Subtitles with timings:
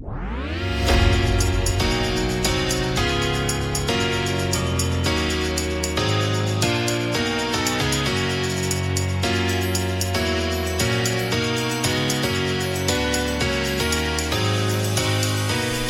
[0.00, 0.06] Då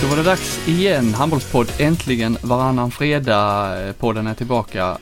[0.07, 1.15] var det dags igen.
[1.15, 3.81] Handbollspodd äntligen varannan fredag.
[3.81, 4.99] Eh, podden är tillbaka.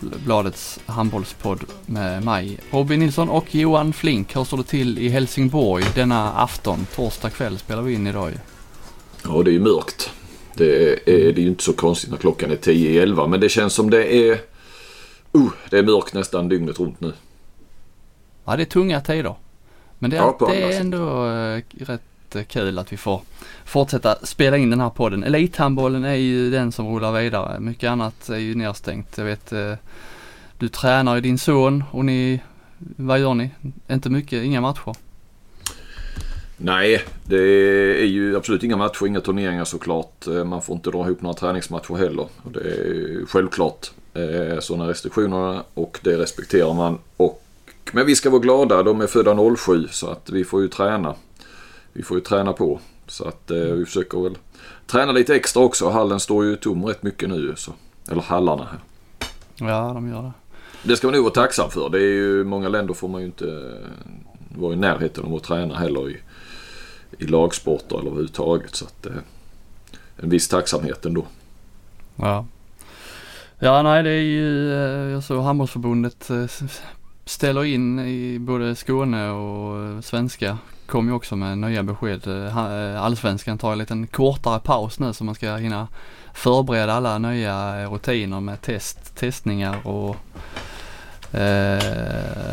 [0.00, 4.36] Bladets handbollspodd med mig, Robin Nilsson och Johan Flink.
[4.36, 6.86] Hur står det till i Helsingborg denna afton?
[6.94, 8.36] Torsdag kväll spelar vi in idag ju.
[9.24, 10.10] Ja, det är ju mörkt.
[10.54, 13.40] Det är, det är ju inte så konstigt när klockan är 10 i 11 men
[13.40, 14.32] det känns som det är...
[15.36, 17.12] Uh, det är mörkt nästan dygnet runt nu.
[18.44, 19.34] Ja, det är tunga tider.
[19.98, 23.20] Men det, Ja, på det är ändå eh, rätt kul att vi får
[23.68, 25.24] fortsätta spela in den här podden.
[25.24, 27.60] Elithandbollen är ju den som rullar vidare.
[27.60, 29.18] Mycket annat är ju nedstängt.
[29.18, 29.74] Jag vet, eh,
[30.58, 32.40] du tränar ju din son och ni,
[32.78, 33.50] vad gör ni?
[33.88, 34.94] Inte mycket, inga matcher.
[36.56, 37.42] Nej, det
[38.02, 40.26] är ju absolut inga matcher, inga turneringar såklart.
[40.26, 42.26] Eh, man får inte dra ihop några träningsmatcher heller.
[42.52, 46.98] Det är självklart eh, sådana restriktioner och det respekterar man.
[47.16, 47.42] Och,
[47.92, 51.14] men vi ska vara glada, de är födda 07 så att vi får ju träna.
[51.92, 52.80] Vi får ju träna på.
[53.10, 54.38] Så att eh, vi försöker väl
[54.86, 55.88] träna lite extra också.
[55.88, 57.54] Hallen står ju tom rätt mycket nu.
[57.56, 57.72] Så.
[58.10, 58.80] Eller hallarna här.
[59.68, 60.32] Ja, de gör det.
[60.82, 61.88] Det ska man nog vara tacksam för.
[61.90, 65.42] Det är ju många länder får man ju inte eh, vara i närheten av att
[65.42, 66.20] träna heller i,
[67.18, 68.74] i lagsporter eller överhuvudtaget.
[68.74, 69.12] Så att, eh,
[70.16, 71.26] en viss tacksamhet ändå.
[72.16, 72.46] Ja.
[73.58, 76.46] Ja, nej det är ju, eh, jag såg handbollsförbundet eh,
[77.24, 80.58] ställer in i både Skåne och svenska.
[80.88, 82.26] Kom ju också med nya besked.
[82.26, 85.88] Eh, eh, Allsvenskan tar en liten kortare paus nu så man ska hinna
[86.34, 90.16] förbereda alla nya eh, rutiner med test, testningar och
[91.32, 91.84] eh,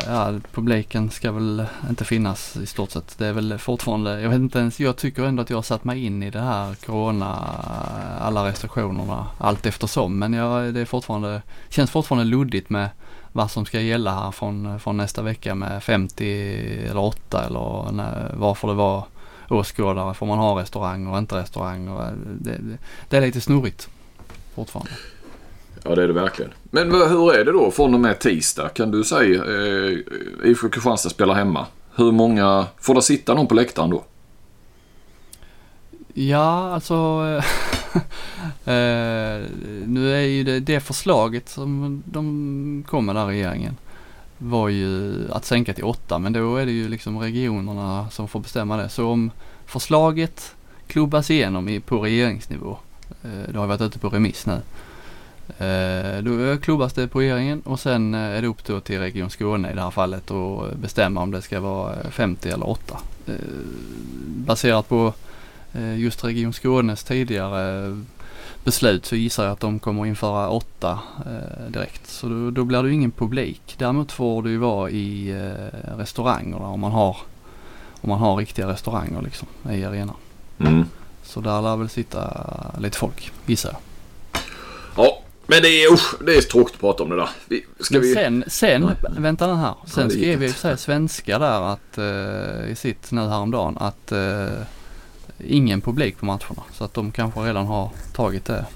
[0.06, 3.18] ja, publiken ska väl inte finnas i stort sett.
[3.18, 5.84] Det är väl fortfarande, jag vet inte ens, jag tycker ändå att jag har satt
[5.84, 7.34] mig in i det här corona,
[8.20, 10.18] alla restriktionerna allt eftersom.
[10.18, 12.88] Men jag, det är fortfarande, känns fortfarande luddigt med
[13.36, 16.24] vad som ska gälla här från, från nästa vecka med 50
[16.90, 19.04] eller 8 eller när, varför det var
[19.50, 20.14] åskådare.
[20.14, 21.88] Får man ha restaurang och inte restaurang?
[21.88, 22.02] Och
[22.40, 22.78] det, det,
[23.08, 23.88] det är lite snurrigt
[24.54, 24.90] fortfarande.
[25.82, 26.52] Ja det är det verkligen.
[26.62, 28.68] Men hur är det då från och med tisdag?
[28.68, 29.98] Kan du säga eh,
[30.44, 31.66] IFK Kristianstad spelar hemma.
[31.94, 34.04] Hur många, får det sitta någon på läktaren då?
[36.14, 37.24] Ja, alltså
[38.64, 39.50] eh,
[39.86, 43.76] nu är ju det, det förslaget som de kom med där regeringen
[44.38, 48.40] var ju att sänka till åtta men då är det ju liksom regionerna som får
[48.40, 48.88] bestämma det.
[48.88, 49.30] Så om
[49.66, 50.54] förslaget
[50.86, 52.78] klubbas igenom i, på regeringsnivå,
[53.22, 54.60] eh, det har varit ute på remiss nu,
[55.58, 59.30] eh, då klubbas det på regeringen och sen eh, är det upp då till Region
[59.30, 62.98] Skåne i det här fallet att bestämma om det ska vara 50 eller 8.
[63.26, 63.34] Eh,
[64.26, 65.12] baserat på
[65.96, 67.96] just Region Skånes tidigare
[68.64, 72.06] beslut så gissar jag att de kommer införa åtta eh, direkt.
[72.06, 73.74] Så då, då blir det ju ingen publik.
[73.78, 77.16] Däremot får det ju vara i eh, restaurangerna om man har
[78.00, 80.16] om man har riktiga restauranger liksom i arenan.
[80.58, 80.84] Mm.
[81.22, 82.46] Så där lär väl sitta
[82.78, 83.80] lite folk gissar jag.
[84.96, 87.28] Ja, men det är, usch, det är tråkigt att prata om det där.
[87.46, 88.14] Vi, ska vi...
[88.14, 89.74] sen, sen vänta den här.
[89.86, 94.46] Sen skrev ju här svenska där att eh, i sitt nu häromdagen att eh,
[95.44, 96.62] ingen publik på matcherna.
[96.72, 98.66] Så att de kanske redan har tagit det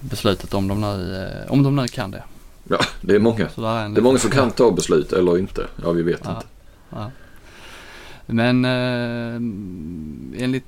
[0.00, 2.22] beslutet om de nu, eh, om de nu kan det.
[2.68, 3.48] Ja, det är många.
[3.56, 5.66] Där är, Det är många som kan ta beslut eller inte.
[5.82, 6.30] Ja, vi vet Ja.
[6.34, 6.46] inte.
[6.90, 7.10] Ja.
[8.26, 9.34] Men eh,
[10.44, 10.64] enligt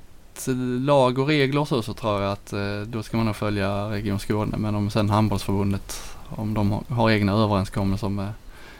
[0.85, 4.19] lag och regler så, så tror jag att eh, då ska man nog följa Region
[4.19, 4.57] Skåne.
[4.57, 8.33] Men om sen handbollsförbundet, om de har, har egna överenskommelser med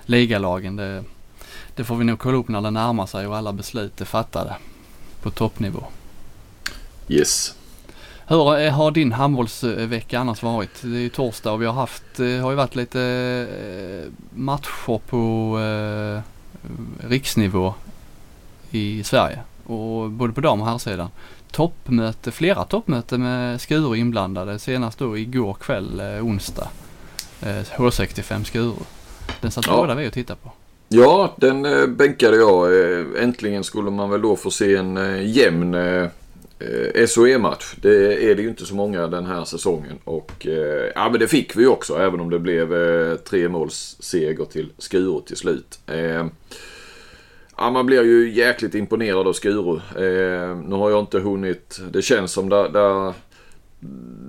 [0.06, 1.04] ligalagen, det,
[1.76, 4.56] det får vi nog kolla upp när det närmar sig och alla beslut är fattade
[5.22, 5.84] på toppnivå.
[7.08, 7.56] Yes.
[8.28, 10.70] Hur eh, har din handbollsvecka annars varit?
[10.82, 13.02] Det är ju torsdag och vi har haft, det har ju varit lite
[13.52, 16.22] eh, matcher på eh,
[17.10, 17.74] riksnivå
[18.72, 19.40] i Sverige.
[19.66, 21.10] Och både på dam och herrsidan.
[21.52, 24.60] Toppmöte, flera toppmöten med Skuru inblandade.
[24.60, 26.68] Senast då igår kväll, eh, onsdag.
[27.42, 27.48] Eh,
[27.78, 28.74] H65 Skuru.
[29.42, 29.76] Den satt Ja.
[29.78, 30.52] båda vi och tittade på.
[30.90, 32.66] Ja, den eh, bänkade jag.
[33.00, 35.74] Eh, äntligen skulle man väl då få se en eh, jämn
[36.64, 39.98] Eh, SOE-match, Det är det ju inte så många den här säsongen.
[40.04, 43.50] Och eh, ja, men det fick vi ju också även om det blev eh, tre
[43.50, 45.80] måls seger till Skuru till slut.
[45.88, 46.26] Eh,
[47.58, 49.76] ja, man blir ju jäkligt imponerad av Skuru.
[49.76, 51.80] Eh, nu har jag inte hunnit.
[51.92, 53.14] Det känns som där, där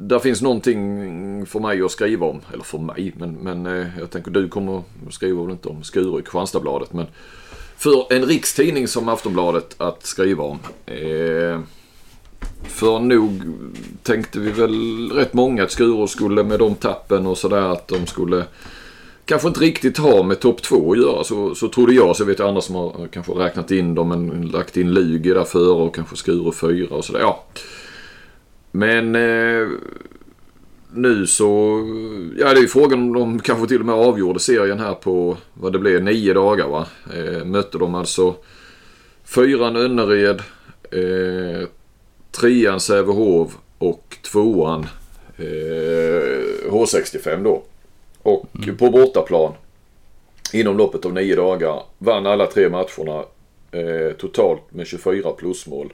[0.01, 2.41] där finns någonting för mig att skriva om.
[2.53, 6.19] Eller för mig, men, men eh, jag tänker du kommer skriva väl inte om Skuru
[6.19, 6.93] i Kristianstadsbladet.
[6.93, 7.07] Men
[7.77, 10.59] för en rikstidning som Aftonbladet att skriva om.
[10.87, 11.61] Eh,
[12.67, 13.43] för nog
[14.03, 18.07] tänkte vi väl rätt många att Skuru skulle med de tappen och sådär att de
[18.07, 18.45] skulle
[19.25, 21.25] kanske inte riktigt ha med topp två att göra.
[21.25, 22.17] Så, så trodde jag.
[22.17, 25.45] Så vet jag andra som har kanske räknat in dem men lagt in Lugi där
[25.45, 27.21] före och kanske Skuru fyra och sådär.
[27.21, 27.45] Ja.
[28.71, 29.69] Men eh,
[30.95, 31.81] nu så,
[32.39, 35.37] ja det är ju frågan om de kanske till och med avgjorde serien här på
[35.55, 36.87] vad det blev, nio dagar va.
[37.15, 38.35] Eh, mötte de alltså
[39.25, 40.43] fyran Önnered,
[40.91, 41.69] eh,
[42.41, 44.87] trean Sävehof och tvåan
[45.37, 47.63] eh, H65 då.
[48.23, 48.77] Och mm.
[48.77, 49.53] på bortaplan
[50.53, 53.25] inom loppet av nio dagar vann alla tre matcherna
[53.71, 55.93] eh, totalt med 24 plusmål.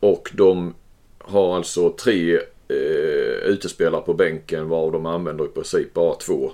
[0.00, 0.74] Och de
[1.18, 2.34] har alltså tre
[2.68, 6.50] eh, utespelare på bänken varav de använder i princip bara två.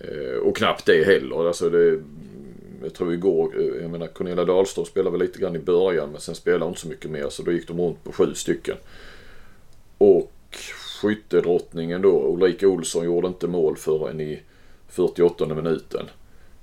[0.00, 1.46] Eh, och knappt det heller.
[1.46, 2.00] Alltså det,
[2.82, 6.20] jag tror igår, eh, jag menar Cornelia Dahlström spelade väl lite grann i början men
[6.20, 8.76] sen spelade hon inte så mycket mer så då gick de runt på sju stycken.
[9.98, 10.32] Och
[11.02, 14.42] skyttedrottningen då, Ulrika Olsson gjorde inte mål förrän i
[14.88, 16.06] 48 minuten.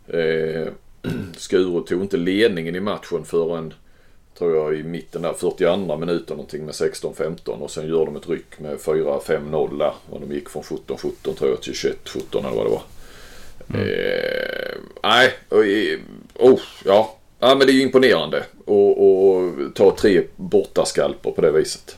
[0.07, 0.67] Eh,
[1.37, 3.73] Skuru tog inte ledningen i matchen förrän
[4.37, 8.29] tror jag i mitten där 42 minuter någonting med 16-15 och sen gör de ett
[8.29, 9.93] ryck med 4-5-0 där.
[10.09, 12.81] Och de gick från 17-17 tror jag till 21-17 eller vad det var.
[13.73, 13.81] Mm.
[13.81, 15.33] Eh, nej,
[16.39, 17.15] oh, ja.
[17.39, 17.55] ja.
[17.55, 21.97] men det är ju imponerande att ta tre bortaskalper på det viset.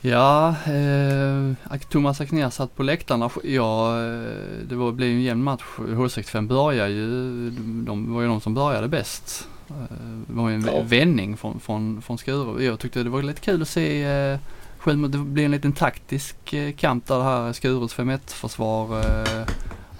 [0.00, 3.30] Ja, eh, Thomas Akner satt på läktarna.
[3.44, 5.62] Ja, eh, det var, blev en jämn match.
[5.76, 9.48] H65 började ju, de var ju de som började bäst.
[9.68, 9.96] Eh,
[10.26, 10.82] det var ju en ja.
[10.82, 12.64] vändning från, från, från Skuru.
[12.64, 14.38] Jag tyckte det var lite kul att se eh,
[14.84, 19.46] det blir en liten taktisk eh, kamp där det här Skurus 5-1 försvar eh,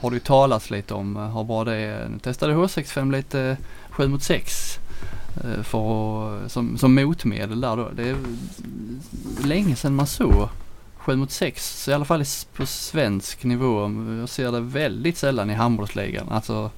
[0.01, 1.77] har det ju talats lite om eh, Har bra det.
[1.77, 3.57] Eh, nu testade H65 lite
[3.91, 4.79] 7 mot 6
[5.45, 7.89] eh, för, som, som motmedel där då.
[7.97, 8.17] Det är
[9.45, 10.49] länge sedan man såg
[10.97, 12.25] 7 mot 6, i alla fall
[12.57, 13.81] på svensk nivå.
[14.21, 16.29] Jag ser det väldigt sällan i handbollsligan.
[16.29, 16.71] Alltså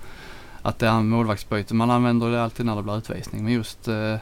[0.62, 1.74] att det är målvaktsbyte.
[1.74, 3.44] Man använder det alltid när det blir utvisning.
[3.44, 4.16] Men just eh,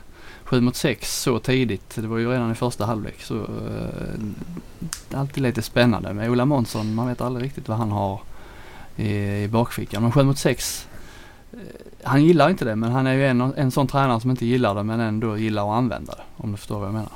[0.44, 3.22] 7 mot 6 så tidigt, det var ju redan i första halvlek.
[3.22, 6.94] Så eh, alltid lite spännande med Ola Månsson.
[6.94, 8.20] Man vet aldrig riktigt vad han har
[8.96, 10.02] i, i bakfickan.
[10.02, 10.88] Men 7 mot 6,
[11.52, 11.58] eh,
[12.02, 14.74] han gillar inte det men han är ju en, en sån tränare som inte gillar
[14.74, 16.22] det men ändå gillar att använda det.
[16.36, 17.12] Om du förstår vad jag menar.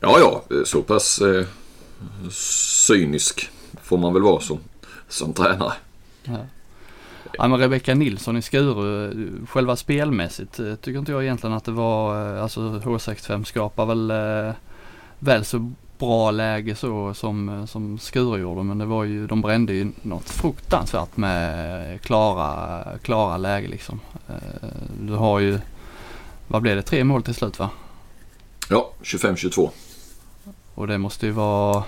[0.00, 1.46] Ja, ja, så pass eh,
[2.86, 3.50] cynisk
[3.82, 4.58] får man väl vara som,
[5.08, 5.72] som tränare.
[6.22, 6.38] Ja.
[7.38, 11.72] Ja men Rebecka Nilsson i Skuru, själva spelmässigt eh, tycker inte jag egentligen att det
[11.72, 14.54] var, eh, alltså H65 skapar väl eh,
[15.18, 19.72] väl så bra läge så som, som Skuru gjorde men det var ju, de brände
[19.72, 24.00] ju något fruktansvärt med klara, klara läge liksom.
[25.00, 25.58] Du har ju,
[26.48, 27.70] vad blev det, tre mål till slut va?
[28.68, 29.70] Ja, 25-22.
[30.80, 31.84] Och det måste ju vara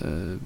[0.00, 0.36] eh,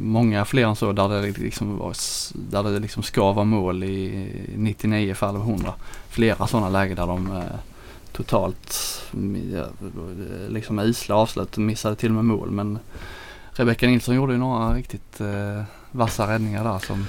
[0.00, 1.94] många fler än så där det liksom, var,
[2.34, 5.74] där det liksom ska vara mål i 99 fall av 100.
[6.08, 7.42] Flera sådana lägen där de eh,
[8.12, 8.78] totalt
[9.12, 12.50] eh, liksom isla avslut missade till och med mål.
[12.50, 12.78] Men
[13.52, 17.06] Rebecka Nilsson gjorde ju några riktigt eh, vassa räddningar där som,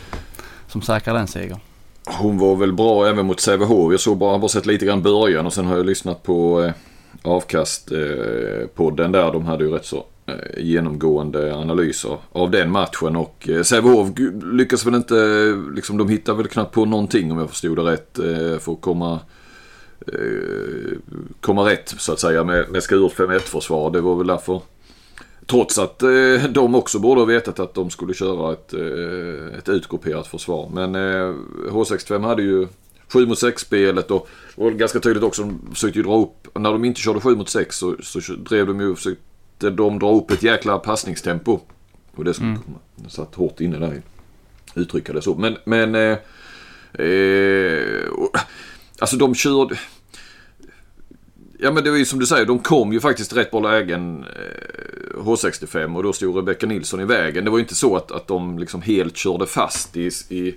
[0.68, 1.60] som säkrade den segern.
[2.06, 3.92] Hon var väl bra även mot Sävehof.
[3.92, 6.74] Jag såg bara, bara sett lite grann början och sen har jag lyssnat på eh
[7.22, 9.32] avkastpodden eh, där.
[9.32, 14.10] De hade ju rätt så eh, genomgående analyser av den matchen och eh, Sävehof
[14.44, 15.16] lyckas väl inte,
[15.76, 18.20] liksom de hittar väl knappt på någonting om jag förstod det rätt
[18.64, 19.20] för att komma
[21.42, 23.92] komma rätt så att säga med, med Skur 5-1 försvar.
[23.92, 24.62] Det var väl därför
[25.46, 26.00] Trots att
[26.50, 28.74] de också borde ha vetat att de skulle köra ett,
[29.58, 30.70] ett utgrupperat försvar.
[30.74, 30.96] Men
[31.70, 32.68] H65 hade ju
[33.14, 35.42] 7 mot 6 spelet och var ganska tydligt också.
[35.42, 38.68] De försökte ju dra upp, när de inte körde 7 mot 6 så, så drev
[38.68, 41.60] de ju, försökte de dra upp ett jäkla passningstempo.
[42.16, 43.10] Och det som mm.
[43.10, 44.02] satt hårt inne där.
[44.76, 45.36] Uttrycka det så.
[45.36, 46.18] Men, men eh,
[47.06, 48.04] eh,
[49.00, 49.80] alltså de körde
[51.60, 54.24] Ja men det var ju som du säger, de kom ju faktiskt rätt bra lägen
[54.24, 57.46] eh, H65 och då stod Rebecka Nilsson i vägen.
[57.46, 60.56] Det var ju inte så att, att de liksom helt körde fast i, i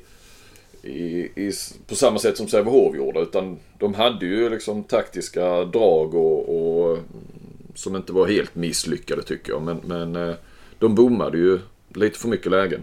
[0.86, 1.52] i, i,
[1.86, 3.20] på samma sätt som Sävehof gjorde.
[3.20, 6.98] Utan de hade ju liksom taktiska drag och, och
[7.74, 9.62] som inte var helt misslyckade tycker jag.
[9.62, 10.34] Men, men eh,
[10.78, 11.58] de bommade ju
[11.94, 12.82] lite för mycket lägen.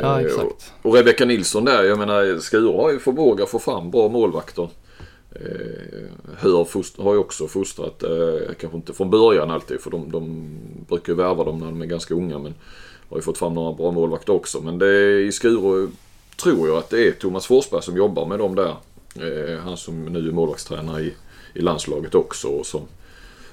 [0.00, 0.72] Ja, eh, exakt.
[0.82, 4.08] Och, och Rebecka Nilsson där, jag menar Skuru har ju förmåga att få fram bra
[4.08, 4.68] målvakter.
[5.30, 8.04] Eh, Hör har ju också fostrat,
[8.60, 10.48] kanske inte från början alltid för de, de
[10.88, 12.54] brukar ju värva dem när de är ganska unga men
[13.08, 14.60] har ju fått fram några bra målvakter också.
[14.60, 15.88] Men det är, i Skuru
[16.36, 18.76] tror jag att det är Thomas Forsberg som jobbar med dem där.
[19.16, 21.14] Eh, han som nu är målvaktstränare i,
[21.54, 22.82] i landslaget också och som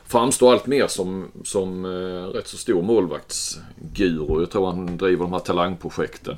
[0.06, 4.40] framstår allt mer som, som eh, rätt så stor målvaktsguru.
[4.40, 6.38] Jag tror han driver de här talangprojekten.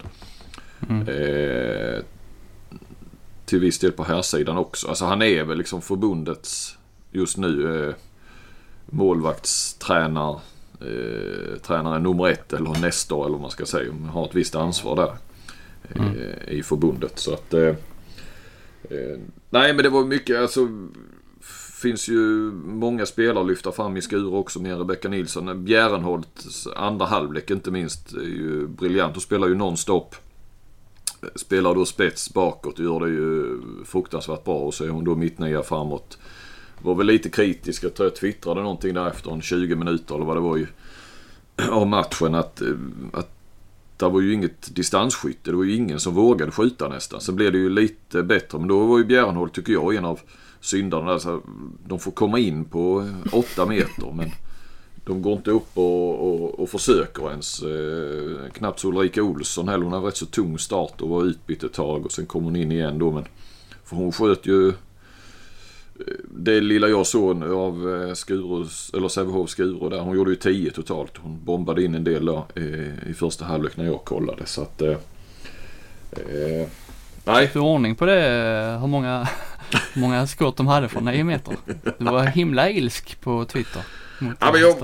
[0.89, 1.07] Mm.
[1.07, 2.03] Eh,
[3.45, 4.87] till viss del på här sidan också.
[4.87, 6.77] Alltså han är väl liksom förbundets
[7.11, 7.95] just nu eh,
[8.85, 10.39] målvaktstränare
[10.81, 13.93] eh, tränare nummer ett eller nästa eller vad man ska säga.
[13.93, 15.13] Har ett visst ansvar där
[15.95, 16.13] mm.
[16.47, 17.19] i förbundet.
[17.19, 17.67] Så att, eh,
[18.89, 19.19] eh,
[19.49, 20.67] nej men det var mycket, alltså
[21.83, 25.65] finns ju många spelare att lyfta fram i Skuru också med Rebecka Nilsson.
[25.65, 29.15] Bjärenholts andra halvlek inte minst är ju briljant.
[29.15, 30.15] Hon spelar ju nonstop.
[31.35, 34.55] Spelar då spets bakåt gör det ju fruktansvärt bra.
[34.55, 36.17] Och så är hon då mittnia framåt.
[36.81, 37.83] Var väl lite kritisk.
[37.83, 40.67] Jag tror jag twittrade någonting där efter en 20 minuter eller vad det var ju.
[41.69, 42.61] Av matchen att,
[43.13, 43.29] att
[44.03, 45.51] det var ju inget distansskytte.
[45.51, 47.21] Det var ju ingen som vågade skjuta nästan.
[47.21, 48.59] Sen blev det ju lite bättre.
[48.59, 50.19] Men då var ju Bjärenholt tycker jag en av
[50.61, 51.11] syndarna.
[51.11, 51.41] Alltså,
[51.87, 54.31] de får komma in på 8 meter men
[55.05, 57.63] de går inte upp och, och, och försöker ens.
[57.63, 59.83] Eh, knappt så Ulrika Olsson heller.
[59.83, 62.55] Hon har rätt så tung start och var utbytt ett tag och sen kom hon
[62.55, 63.11] in igen då.
[63.11, 63.25] Men,
[63.83, 64.73] för hon sköt ju
[66.29, 69.99] det lilla jag såg av eh, Skurus, eller Sävehof Skuru där.
[69.99, 71.17] Hon gjorde ju 10 totalt.
[71.17, 74.45] Hon bombade in en del då, eh, i första halvlek när jag kollade.
[74.45, 74.91] Så att, eh,
[76.11, 76.67] eh,
[77.23, 77.45] nej.
[77.45, 78.77] Fick du ordning på det?
[78.81, 79.27] Hur många
[79.93, 81.57] hur många skott de hade från 9 meter.
[81.97, 83.81] Du var himla ilsk på Twitter.
[84.39, 84.77] Ja, men jag,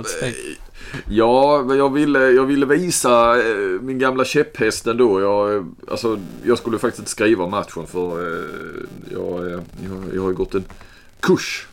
[1.10, 3.36] ja, jag ville, jag ville visa
[3.82, 5.22] min gamla käpphäst ändå.
[5.22, 8.20] Jag, alltså, jag skulle faktiskt inte skriva matchen för
[9.12, 9.64] jag, jag,
[10.16, 10.64] jag har gått en
[11.20, 11.68] kurs.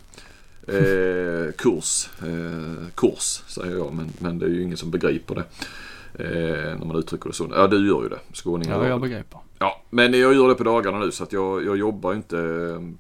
[0.69, 2.09] Eh, kurs.
[2.23, 5.45] Eh, kurs säger jag men, men det är ju ingen som begriper det.
[6.25, 7.49] Eh, när man uttrycker det så.
[7.55, 8.19] Ja du gör ju det.
[8.33, 8.83] Skåningar.
[8.83, 9.41] Ja jag begriper.
[9.59, 12.37] Ja, men jag gör det på dagarna nu så att jag, jag jobbar inte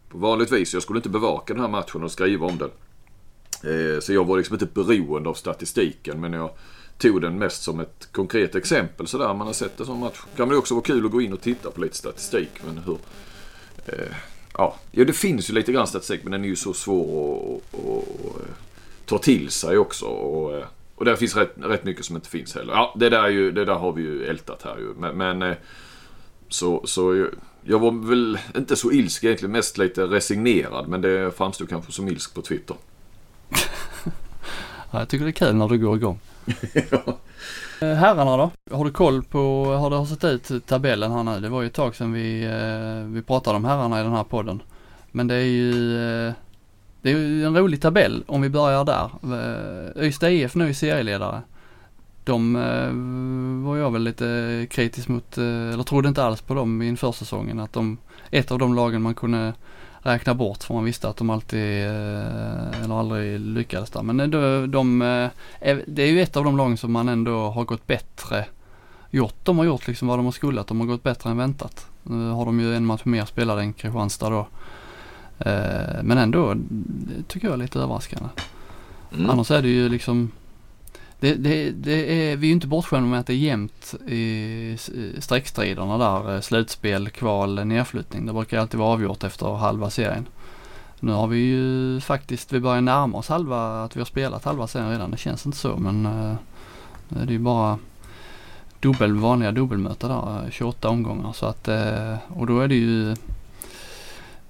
[0.08, 0.74] på vanligt vis.
[0.74, 2.70] Jag skulle inte bevaka den här matchen och skriva om den.
[3.72, 6.50] Eh, så jag var liksom inte beroende av statistiken men jag
[6.98, 9.34] tog den mest som ett konkret exempel sådär.
[9.34, 10.20] Man har sett det som match.
[10.36, 12.50] Kan det också vara kul att gå in och titta på lite statistik.
[12.66, 12.98] Men hur...
[13.86, 14.16] Eh,
[14.56, 14.76] ja.
[14.90, 17.86] ja, det finns ju lite grann statistik men den är ju så svår att, att,
[17.86, 18.54] att eh,
[19.06, 20.06] ta till sig också.
[20.06, 22.72] Och, eh, och där finns rätt, rätt mycket som inte finns heller.
[22.72, 24.94] Ja, det där, är ju, det där har vi ju ältat här ju.
[24.98, 25.56] Men, men eh,
[26.48, 27.28] så, så
[27.62, 30.88] jag var väl inte så ilsk egentligen, mest lite resignerad.
[30.88, 32.76] Men det framstod kanske som ilsk på Twitter.
[34.96, 36.18] ja, jag tycker det är kul när du går igång.
[36.90, 37.18] ja.
[37.80, 38.50] Eh, herrarna då?
[38.76, 41.40] Har du koll på hur det har sett ut tabellen här nu?
[41.40, 44.24] Det var ju ett tag sedan vi, eh, vi pratade om herrarna i den här
[44.24, 44.62] podden.
[45.12, 46.32] Men det är ju eh,
[47.02, 49.10] det är en rolig tabell om vi börjar där.
[50.04, 51.42] Ystad IF nu är serieledare
[52.24, 52.52] de
[53.66, 57.60] var jag väl lite kritisk mot, eller trodde inte alls på dem inför säsongen.
[57.60, 57.98] Att de,
[58.30, 59.52] ett av de lagen man kunde
[60.06, 64.02] räkna bort för man visste att de alltid, eh, eller aldrig lyckades där.
[64.02, 64.98] Men de, de,
[65.86, 68.44] det är ju ett av de lagen som man ändå har gått bättre
[69.10, 69.34] gjort.
[69.42, 70.66] De har gjort liksom vad de har skullat.
[70.66, 71.86] De har gått bättre än väntat.
[72.02, 74.46] Nu har de ju en match mer spelade än Kristianstad då.
[76.02, 76.56] Men ändå,
[77.28, 78.28] tycker jag är lite överraskande.
[79.14, 79.30] Mm.
[79.30, 80.30] Annars är det ju liksom
[81.20, 84.76] det, det, det är, vi är ju inte bortskämda med att det är jämnt i
[85.18, 86.34] streckstriderna där.
[86.34, 88.26] Eh, slutspel, kval, nedflyttning.
[88.26, 90.26] Det brukar alltid vara avgjort efter halva serien.
[91.00, 94.66] Nu har vi ju faktiskt, vi börjar närma oss halva, att vi har spelat halva
[94.66, 95.10] serien redan.
[95.10, 96.34] Det känns inte så men eh,
[97.08, 97.78] det är ju bara
[98.80, 101.32] dubbel, vanliga dubbelmöten där, eh, 28 omgångar.
[101.32, 101.68] Så att,
[102.28, 103.16] och då är det ju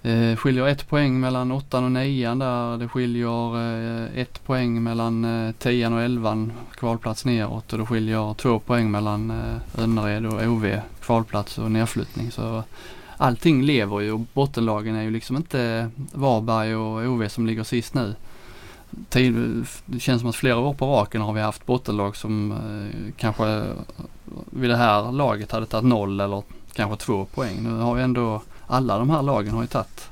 [0.06, 2.78] det skiljer ett poäng mellan åttan och nian där.
[2.78, 8.34] Det skiljer eh, ett poäng mellan eh, tian och elvan kvalplats neråt och det skiljer
[8.34, 12.30] två poäng mellan eh, Önnered och OV kvalplats och nedflyttning.
[12.30, 12.62] Så
[13.16, 17.94] allting lever ju och bottenlagen är ju liksom inte Varberg och OV som ligger sist
[17.94, 18.14] nu.
[18.90, 19.34] Det
[19.98, 23.64] känns som att flera år på raken har vi haft bottenlag som eh, kanske
[24.50, 27.56] vid det här laget hade tagit noll eller kanske två poäng.
[27.62, 30.10] Nu har vi ändå alla de här lagen har ju tagit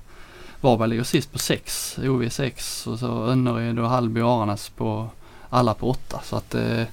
[0.65, 5.09] Varberg ligger sist på 6, OV 6 och så Önnered och Hallby och Aranäs på
[5.51, 6.21] alla på 8.
[6.25, 6.87] Så att det, eh,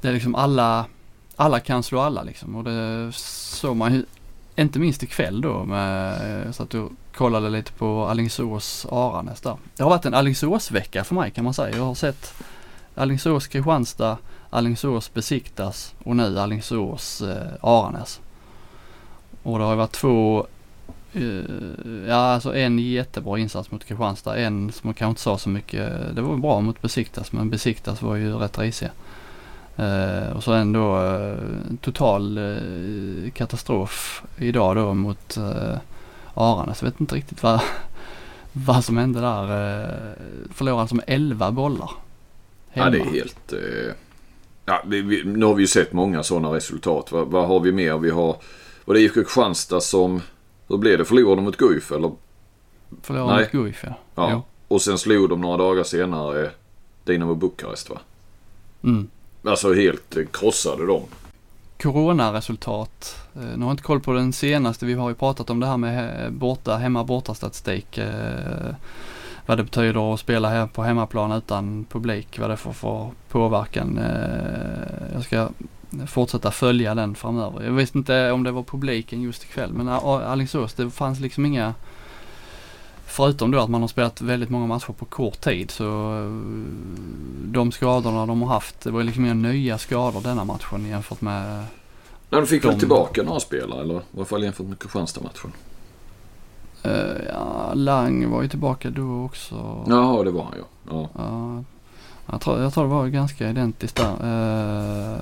[0.00, 0.86] det är liksom alla,
[1.36, 4.04] alla kan slå alla liksom och det såg man ju
[4.56, 9.56] inte minst ikväll då med, eh, så att du kollade lite på Alingsås Aranäs där.
[9.76, 11.76] Det har varit en Alingsås-vecka för mig kan man säga.
[11.76, 12.34] Jag har sett
[12.94, 14.18] Alingsås Kristianstad,
[14.50, 18.20] Alingsås Besiktas och nu Alingsås eh, Aranäs.
[19.42, 20.46] Och det har varit två
[22.08, 24.36] ja, alltså en jättebra insats mot Kristianstad.
[24.36, 25.92] En som kanske inte sa så mycket.
[26.14, 28.90] Det var bra mot Besiktas men Besiktas var ju rätt risiga.
[29.78, 31.36] Uh, och så ändå uh,
[31.80, 35.38] total uh, katastrof idag då mot
[36.36, 36.82] Aranäs.
[36.82, 37.60] Jag vet inte riktigt vad,
[38.52, 39.42] vad som hände där.
[39.42, 39.90] Eh,
[40.54, 41.90] förlorade alltså med 11 bollar.
[42.68, 42.86] Hemma.
[42.86, 43.52] Ja det är helt...
[43.52, 43.94] Eh,
[44.64, 47.12] ja, vi, vi, nu har vi ju sett många sådana resultat.
[47.12, 47.98] Vad, vad har vi mer?
[47.98, 48.36] Vi har...
[48.84, 50.22] Var det IFK Kristianstad som...
[50.68, 51.04] Hur blev det?
[51.04, 52.12] Förlorade de mot Guif eller?
[53.02, 53.94] Förlorade mot Guif ja.
[54.14, 54.28] ja.
[54.32, 54.42] Jo.
[54.68, 56.50] Och sen slog de några dagar senare
[57.04, 57.98] Dinamo Bukarest va?
[58.84, 59.08] Mm.
[59.44, 61.02] Alltså helt krossade dem.
[61.82, 63.16] Coronaresultat.
[63.34, 64.86] Eh, nu har jag inte koll på den senaste.
[64.86, 67.98] Vi har ju pratat om det här med borta, hemma borta statistik.
[67.98, 68.74] Eh,
[69.46, 72.38] vad det betyder att spela här på hemmaplan utan publik.
[72.38, 73.98] Vad det får för påverkan.
[73.98, 75.48] Eh, jag ska
[76.06, 77.64] fortsätta följa den framöver.
[77.64, 81.74] Jag vet inte om det var publiken just ikväll men Alingsås det fanns liksom inga
[83.08, 85.84] Förutom då att man har spelat väldigt många matcher på kort tid så
[87.44, 91.64] de skadorna de har haft, det var liksom inga nya skador denna matchen jämfört med
[92.30, 92.68] Nej, de fick de...
[92.68, 95.52] väl tillbaka några spelare eller i alla fall jämfört med Kristianstad-matchen?
[96.86, 99.84] Uh, ja, Lang var ju tillbaka då också.
[99.88, 101.08] Jaha, det var han ja.
[101.14, 101.24] ja.
[101.24, 101.60] Uh,
[102.26, 104.12] jag, tror, jag tror det var ganska identiskt där.
[104.12, 105.18] Uh,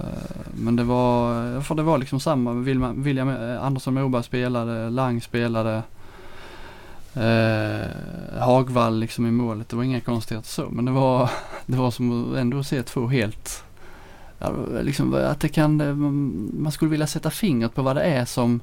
[0.54, 2.52] men det var, för det var liksom samma.
[2.52, 5.82] William, William eh, Andersson Moberg spelade, Lang spelade.
[7.14, 7.88] Eh,
[8.40, 9.68] Hagvall liksom i målet.
[9.68, 10.68] Det var inga konstigheter så.
[10.70, 11.30] Men det var,
[11.66, 13.64] det var som ändå att se två helt,
[14.38, 18.25] ja, liksom att det kan, eh, man skulle vilja sätta fingret på vad det är
[18.25, 18.61] som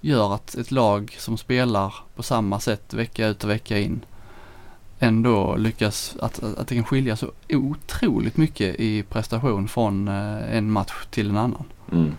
[0.00, 4.04] gör att ett lag som spelar på samma sätt vecka ut och vecka in
[4.98, 10.70] ändå lyckas, att, att det kan skilja så otroligt mycket i prestation från eh, en
[10.70, 11.64] match till en annan.
[11.92, 12.12] Mm.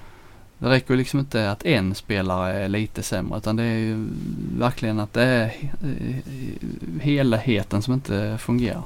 [0.58, 4.08] Det räcker liksom inte att en spelare är lite sämre utan det är ju
[4.58, 5.51] verkligen att det är
[7.01, 8.84] helheten som inte fungerar.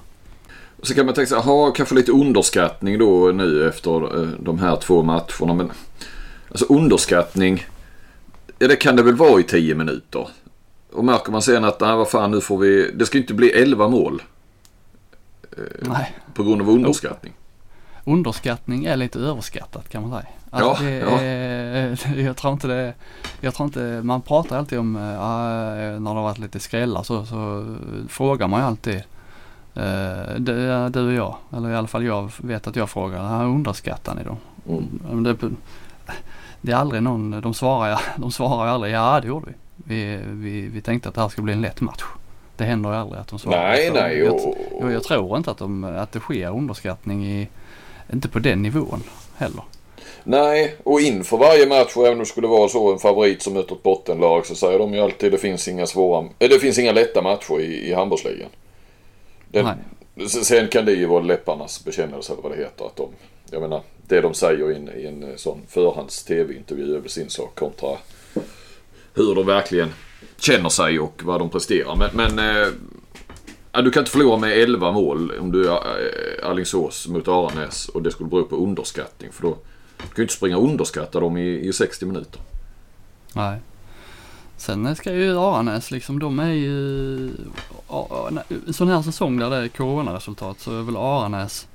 [0.81, 4.75] Så kan man tänka sig, ha kanske lite underskattning då nu efter eh, de här
[4.75, 5.53] två matcherna.
[5.53, 5.71] Men
[6.49, 7.65] alltså underskattning,
[8.59, 10.27] ja det kan det väl vara i tio minuter.
[10.93, 13.49] Och märker man sen att, nej vad fan nu får vi, det ska inte bli
[13.49, 14.21] elva mål.
[15.57, 16.13] Eh, nej.
[16.33, 17.33] På grund av underskattning.
[18.03, 20.31] Underskattning är lite överskattat kan man säga.
[20.51, 21.95] Alltså ja, ja.
[22.15, 22.93] Jag tror inte det,
[23.41, 27.25] jag tror inte, man pratar alltid om, äh, när det har varit lite skrällar så,
[27.25, 27.75] så
[28.09, 29.03] frågar man ju alltid.
[29.73, 34.15] Äh, det, du och jag, eller i alla fall jag vet att jag frågar, underskattar
[34.15, 34.37] ni dem?
[35.09, 35.23] Mm.
[35.23, 35.37] Det,
[36.61, 39.53] det är aldrig någon, de svarar, de svarar aldrig, ja det gjorde vi.
[39.85, 40.61] Vi, vi.
[40.67, 42.03] vi tänkte att det här skulle bli en lätt match.
[42.57, 43.69] Det händer ju aldrig att de svarar.
[43.69, 44.17] Nej, nej.
[44.17, 47.47] Jag, jag, jag, tror inte att, de, att det sker underskattning i,
[48.13, 49.03] inte på den nivån
[49.37, 49.63] heller.
[50.23, 53.53] Nej, och inför varje match, och även om det skulle vara så en favorit som
[53.53, 56.79] möter ett bottenlag så säger de ju alltid det finns inga svåra, äh, det finns
[56.79, 58.49] inga lätta matcher i, i handbollsligan.
[60.43, 62.85] sen kan det ju vara läpparnas bekännelse eller vad det heter.
[62.85, 63.09] Att de,
[63.51, 67.55] jag menar, det de säger i en, i en sån förhands tv-intervju över sin sak
[67.55, 67.97] kontra
[69.19, 69.89] hur de verkligen
[70.37, 71.95] känner sig och vad de presterar.
[71.95, 72.67] Men, men eh,
[73.83, 78.01] du kan inte förlora med 11 mål om du är eh, Alingsås mot Aranäs och
[78.01, 79.31] det skulle bero på underskattning.
[79.31, 79.57] För då,
[79.97, 82.41] du kan ju inte springa och underskatta dem i, i 60 minuter.
[83.33, 83.59] Nej.
[84.57, 87.29] Sen ska ju Aranäs liksom, de är ju...
[88.67, 91.67] En sån här säsong där det är coronaresultat så är väl Aranäs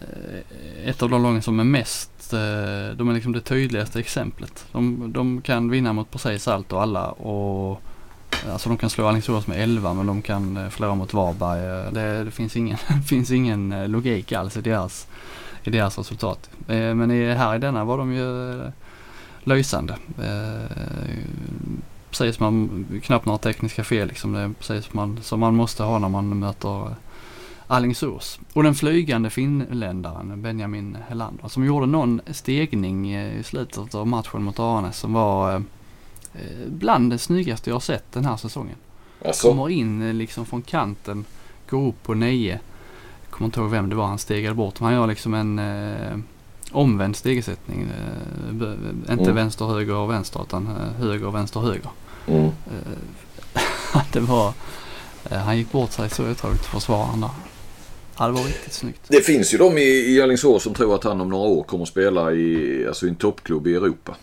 [0.00, 4.64] eh, ett av de lagen som är mest, eh, de är liksom det tydligaste exemplet.
[4.72, 7.82] De, de kan vinna mot precis allt och alla och
[8.48, 11.86] Alltså de kan slå Alingsås med 11 men de kan eh, förlora mot Varberg.
[11.86, 15.06] Eh, det, det finns, ingen, finns ingen eh, logik alls i deras
[15.64, 16.50] i deras resultat.
[16.66, 18.60] Men i, här i denna var de ju
[19.44, 19.96] lysande.
[22.10, 24.32] Precis som man, knappt några tekniska fel liksom.
[24.32, 26.94] Det är precis som man, som man måste ha när man möter
[27.70, 28.40] Alingsås.
[28.52, 34.58] Och den flygande finländaren Benjamin Helander som gjorde någon stegning i slutet av matchen mot
[34.58, 35.62] Aranäs som var
[36.66, 38.76] bland det snyggaste jag har sett den här säsongen.
[39.24, 39.48] Alltså.
[39.48, 41.24] Kommer in liksom från kanten,
[41.68, 42.60] går upp på nio
[43.40, 44.80] kommer inte ihåg vem det var han stegade bort.
[44.80, 46.18] Men han gör liksom en eh,
[46.72, 47.80] omvänd stegersättning.
[47.80, 49.34] Eh, inte mm.
[49.34, 51.90] vänster, höger, vänster utan eh, höger, vänster, höger.
[52.26, 52.44] Mm.
[52.44, 54.52] Eh, det var,
[55.30, 57.30] eh, han gick bort sig så otroligt försvararen där.
[58.20, 59.00] Ja, det var riktigt snyggt.
[59.08, 61.82] Det finns ju de i, i Alingsås som tror att han om några år kommer
[61.82, 64.16] att spela i, alltså i en toppklubb i Europa.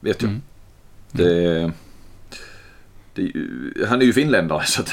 [0.00, 0.30] Vet jag.
[0.30, 0.42] Mm.
[1.12, 1.72] Det,
[3.14, 3.32] det,
[3.86, 4.92] han är ju finländare så att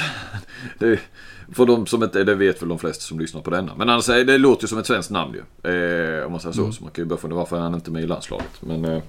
[0.78, 1.00] det,
[1.52, 3.74] för de som inte, det vet väl de flesta som lyssnar på denna.
[3.74, 5.70] Men annars, det låter ju som ett svenskt namn ju.
[5.70, 6.60] Eh, om man säger så.
[6.60, 6.72] Mm.
[6.72, 8.62] Så man kan ju börja fundera varför är han inte med i landslaget.
[8.62, 9.02] Men eh,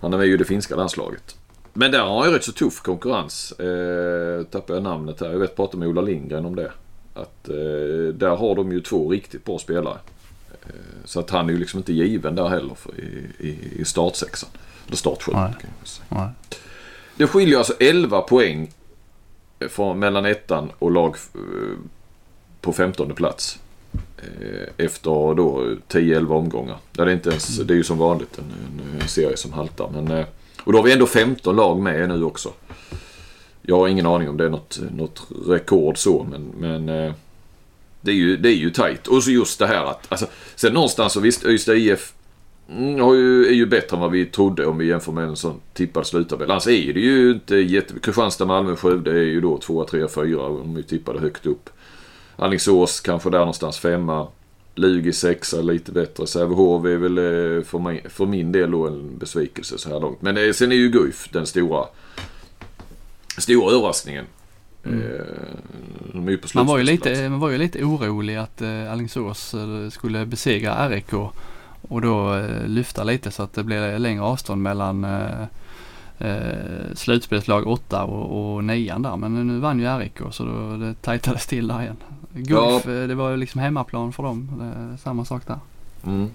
[0.00, 1.36] han är med ju i det finska landslaget.
[1.72, 3.52] Men där har han ju rätt så tuff konkurrens.
[3.52, 5.30] Eh, tappar jag namnet här.
[5.30, 6.72] Jag vet prata med Ola Lindgren om det.
[7.14, 9.98] Att eh, där har de ju två riktigt bra spelare.
[10.62, 10.68] Eh,
[11.04, 14.50] så att han är ju liksom inte given där heller i, i, i startsexan.
[14.86, 16.30] Eller startsjuan kan jag säga.
[17.16, 18.72] det skiljer alltså 11 poäng
[19.68, 21.40] från, mellan ettan och lag eh,
[22.60, 23.58] på 15 plats.
[24.76, 26.76] Efter då 10-11 omgångar.
[26.92, 28.52] Det är, inte ens, det är ju som vanligt en,
[29.00, 29.90] en serie som haltar.
[29.92, 30.24] Men,
[30.64, 32.52] och då har vi ändå 15 lag med nu också.
[33.66, 37.12] Jag har ingen aning om det är något, något rekord så men, men eh,
[38.00, 39.06] det är ju, det är ju tajt.
[39.06, 42.12] Och så just det här att, alltså, sen någonstans så visst Ystad IF
[42.70, 46.06] mm, är ju bättre än vad vi trodde om vi jämför med en sån tippad
[46.06, 46.50] sluttabell.
[46.50, 47.94] Annars är det ju inte jätte...
[48.00, 51.70] Kristianstad, Malmö, Skövde är ju då 2, 3, 4 om vi tippade högt upp.
[52.36, 54.26] Alingsås kanske där någonstans femma.
[54.74, 56.26] Lugi sexa, lite bättre.
[56.26, 60.22] Sävehof är väl eh, för, för min del då en besvikelse så här långt.
[60.22, 61.86] Men eh, sen är ju Guif den stora,
[63.42, 64.24] stora överraskningen.
[64.84, 65.02] Mm.
[65.02, 69.54] Eh, man, var ju lite, man var ju lite orolig att eh, Alingsås
[69.90, 71.12] skulle besegra RIK
[71.88, 75.42] och då eh, lyfta lite så att det blir längre avstånd mellan eh,
[76.18, 79.16] eh, slutspelslag 8 och, och 9 där.
[79.16, 81.96] Men nu vann ju RIK så då det tajtades till där igen.
[82.32, 82.92] Gulf, ja.
[82.92, 84.96] Eh, det var ju liksom hemmaplan för dem.
[85.02, 85.58] Samma sak där.
[86.06, 86.30] Mm.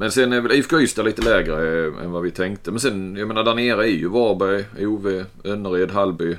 [0.00, 2.70] Men sen är väl IFK Ystad lite lägre eh, än vad vi tänkte.
[2.70, 6.36] Men sen, jag menar där nere är ju Varberg, Ove, Önnered, Hallby,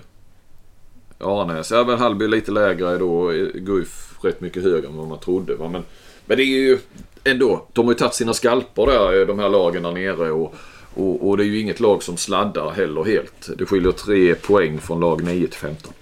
[1.17, 1.71] Arnäs.
[1.71, 3.31] Ja men Hallby lite lägre då.
[3.53, 5.55] Guif rätt mycket högre än vad man trodde.
[5.55, 5.69] Va?
[5.69, 5.83] Men,
[6.25, 6.79] men det är ju
[7.23, 7.67] ändå.
[7.73, 10.31] De har ju tagit sina skalper där, eh, de här lagen där nere.
[10.31, 10.55] Och,
[10.93, 13.49] och, och, det är ju inget lag som sladdar heller helt.
[13.57, 15.93] Det skiljer tre poäng från lag 9 till 15.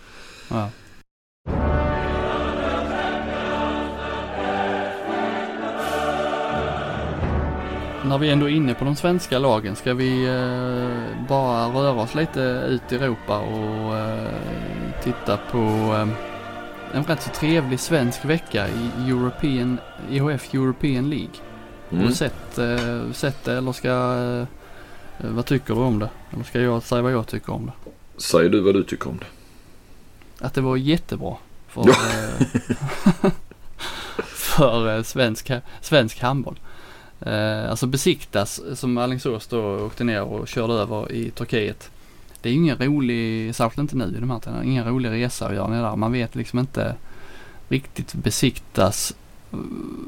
[0.50, 0.70] Ja.
[8.08, 12.16] När vi ändå är inne på de svenska lagen ska vi eh, bara röra oss
[12.16, 14.34] lite ut i Europa och eh,
[15.04, 15.58] titta på
[15.94, 16.08] eh,
[16.94, 19.78] en rätt så trevlig svensk vecka i European,
[20.10, 21.36] IHF European League.
[21.90, 22.02] Mm.
[22.02, 24.46] Har du sett, eh, sett det eller ska,
[25.18, 26.10] vad tycker du om det?
[26.34, 27.92] Eller ska jag säga vad jag tycker om det?
[28.18, 29.26] Säg du vad du tycker om det.
[30.46, 31.36] Att det var jättebra.
[31.68, 31.96] För, ja.
[34.18, 36.60] För svensk, svensk handboll.
[37.22, 41.92] Eh, alltså besiktas som Alingsås då åkte ner och körde över i Turkiet.
[42.42, 45.56] Det är ingen rolig, särskilt inte nu i de här tiderna, ingen rolig resa att
[45.56, 45.96] göra ner där.
[45.96, 46.96] Man vet liksom inte
[47.70, 49.14] riktigt besiktas
[49.52, 49.60] eh,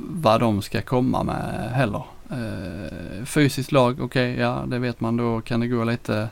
[0.10, 2.04] vad de ska komma med heller.
[2.32, 5.18] Eh, fysiskt lag, okej, okay, ja det vet man.
[5.18, 6.30] Då kan det gå lite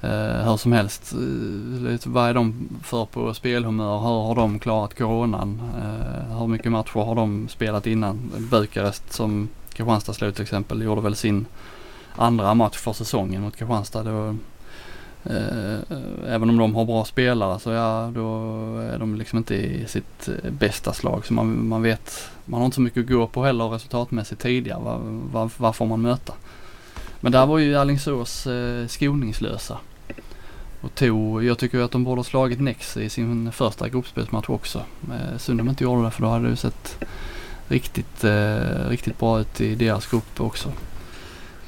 [0.00, 1.12] eh, hur som helst.
[1.12, 3.98] Eh, vad är de för på spelhumör?
[3.98, 5.62] Hur har de klarat coronan?
[5.76, 8.30] Eh, hur mycket matcher har de spelat innan?
[8.50, 9.48] Bukarest som
[9.80, 11.46] Kristianstad slog till exempel gjorde väl sin
[12.16, 14.02] andra match för säsongen mot Kristianstad.
[14.02, 14.36] Då,
[15.24, 15.78] eh,
[16.28, 18.28] även om de har bra spelare så ja, då
[18.78, 21.26] är de liksom inte i sitt eh, bästa slag.
[21.26, 24.80] Så man, man vet, man har inte så mycket att gå på heller resultatmässigt tidigare.
[24.82, 25.00] Vad,
[25.32, 26.32] vad, vad får man möta?
[27.20, 29.78] Men där var ju Alingsås eh, skoningslösa.
[30.80, 34.82] Och tog, jag tycker att de borde ha slagit Nex i sin första gruppspelsmatch också.
[35.12, 37.04] Eh, synd de inte gjorde det för då hade det sett
[37.70, 40.68] riktigt, eh, riktigt bra ut i deras grupp också.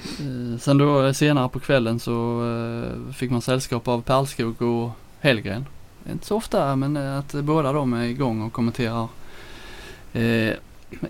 [0.02, 4.90] Eh, sen då eh, senare på kvällen så eh, fick man sällskap av Perlskog och
[5.20, 5.66] Hellgren.
[6.10, 9.08] Inte så ofta men eh, att båda de är igång och kommenterar
[10.12, 10.52] eh,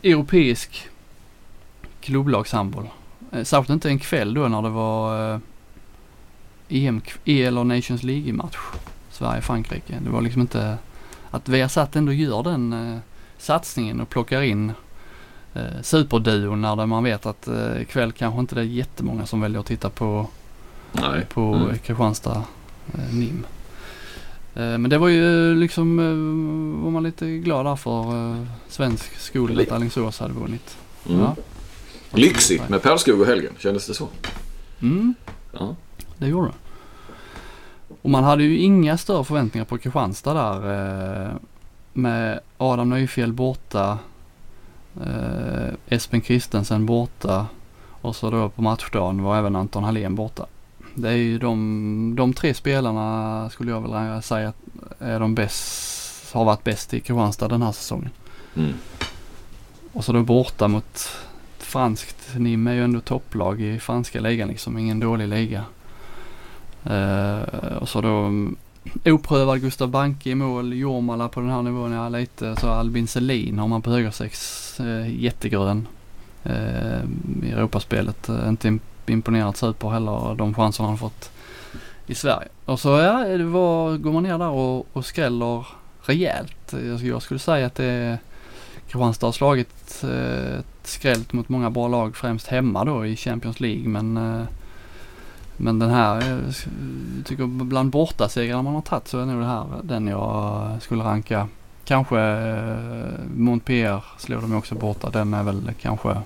[0.02, 0.88] europeisk
[2.00, 2.88] klubblagshandboll.
[3.32, 5.40] Eh, särskilt inte en kväll då när det var eh,
[6.68, 8.56] EM, eller Nations League-match.
[9.10, 9.98] Sverige-Frankrike.
[10.04, 10.78] Det var liksom inte
[11.30, 12.98] att Viasat ändå gör den eh,
[13.42, 14.72] satsningen och plockar in
[15.54, 19.60] eh, superduon när man vet att eh, ikväll kanske inte det är jättemånga som väljer
[19.60, 20.26] att titta på,
[20.92, 21.26] Nej.
[21.26, 21.78] på mm.
[21.78, 22.44] Kristianstad
[22.94, 23.46] eh, NIM.
[24.54, 29.16] Eh, men det var ju liksom, eh, var man lite glad där för eh, svensk
[29.18, 30.76] skola att Alingsås hade vunnit.
[31.08, 31.20] Mm.
[31.20, 31.36] Ja.
[32.10, 34.08] Lyxigt med Perskog och Helgen, kändes det så?
[34.82, 35.14] Mm,
[35.52, 35.76] ja.
[36.18, 36.54] det gjorde det.
[38.02, 41.38] Och man hade ju inga större förväntningar på Kristianstad där.
[41.92, 43.98] Med Adam Nyfjäll borta,
[45.04, 47.46] eh, Espen Kristensen borta
[48.02, 50.46] och så då på matchdagen var även Anton Hallén borta.
[50.94, 54.52] Det är ju de, de tre spelarna skulle jag vilja säga
[54.98, 58.10] är de bäst, har varit bäst i Kristianstad den här säsongen.
[58.56, 58.72] Mm.
[59.92, 61.08] Och så då borta mot
[61.58, 65.64] franskt, NIM är ju ändå topplag i franska ligan liksom, ingen dålig liga.
[66.90, 68.30] Uh, och så då
[69.04, 73.58] oprövad Gustav Banke i mål, Jormala på den här nivån, ja lite så Albin Selin
[73.58, 75.88] har man på högersex, eh, jättegrön
[76.44, 77.02] eh,
[77.42, 78.28] i Europaspelet.
[78.28, 81.30] Eh, inte imponerat super heller de chanserna han fått
[82.06, 82.48] i Sverige.
[82.64, 85.66] Och så ja, det var, går man ner där och, och skräller
[86.02, 86.72] rejält.
[86.72, 88.18] Jag, jag skulle säga att det är
[88.92, 93.88] Kristianstad har slagit eh, skrällt mot många bra lag främst hemma då i Champions League
[93.88, 94.44] men eh,
[95.64, 96.14] men den här,
[97.16, 101.04] jag tycker bland bortasegrarna man har tagit så är nog det här den jag skulle
[101.04, 101.48] ranka.
[101.84, 105.10] Kanske eh, Montpellier slår de också borta.
[105.10, 106.16] Den är väl kanske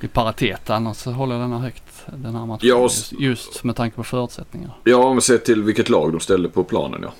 [0.00, 0.70] i paritet.
[0.70, 2.06] Annars håller jag den här högt.
[2.06, 2.68] Den här matchen.
[2.68, 4.74] Ja, just, med tanke på förutsättningarna.
[4.84, 7.12] Ja, men sett till vilket lag de ställde på planen ja.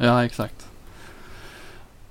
[0.00, 0.66] Ja, exakt.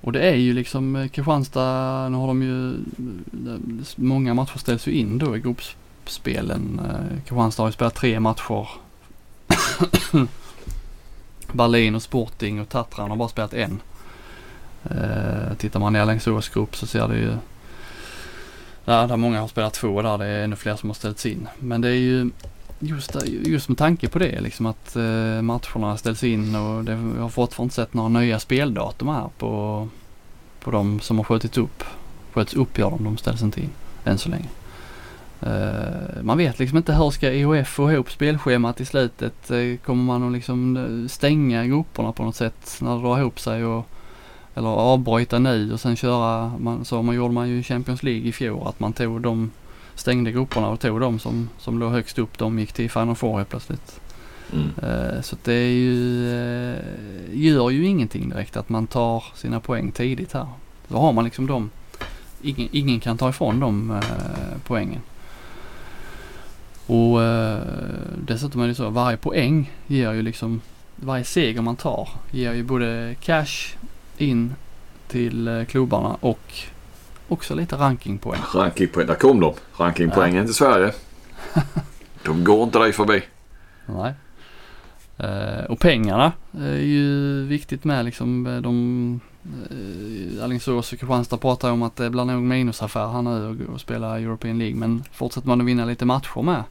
[0.00, 3.60] Och det är ju liksom eh, Kristianstad, nu har de ju, eh,
[3.96, 5.83] många matcher ställs ju in då i gruppspelen.
[6.06, 8.68] Eh, Kristianstad har ju spelat tre matcher.
[11.52, 13.82] Berlin och Sporting och Tatran har bara spelat en.
[14.84, 17.36] Eh, tittar man i OS grupp så ser det ju,
[18.84, 21.48] där, där många har spelat två där det är ännu fler som har ställts in.
[21.58, 22.30] Men det är ju
[22.78, 27.20] just, just med tanke på det liksom att eh, matcherna ställs in och det, vi
[27.20, 29.88] har fortfarande inte sett några nya speldatum här på,
[30.60, 31.84] på de som har skjutits upp.
[32.32, 33.70] Sköts upp gör de, de ställs inte in
[34.04, 34.48] än så länge.
[35.46, 39.50] Uh, man vet liksom inte hur ska EHF få ihop spelschemat i slutet.
[39.50, 43.40] Uh, kommer man att liksom eh, stänga grupperna på något sätt när det drar ihop
[43.40, 43.88] sig och
[44.54, 48.28] eller avbryta nu och sen köra, man, så man gjorde man ju i Champions League
[48.28, 49.50] i fjol att man tog de
[49.94, 52.38] stängde grupperna och tog de som, som låg högst upp.
[52.38, 54.00] De gick till Final Four helt plötsligt.
[54.52, 54.66] Mm.
[54.66, 56.28] Uh, så det är ju,
[57.32, 60.46] gör ju ingenting direkt att man tar sina poäng tidigt här.
[60.88, 61.70] Då har man liksom de,
[62.42, 64.00] ingen, ingen kan ta ifrån dem
[64.64, 65.00] poängen.
[66.86, 67.20] Och
[68.18, 70.60] dessutom är det så, varje poäng ger ju liksom,
[70.96, 73.76] varje seger man tar ger ju både cash
[74.18, 74.54] in
[75.08, 76.52] till klubbarna och
[77.28, 78.40] också lite rankingpoäng.
[78.54, 79.54] Rankingpoäng, där kom de.
[79.76, 80.44] Rankingpoängen ja.
[80.44, 80.92] till Sverige.
[82.24, 83.22] De går inte dig förbi.
[83.86, 84.14] Nej.
[85.20, 88.46] Uh, och pengarna är ju viktigt med liksom.
[88.46, 89.20] Eh, de,
[89.70, 93.80] uh, Alingsås och Kristianstad pratar om att det blir nog minusaffär här nu och, och
[93.80, 94.76] spela European League.
[94.76, 96.62] Men fortsätter man att vinna lite matcher med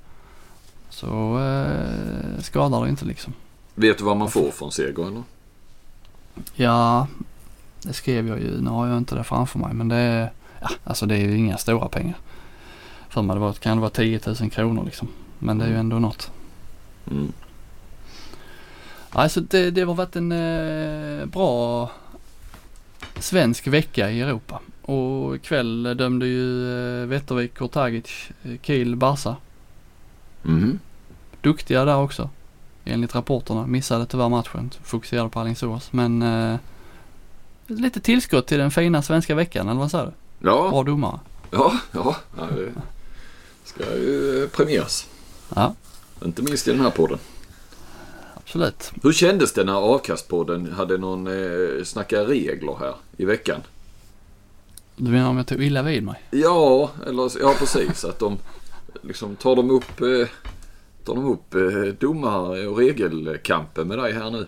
[0.93, 3.33] så uh, skadar det inte liksom.
[3.75, 5.23] Vet du vad man får från seger eller?
[6.55, 7.07] Ja,
[7.81, 8.61] det skrev jag ju.
[8.61, 11.37] Nu har jag inte det framför mig men det är ja, alltså det är ju
[11.37, 12.17] inga stora pengar.
[13.09, 15.07] För mig det var, kan det vara 10 000 kronor liksom.
[15.39, 16.31] Men det är ju ändå något.
[17.11, 17.31] Mm.
[19.09, 21.91] Alltså det, det har varit en eh, bra
[23.19, 24.59] svensk vecka i Europa.
[24.81, 29.35] Och ikväll dömde ju eh, Wettervik Kortagic eh, Kiel Barca.
[30.45, 30.79] Mm.
[31.41, 32.29] Duktiga där också.
[32.85, 33.67] Enligt rapporterna.
[33.67, 34.71] Missade tyvärr matchen.
[34.83, 35.93] Fokuserade på Alingsås.
[35.93, 36.55] Men eh,
[37.67, 40.11] lite tillskott till den fina svenska veckan eller vad säger du?
[40.49, 40.69] Ja.
[40.69, 41.19] Bra domare.
[41.51, 42.15] Ja, ja.
[42.37, 42.71] ja det
[43.63, 45.07] ska ju premieras.
[45.55, 45.75] Ja.
[46.25, 47.17] Inte minst i den här podden.
[48.35, 48.91] Absolut.
[49.03, 53.61] Hur kändes det när Avkastpodden hade någon eh, snacka regler här i veckan?
[54.95, 56.21] Du menar om jag tog illa vid mig?
[56.31, 58.05] Ja, eller, ja precis.
[58.05, 58.37] att de
[59.01, 60.27] liksom tar de upp, eh,
[61.05, 64.47] tar de upp eh, domar och regelkampen med dig här nu?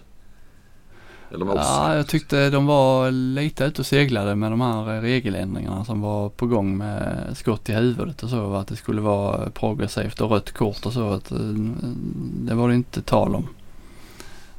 [1.31, 1.61] Eller med oss?
[1.63, 6.29] Ja, jag tyckte de var lite ute och seglade med de här regeländringarna som var
[6.29, 8.53] på gång med skott i huvudet och så.
[8.53, 11.09] Att det skulle vara progressivt och rött kort och så.
[11.09, 11.37] Att, eh,
[12.23, 13.47] det var det inte tal om.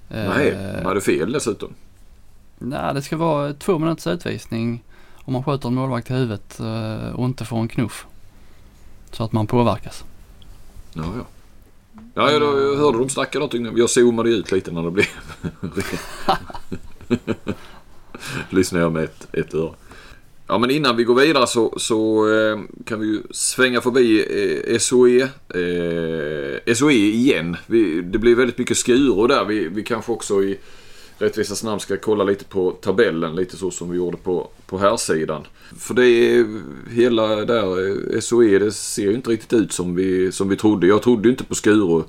[0.08, 1.74] Nej, de hade fel dessutom.
[2.58, 4.82] Nej, det ska vara två minuters utvisning
[5.26, 8.06] om man skjuter en målvakt i huvudet eh, och inte får en knuff.
[9.10, 10.04] Så att man påverkas.
[10.92, 11.26] Ja, ja.
[12.14, 13.76] Ja, jag, jag hörde de snacka någonting.
[13.76, 15.06] Jag zoomade ut lite när det blev...
[18.50, 19.74] Lyssnade jag med ett, ett öra.
[20.48, 24.24] Ja men innan vi går vidare så, så eh, kan vi ju svänga förbi
[24.66, 25.20] eh, SOE.
[25.48, 27.56] Eh, SOE igen.
[27.66, 29.44] Vi, det blir väldigt mycket skuror där.
[29.44, 30.58] Vi, vi kanske också i
[31.18, 33.34] rättvisas namn ska kolla lite på tabellen.
[33.34, 35.46] Lite så som vi gjorde på, på här sidan.
[35.78, 36.46] För det är
[36.90, 40.86] hela där SOE det ser ju inte riktigt ut som vi, som vi trodde.
[40.86, 42.02] Jag trodde ju inte på Skuru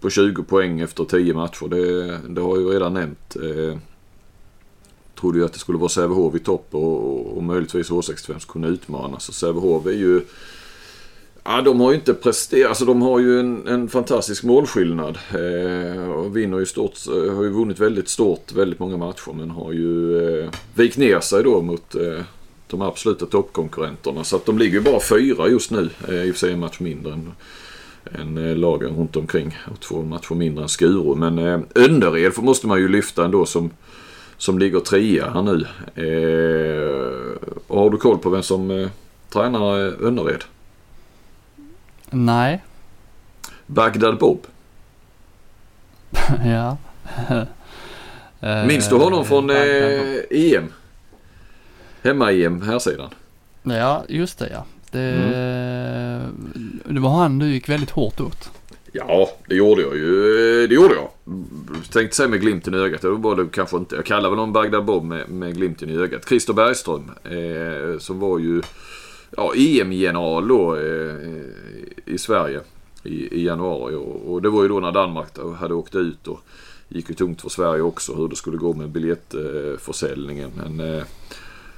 [0.00, 1.68] på 20 poäng efter 10 matcher.
[1.68, 3.36] Det, det har jag ju redan nämnt.
[3.36, 3.78] Eh,
[5.20, 8.68] trodde ju att det skulle vara Sävehof i topp och, och möjligtvis H65 som kunde
[8.68, 9.20] utmana.
[9.20, 10.20] Så Sävehof är ju...
[11.44, 12.68] Ja, de har ju inte presterat.
[12.68, 15.18] Alltså de har ju en, en fantastisk målskillnad.
[15.30, 19.32] Eh, och vinner ju stort, eh, har ju vunnit väldigt stort väldigt många matcher.
[19.34, 22.24] Men har ju eh, vikt ner sig då mot eh,
[22.66, 24.24] de absoluta toppkonkurrenterna.
[24.24, 25.90] Så att de ligger ju bara fyra just nu.
[26.08, 27.32] Eh, I och för sig en match mindre än,
[28.20, 29.58] än eh, lagen runt omkring.
[29.72, 31.14] Och två matcher mindre än Skuru.
[31.14, 33.70] Men eh, Öndered måste man ju lyfta ändå som
[34.38, 35.66] som ligger trea här nu.
[35.94, 38.88] Eh, och har du koll på vem som eh,
[39.32, 40.44] tränar eh, Önnered?
[42.12, 42.62] Nej.
[43.66, 44.46] Bagdad Bob.
[46.44, 46.76] ja.
[48.66, 49.56] Minns du honom från eh,
[50.30, 50.72] EM?
[52.02, 53.10] Hemma-EM, här sidan.
[53.62, 54.64] Ja, just det ja.
[54.90, 56.80] Det, mm.
[56.84, 58.50] det var han du gick väldigt hårt åt.
[58.92, 60.66] Ja, det gjorde jag ju.
[60.66, 61.08] Det gjorde jag.
[61.92, 63.02] Tänkte säga med glimten i ögat.
[63.02, 63.96] Det var det kanske inte.
[63.96, 66.28] Jag kallar väl någon Bagdad Bob med, med glimten i ögat.
[66.28, 67.10] Christer Bergström.
[67.24, 68.62] Eh, som var ju
[69.36, 71.14] ja, EM-general då eh,
[72.04, 72.60] i Sverige
[73.02, 73.94] i, i januari.
[73.94, 76.40] Och, och, det var ju då när Danmark hade åkt ut och
[76.88, 80.50] gick ju tungt för Sverige också hur det skulle gå med biljettförsäljningen.
[80.56, 81.02] Men eh,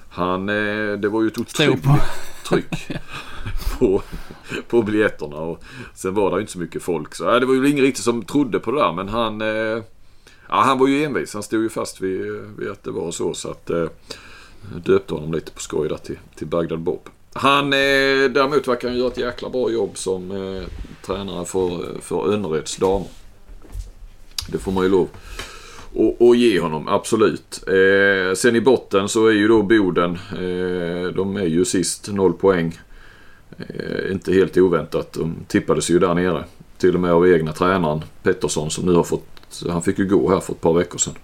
[0.09, 1.85] han, eh, det var ju ett otroligt
[2.49, 2.89] tryck
[3.79, 4.03] på,
[4.69, 5.37] på biljetterna.
[5.37, 7.15] Och sen var det inte så mycket folk.
[7.15, 8.93] Så, äh, det var ju ingen riktigt som trodde på det där.
[8.93, 9.83] Men han, eh,
[10.49, 11.35] ja, han var ju envis.
[11.35, 12.21] Han stod ju fast vid,
[12.59, 13.35] vid att det var så.
[13.35, 13.87] Så att eh,
[14.85, 17.09] döpte honom lite på skoj där till, till Bagdad Bob.
[17.37, 20.63] Han eh, däremot verkar han göra ett jäkla bra jobb som eh,
[21.07, 23.09] tränare för, för Önnereds damer.
[24.49, 25.09] Det får man ju lov
[26.21, 27.65] att ge honom, absolut.
[27.67, 32.33] Eh, sen i botten så är ju då Boden, eh, de är ju sist, noll
[32.33, 32.79] poäng.
[33.59, 35.13] Eh, inte helt oväntat.
[35.13, 36.45] De tippades ju där nere.
[36.79, 39.27] Till och med av egna tränaren Pettersson som nu har fått,
[39.69, 41.15] han fick ju gå här för ett par veckor sedan.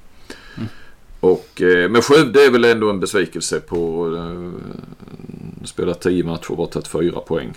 [1.20, 6.56] Och, eh, men Skövde är väl ändå en besvikelse på, eh, spelat 10 matcher och
[6.56, 7.52] bara tagit 4 poäng.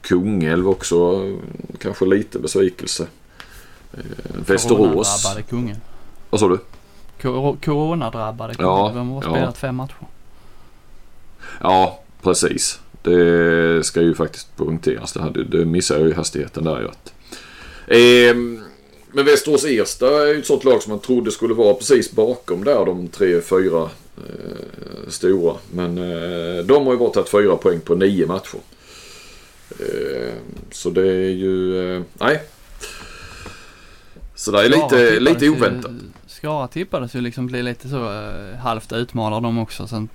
[0.00, 1.24] Kungälv också
[1.78, 3.06] kanske lite besvikelse.
[3.92, 4.00] Eh,
[4.46, 4.68] Västerås.
[4.68, 5.80] Coronadrabbade Kungälv.
[6.30, 6.58] Vad sa du?
[7.64, 8.76] Coronadrabbade Kungälv.
[8.76, 9.52] Ja, De har spelat ja.
[9.52, 10.06] fem matcher.
[11.60, 12.80] Ja, precis.
[13.02, 15.12] Det ska ju faktiskt poängteras.
[15.12, 16.88] Det, hade, det missade jag ju hastigheten där ju.
[16.88, 17.12] Att.
[17.86, 18.66] Eh,
[19.16, 22.64] men Västerås Ersta är ju ett sånt lag som man trodde skulle vara precis bakom
[22.64, 23.82] där de tre, fyra
[24.16, 25.56] eh, stora.
[25.70, 28.58] Men eh, de har ju bara tagit fyra poäng på nio matcher.
[29.70, 30.34] Eh,
[30.70, 32.42] så det är ju, eh, nej.
[34.34, 35.92] Så det är lite, lite oväntat.
[36.26, 39.86] Skara tippades ju liksom bli lite så eh, halvt utmanade de också.
[39.86, 40.08] Sen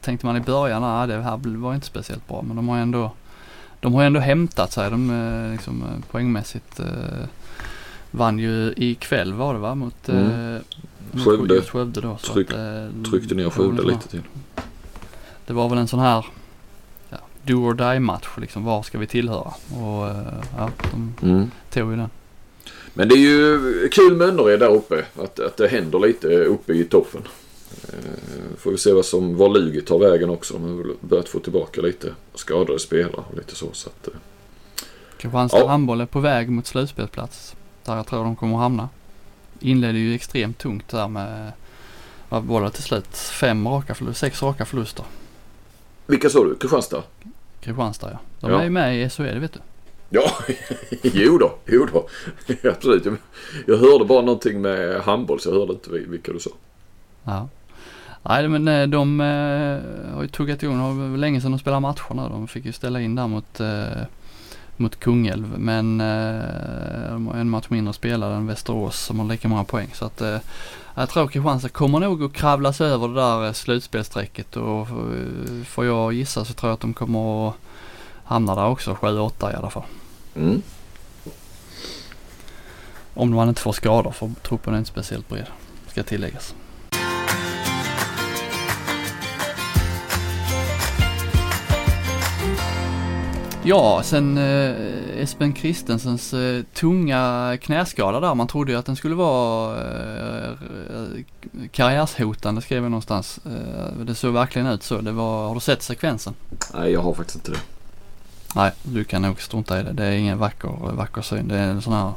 [0.00, 2.42] tänkte man i början att det här var inte speciellt bra.
[2.42, 3.10] Men de har ändå,
[3.80, 4.90] de har ändå hämtat sig.
[4.90, 7.26] De eh, liksom, poängmässigt eh,
[8.14, 9.74] vann ju ikväll var det va?
[9.74, 10.58] Mot, mm.
[11.10, 11.62] mot Skövde.
[11.62, 14.22] Skövde då, Tryck, att, tryckte ner Skövde lite till.
[15.46, 16.26] Det var väl en sån här
[17.10, 18.64] ja, do or die match liksom.
[18.64, 19.52] Var ska vi tillhöra?
[19.70, 20.06] Och
[20.56, 21.50] ja, de mm.
[21.70, 22.10] tog ju den.
[22.94, 25.04] Men det är ju kul med Önnered där uppe.
[25.22, 27.22] Att, att det händer lite uppe i toppen.
[27.88, 30.54] Eh, får vi se vad som, var Lugi tar vägen också.
[30.54, 33.66] De har börjat få tillbaka lite skadade spelare och lite så.
[33.72, 34.14] så att, eh.
[35.16, 35.68] Kristianstad ja.
[35.68, 37.54] handboll är på väg mot slutspelsplats.
[37.84, 38.88] Där jag tror de kommer att hamna.
[39.60, 41.52] Inledde ju extremt tungt där med,
[42.28, 43.16] vad var det till slut?
[43.16, 45.04] Fem raka förluster, sex raka förluster.
[46.06, 46.56] Vilka sa du?
[46.56, 47.02] Kristianstad?
[47.60, 48.18] Kristianstad ja.
[48.40, 48.60] De ja.
[48.60, 49.60] är ju med i SHE, det vet du.
[50.10, 50.30] Ja,
[51.02, 52.08] jo då, jo då.
[52.70, 53.06] Absolut.
[53.66, 56.50] Jag hörde bara någonting med handboll så jag hörde inte vilka du sa.
[57.24, 57.48] Ja.
[58.22, 61.80] Nej men eh, de eh, har ju tuggat igång, det var länge sedan de spelade
[61.80, 62.22] matcher nu.
[62.22, 64.02] De fick ju ställa in där mot, eh,
[64.76, 65.58] mot Kungälv.
[65.58, 69.88] Men eh, en match mindre spelade än Västerås som har lika många poäng.
[69.94, 70.38] Så att eh,
[70.94, 75.64] jag tror Kristianstad kommer nog att kravla sig över det där eh, slutspelsstrecket och eh,
[75.66, 77.54] får jag gissa så tror jag att de kommer att
[78.24, 79.84] hamna där också, 7-8 i alla fall.
[80.36, 80.62] Mm.
[83.14, 85.46] Om man inte får skador för truppen är inte speciellt bred,
[85.88, 86.54] ska tilläggas.
[93.66, 98.34] Ja, sen eh, Espen Kristensens eh, tunga knäskada där.
[98.34, 100.52] Man trodde ju att den skulle vara eh,
[101.72, 103.40] karriärshotande skrev jag någonstans.
[103.46, 105.00] Eh, det såg verkligen ut så.
[105.00, 106.34] Det var, har du sett sekvensen?
[106.74, 107.58] Nej, jag har faktiskt inte det.
[108.54, 109.92] Nej, du kan nog strunta i det.
[109.92, 111.48] Det är ingen vacker, vacker syn.
[111.48, 112.12] Det är en sån här,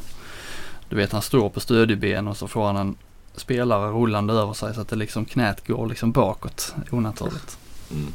[0.90, 2.96] du vet han står på stödjeben och så får han en
[3.36, 7.58] spelare rullande över sig så att det liksom knät går liksom bakåt onaturligt.
[7.92, 8.14] Mm.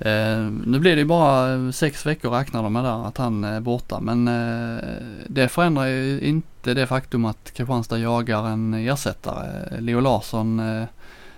[0.00, 3.60] Eh, nu blir det ju bara sex veckor räknar de med där att han är
[3.60, 4.84] borta men eh,
[5.26, 9.80] det förändrar ju inte det faktum att Kristianstad jagar en ersättare.
[9.80, 10.84] Leo Larsson eh,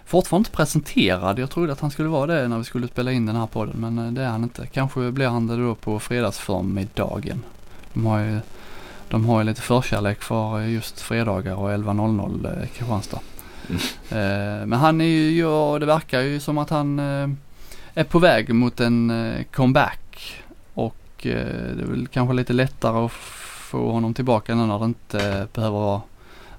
[0.05, 1.39] fortfarande inte presenterad.
[1.39, 3.77] Jag trodde att han skulle vara det när vi skulle spela in den här podden
[3.79, 4.67] men eh, det är han inte.
[4.67, 7.43] Kanske blir han det då på fredagsförmiddagen.
[7.93, 8.41] De har ju,
[9.09, 13.21] de har ju lite förkärlek för just fredagar och 11.00 eh, Kristianstad.
[13.69, 13.81] Mm.
[14.11, 17.01] Eh, men han är ju, ja, det verkar ju som att han
[17.95, 20.43] är på väg mot en eh, comeback.
[20.75, 24.85] Och eh, det är väl kanske lite lättare att få honom tillbaka nu när det
[24.85, 26.01] inte behöver vara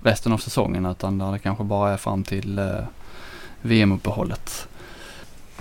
[0.02, 2.84] resten av säsongen utan där det kanske bara är fram till eh,
[3.62, 4.68] VM-uppehållet.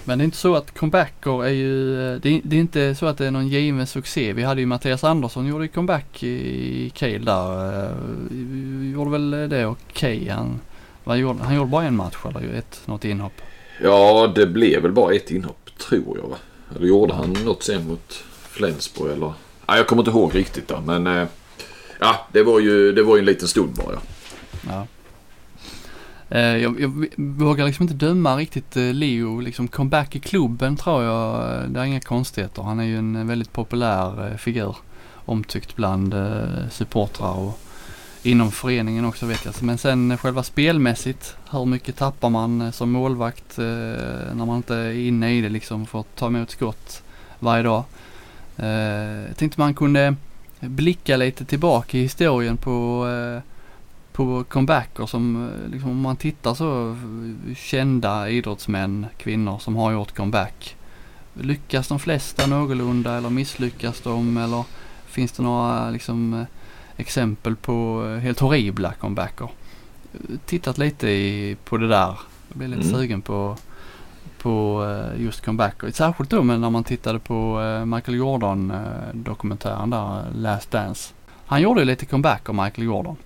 [0.04, 3.06] Men det är inte så att comebacker är ju, det är, det är, inte så
[3.06, 4.32] att det är någon given succé.
[4.32, 7.94] Vi hade ju Mattias Andersson gjorde comeback i Kiel där.
[8.94, 10.16] Gjorde väl det okej.
[10.16, 10.28] Okay.
[10.28, 10.60] Han,
[11.04, 13.42] han, gjorde, han gjorde bara en match eller ett, något inhopp?
[13.82, 16.36] Ja, det blev väl bara ett inhopp tror jag va?
[16.76, 19.32] Eller gjorde han något sen mot Flensburg eller?
[19.70, 21.28] ja, jag kommer inte ihåg riktigt då, men eh,
[22.00, 24.00] ja, det var ju det var ju en liten stund bara.
[24.68, 24.86] Ja.
[26.28, 29.40] Eh, jag, jag vågar liksom inte döma riktigt eh, Leo.
[29.40, 32.62] Liksom comeback i klubben tror jag, det är inga konstigheter.
[32.62, 34.76] Han är ju en väldigt populär figur.
[35.24, 36.14] Omtyckt bland
[36.70, 37.60] supportrar och
[38.22, 39.62] inom föreningen också vet jag.
[39.62, 43.64] Men sen eh, själva spelmässigt, hur mycket tappar man eh, som målvakt eh,
[44.34, 47.02] när man inte är inne i det liksom för att ta emot skott
[47.38, 47.84] varje dag.
[48.56, 50.16] Jag tänkte man kunde
[50.60, 53.06] blicka lite tillbaka i historien på
[54.12, 56.96] på comebacker som, liksom, om man tittar så
[57.56, 60.76] kända idrottsmän, kvinnor som har gjort comeback.
[61.34, 64.64] Lyckas de flesta någorlunda eller misslyckas de eller
[65.06, 66.46] finns det några liksom eh,
[67.00, 69.48] exempel på eh, helt horribla comebacker?
[70.46, 72.18] Tittat lite i, på det där.
[72.48, 72.94] Jag blev lite mm.
[72.94, 73.56] sugen på,
[74.38, 74.84] på
[75.18, 75.90] just comebacker.
[75.90, 78.72] Särskilt då när man tittade på Michael Jordan
[79.12, 81.14] dokumentären där, Last Dance.
[81.46, 83.16] Han gjorde ju lite comebacker Michael Jordan.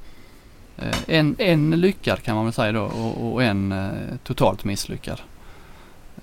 [0.77, 5.21] Eh, en, en lyckad kan man väl säga då och, och en eh, totalt misslyckad.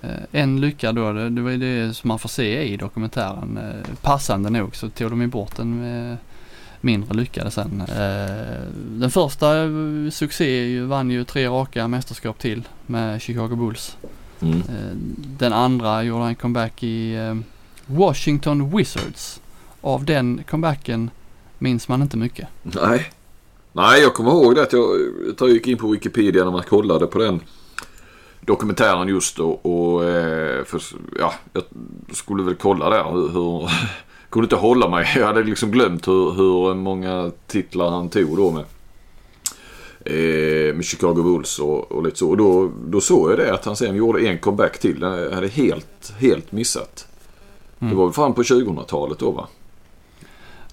[0.02, 3.58] Eh, en lyckad då, det, det var det som man får se i dokumentären.
[4.02, 6.18] Passande nog så tog de ju bort den
[6.82, 7.82] mindre lyckade sen.
[8.74, 9.52] Den första
[10.10, 13.96] succé vann ju tre raka mästerskap till med Chicago Bulls.
[14.40, 14.62] Mm.
[15.16, 17.18] Den andra gjorde en comeback i
[17.86, 19.40] Washington Wizards.
[19.80, 21.10] Av den comebacken
[21.58, 22.48] minns man inte mycket.
[22.62, 23.12] Nej.
[23.72, 24.84] Nej, jag kommer ihåg det att jag,
[25.38, 27.40] jag gick in på Wikipedia när man kollade på den
[28.40, 30.82] dokumentären just då och eh, för,
[31.18, 31.62] ja, jag
[32.12, 33.70] skulle väl kolla där hur, hur
[34.32, 35.06] kunde inte hålla mig.
[35.16, 38.64] Jag hade liksom glömt hur, hur många titlar han tog då med.
[40.04, 42.28] Eh, med Chicago Bulls och, och lite så.
[42.28, 45.00] Och då, då såg jag det att han sen gjorde en comeback till.
[45.00, 47.06] Jag hade helt, helt missat.
[47.78, 47.90] Mm.
[47.90, 49.48] Det var väl fram på 2000-talet då va?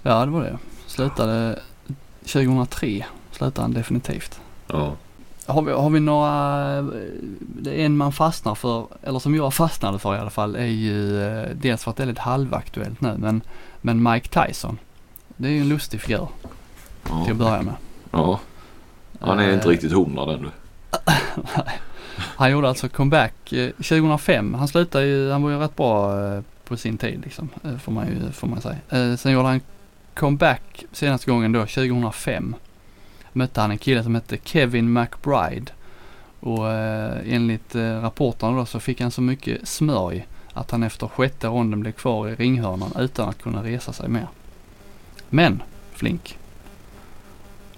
[0.01, 0.57] Ja det var det.
[0.87, 1.59] Slutade
[2.21, 4.39] 2003 slutade han definitivt.
[4.67, 4.95] Ja.
[5.49, 6.81] Har vi, har vi några,
[7.39, 10.65] det är en man fastnar för, eller som jag fastnade för i alla fall, är
[10.65, 13.41] ju eh, dels för att det är lite halvaktuellt nu, men,
[13.81, 14.77] men Mike Tyson.
[15.37, 16.27] Det är ju en lustig figur.
[17.09, 17.23] Ja.
[17.23, 17.73] Till att börja med.
[18.11, 18.39] Ja.
[19.19, 19.69] Han är uh, inte eh.
[19.69, 20.49] riktigt hundra den du.
[22.15, 23.33] han gjorde alltså comeback
[23.75, 24.53] 2005.
[24.53, 26.13] Eh, han slutade ju, han var ju rätt bra
[26.63, 27.49] på sin tid liksom.
[27.81, 29.17] Får man ju, får man säga.
[29.17, 29.61] Sen gjorde han
[30.13, 32.55] comeback senaste gången då 2005
[33.33, 35.71] mötte han en kille som hette Kevin McBride.
[36.39, 41.07] Och eh, enligt eh, rapporterna då så fick han så mycket smörj att han efter
[41.07, 44.27] sjätte ronden blev kvar i ringhörnan utan att kunna resa sig mer.
[45.29, 46.37] Men, Flink.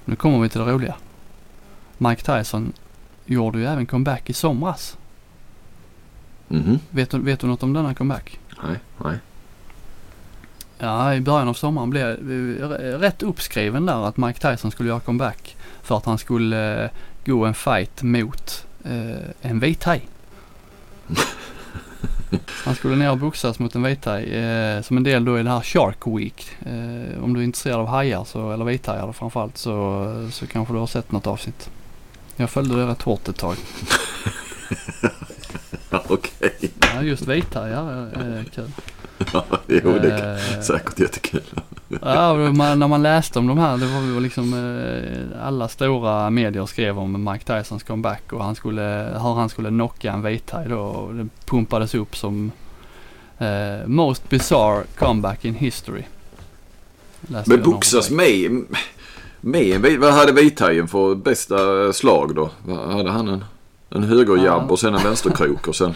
[0.06, 0.96] Nu kommer vi till det roliga.
[1.98, 2.74] Mike Tyson
[3.26, 4.98] gjorde ju även comeback i somras.
[6.50, 6.80] Mm -hmm.
[6.90, 8.40] vet, du, vet du något om denna comeback?
[8.64, 9.18] Nej, nej.
[10.84, 12.08] Ja, i början av sommaren blev
[12.60, 16.90] jag rätt uppskriven där att Mike Tyson skulle göra comeback för att han skulle uh,
[17.26, 20.08] gå en fight mot uh, en vithaj.
[22.66, 25.50] Han skulle ner och boxas mot en vithaj eh, som en del då i det
[25.50, 26.58] här Shark Week.
[26.60, 30.80] Eh, om du är intresserad av hajar så, eller vithajar framförallt så, så kanske du
[30.80, 31.70] har sett något avsnitt.
[32.36, 33.56] Jag följde det rätt hårt ett tag.
[35.92, 36.32] Okej.
[36.40, 36.70] Okay.
[36.96, 38.72] Ja, just vithajar är kul.
[39.34, 41.42] Ja, jo, det är eh, säkert jättekul.
[42.02, 46.30] ja, man, när man läste om de här, det var ju liksom eh, alla stora
[46.30, 50.68] medier skrev om Mike Tysons comeback och han skulle, hur han skulle knocka en vithaj
[50.70, 52.52] då och det pumpades upp som
[53.38, 56.04] eh, most bizarre comeback in history.
[57.22, 58.66] Läste Men boxas med,
[59.42, 62.50] med Vad hade vithajen för bästa slag då?
[62.92, 63.46] Hade han en,
[63.90, 64.72] en högerjabb ja.
[64.72, 65.94] och sen en vänsterkrok och sen?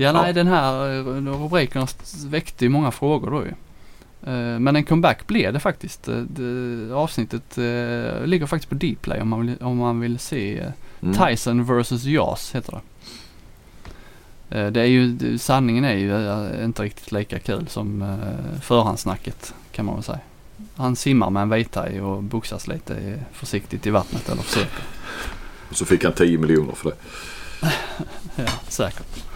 [0.00, 1.04] Ja, nej, den här eh,
[1.42, 1.86] rubriken
[2.26, 3.52] väckte ju många frågor då ju.
[4.32, 6.08] Eh, men en comeback blev det faktiskt.
[6.08, 7.56] Eh, det, avsnittet
[8.24, 11.14] ligger faktiskt på Dplay om man vill, om man vill se mm.
[11.14, 12.80] Tyson vs Jaws heter det.
[14.70, 18.18] Det är ju, sanningen är ju inte riktigt lika kul som
[18.62, 20.18] förhandssnacket kan man väl säga.
[20.76, 24.82] Han simmar med en vithaj och boxas lite försiktigt i vattnet eller försöker.
[25.70, 26.96] Och så fick han 10 miljoner för det.
[28.42, 29.29] ja, säkert.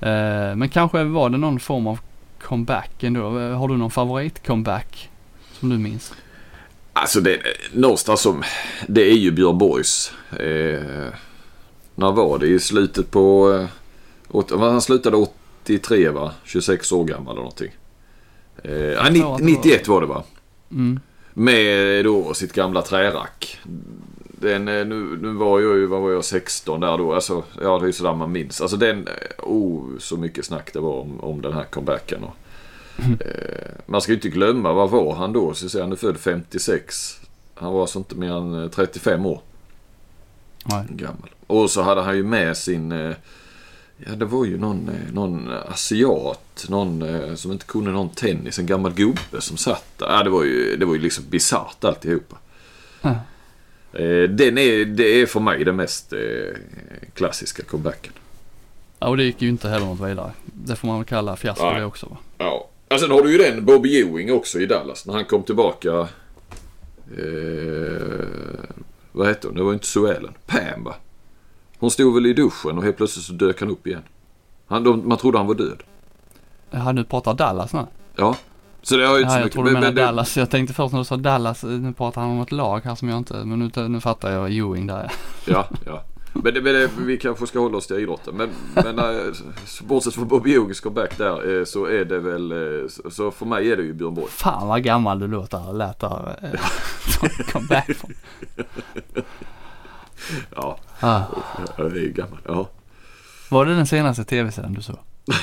[0.00, 1.98] Eh, men kanske var det någon form av
[2.40, 3.38] comeback ändå.
[3.38, 5.08] Eh, har du någon favorit-comeback
[5.52, 6.12] som du minns?
[6.92, 7.40] Alltså det,
[7.72, 8.42] någonstans som,
[8.86, 10.12] det är ju Björn Borgs.
[10.30, 11.12] Eh,
[11.94, 12.46] när var det?
[12.46, 13.52] I slutet på,
[14.32, 16.32] eh, han slutade 83 va?
[16.44, 17.72] 26 år gammal eller någonting.
[18.62, 20.24] Eh, 91 var det va?
[20.70, 21.00] Mm.
[21.34, 23.58] Med då sitt gamla trärack
[24.36, 27.14] den, eh, nu, nu var jag ju, vad var jag, 16 där då.
[27.14, 28.60] Alltså, ja det är sådär man minns.
[28.60, 29.08] Alltså den,
[29.38, 32.24] oh så mycket snack det var om, om den här comebacken.
[32.24, 32.36] Och,
[32.98, 35.54] Eh, man ska ju inte glömma, vad var han då?
[35.54, 37.20] Så säger han är född 56.
[37.54, 39.40] Han var alltså inte mer än eh, 35 år
[40.64, 40.84] Nej.
[40.88, 41.30] gammal.
[41.46, 43.12] Och så hade han ju med sin, eh,
[43.96, 48.58] ja det var ju någon, eh, någon asiat, någon eh, som inte kunde någon tennis,
[48.58, 50.06] en gammal gubbe som satt där.
[50.06, 52.36] Ja, det var ju, det var ju liksom bisarrt alltihopa.
[53.02, 53.14] Ja.
[53.98, 56.18] Eh, Den är, det är för mig den mest eh,
[57.14, 58.12] klassiska comebacken.
[58.98, 60.32] Ja, och det gick ju inte heller något vidare.
[60.44, 62.16] Det får man väl kalla fiasko det också va?
[62.38, 62.68] Ja.
[62.90, 66.08] Och sen har du ju den Bobby Ewing också i Dallas när han kom tillbaka.
[67.18, 68.60] Eh,
[69.12, 69.56] vad hette hon?
[69.56, 70.34] Det var inte Suellen.
[70.46, 70.94] Pam va?
[71.78, 74.02] Hon stod väl i duschen och helt plötsligt så dök han upp igen.
[74.66, 75.82] Han, de, man trodde han var död.
[76.70, 77.86] Ja, nu pratar Dallas nu.
[78.16, 78.36] Ja.
[78.88, 79.52] Så det har ju inte Ja, så jag mycket.
[79.54, 80.36] tror du menar det- Dallas.
[80.36, 82.94] Jag tänkte först när du sa Dallas, eh, nu pratar han om ett lag här
[82.94, 85.12] som jag inte, men nu, nu fattar jag Ewing där
[85.44, 86.02] Ja, ja.
[86.32, 88.34] Men, det, men det, vi kanske ska hålla oss till idrotten.
[88.36, 89.04] Men, men äh,
[89.82, 93.72] bortsett från Bobby Ewings comeback där eh, så är det väl, eh, så- för mig
[93.72, 94.28] är det ju Björn Borg.
[94.30, 96.38] Fan vad gammal du låter, lät där.
[96.42, 96.60] eh,
[97.52, 98.10] Comeback från.
[100.56, 101.20] Ja, Ah.
[101.76, 102.38] jag är ju gammal.
[102.46, 102.68] Ja.
[103.50, 104.98] Var det den senaste tv-serien du såg?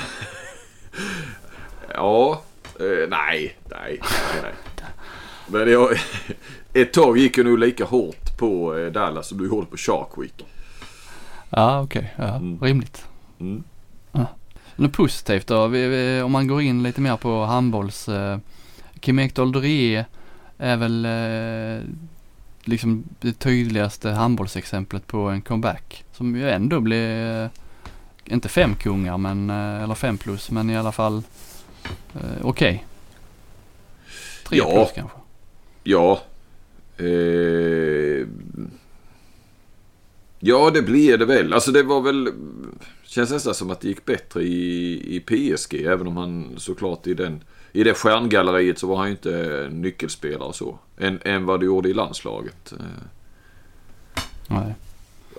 [1.93, 2.41] Ja,
[2.79, 4.53] eh, nej, nej, nej, nej.
[5.47, 5.89] Men jag,
[6.73, 10.07] ett tag gick jag nog lika hårt på eh, Dallas som du gjorde på Shark
[10.17, 10.45] Week.
[11.49, 12.13] Ja, okej.
[12.17, 12.59] Ja, Mm.
[12.61, 13.05] rimligt.
[13.39, 13.63] Mm.
[14.75, 15.67] Något positivt då?
[15.67, 18.09] Vi, vi, om man går in lite mer på handbolls.
[18.09, 18.37] Eh,
[18.99, 20.05] Kim Ekdahl Dorie
[20.57, 21.89] är väl eh,
[22.63, 26.03] liksom det tydligaste handbollsexemplet på en comeback.
[26.11, 27.49] Som ju ändå blir, eh,
[28.25, 31.23] inte fem kungar men, eh, eller fem plus men i alla fall
[32.15, 32.85] eh, okej.
[34.43, 34.71] Tre Ja.
[34.73, 35.17] plus kanske.
[35.83, 36.21] Ja.
[36.97, 38.27] Eh,
[40.39, 41.53] ja, det blir det väl.
[41.53, 42.29] Alltså det var väl...
[43.03, 45.73] Känns nästan som att det gick bättre i, i PSG.
[45.73, 47.43] Även om han såklart i den...
[47.71, 50.79] I det stjärngalleriet så var han ju inte nyckelspelare och så.
[50.97, 52.73] Än, än vad det gjorde i landslaget.
[54.47, 54.73] Nej.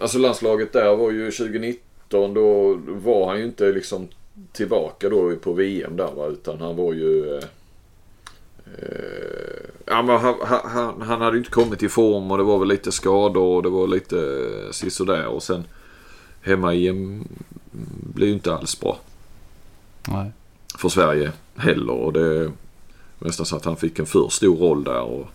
[0.01, 2.34] Alltså landslaget där var ju 2019.
[2.34, 4.09] Då var han ju inte liksom
[4.53, 6.26] tillbaka då på VM där va.
[6.26, 7.37] Utan han var ju...
[7.37, 7.45] Eh,
[9.87, 12.93] eh, men han, han, han hade inte kommit i form och det var väl lite
[12.93, 14.16] skador och det var lite
[14.70, 15.26] sisådär.
[15.26, 15.64] Och sen
[16.41, 17.28] hemma-EM
[18.14, 18.99] blev ju inte alls bra
[20.09, 20.32] Nej.
[20.78, 21.93] för Sverige heller.
[21.93, 22.53] Och det
[23.18, 25.03] nästan så att han fick en för stor roll där.
[25.03, 25.26] Och,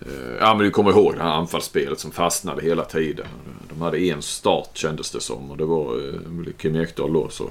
[0.00, 3.26] eh, ja men du kommer ihåg det här anfallsspelet som fastnade hela tiden.
[3.68, 7.28] De hade en start kändes det som och det var eh, Kim Ekdahl då.
[7.28, 7.50] Så,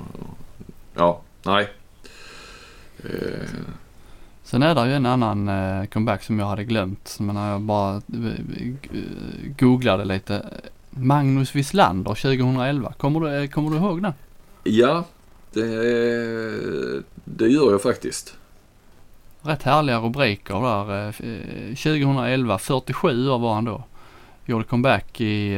[0.95, 1.69] ja, nej.
[3.03, 3.49] Eh,
[4.43, 7.17] Sen är det ju en annan eh, comeback som jag hade glömt.
[7.19, 8.01] Men när jag bara eh,
[9.59, 10.45] googlade lite.
[10.89, 12.93] Magnus Wislander 2011.
[12.97, 14.13] Kommer du, eh, kommer du ihåg den?
[14.63, 15.03] ja,
[15.53, 15.61] det,
[17.23, 18.35] det gör jag faktiskt.
[19.41, 21.07] Rätt härliga rubriker där.
[21.07, 23.83] Eh, 2011, 47 år var han då.
[24.45, 25.55] Gjorde comeback i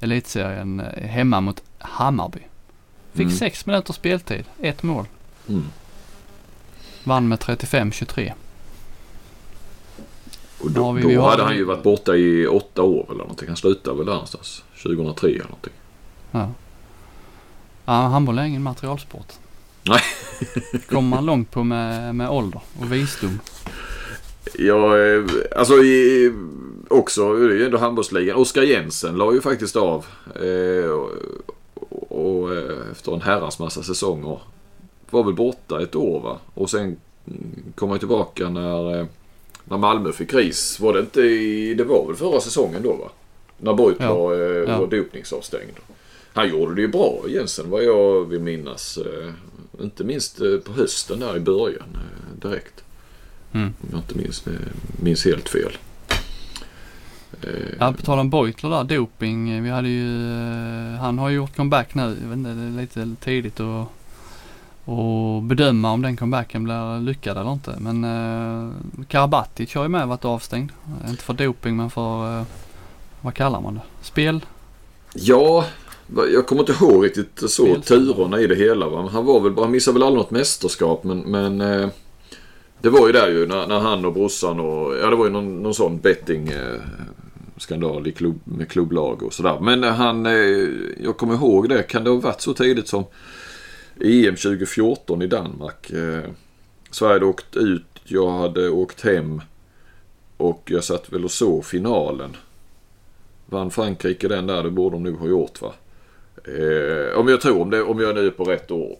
[0.00, 2.40] elitserien hemma mot Hammarby.
[3.12, 3.36] Fick Mm.
[3.36, 5.04] sex minuter speltid, ett mål.
[5.48, 5.64] Mm.
[7.04, 8.32] Vann med 35-23.
[10.58, 13.18] Och då, vi- då vi har- hade han ju varit borta i åtta år eller
[13.18, 13.48] någonting.
[13.48, 14.64] Han slutade väl där någonstans.
[14.82, 15.72] 2003 eller någonting.
[16.30, 16.52] Ja.
[17.84, 19.32] ja handboll är ingen materialsport.
[19.82, 20.00] Nej.
[20.88, 23.40] Kommer man långt på med, med ålder och visdom.
[24.58, 25.22] Ja, eh,
[25.56, 26.32] alltså i,
[26.88, 28.36] också, det är ju ändå handbollsligan.
[28.36, 30.06] Oskar Jensen la ju faktiskt av.
[30.34, 30.90] Eh,
[32.20, 34.38] och, eh, efter en herrans massa säsonger.
[35.10, 36.38] Var väl borta ett år va?
[36.54, 39.06] Och sen mm, kom han tillbaka när, eh,
[39.64, 40.80] när Malmö fick kris.
[40.80, 43.10] Var det inte i, det var väl förra säsongen då va?
[43.58, 44.14] När Beut Ja.
[44.14, 44.78] var, eh, Ja.
[44.78, 45.76] var dopningsavstängd.
[46.32, 48.98] Han gjorde det ju bra Jensen vad jag vill minnas.
[49.80, 51.98] Inte minst på hösten där i början
[52.42, 52.84] direkt.
[53.52, 53.74] Mm.
[53.82, 54.44] Om jag inte minns,
[55.02, 55.72] minns helt fel.
[57.44, 59.50] Eh, Ja, på tal om Beutler där, doping.
[59.50, 60.30] eh, Vi hade ju,
[60.94, 62.02] eh, han har ju gjort comeback nu.
[62.22, 63.86] Jag vet inte, det är lite tidigt att
[64.84, 67.74] och bedöma om den comebacken blir lyckad eller inte.
[67.78, 68.70] Men eh,
[69.08, 70.70] Karabatic har ju med varit avstängd.
[71.08, 72.44] Inte för doping men för, eh,
[73.20, 73.80] vad kallar man det?
[74.02, 74.40] Spel?
[75.14, 75.64] Ja,
[76.32, 78.88] jag kommer inte ihåg riktigt så Spel- turerna i det hela.
[78.88, 79.08] Va?
[79.12, 81.88] Han var väl han missade väl aldrig något mästerskap men, men eh,
[82.80, 85.32] det var ju där ju när, när han och brorsan och ja det var ju
[85.32, 86.80] någon, någon sån betting eh,
[87.60, 89.58] skandal i klubb, med klubblag och sådär.
[89.60, 90.32] Men eh, han, eh,
[91.02, 93.04] jag kommer ihåg det, kan det ha varit så tidigt som
[94.00, 95.90] EM 2014 i Danmark.
[95.90, 96.30] Eh,
[96.90, 99.42] Sverige hade åkt ut, jag hade åkt hem
[100.36, 102.36] och jag satt väl och såg finalen.
[103.46, 105.72] Vann Frankrike den där, det borde de nog ha gjort va.
[107.16, 108.96] Om jag tror, om, det, om jag nu är på rätt år.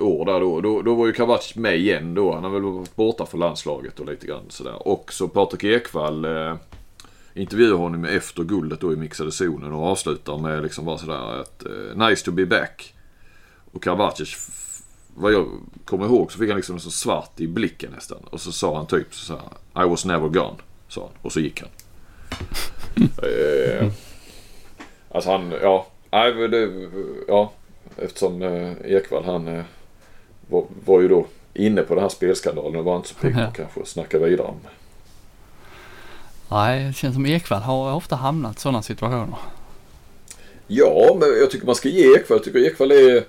[0.00, 0.60] år där då.
[0.60, 2.32] Då, då var ju Kavacic med igen då.
[2.32, 4.88] Han har väl varit borta för landslaget och lite grann sådär.
[4.88, 6.54] Och så Patrik Ekwall eh,
[7.34, 11.66] intervjuar honom efter guldet då i mixade zonen och avslutar med liksom bara sådär att
[11.66, 12.94] eh, Nice to be back.
[13.72, 14.36] Och Kavacic,
[15.14, 15.48] vad jag
[15.84, 18.18] kommer ihåg så fick han liksom så svart i blicken nästan.
[18.30, 20.56] Och så sa han typ så här, I was never gone.
[20.88, 21.10] Sa han.
[21.22, 21.70] Och så gick han.
[23.22, 23.92] eh,
[25.10, 25.86] alltså han, ja.
[26.10, 26.88] Nej, det,
[27.28, 27.52] ja.
[27.96, 29.64] Eftersom eh, Ekwall han eh,
[30.48, 33.50] var, var ju då inne på den här spelskandalen och var inte så pigg på
[33.54, 34.60] kanske att snacka vidare om.
[36.48, 39.36] Nej, det känns som Ekvall har ofta hamnat i sådana situationer.
[40.66, 42.38] Ja, men jag tycker man ska ge Ekvall.
[42.38, 43.24] Jag tycker Ekvall är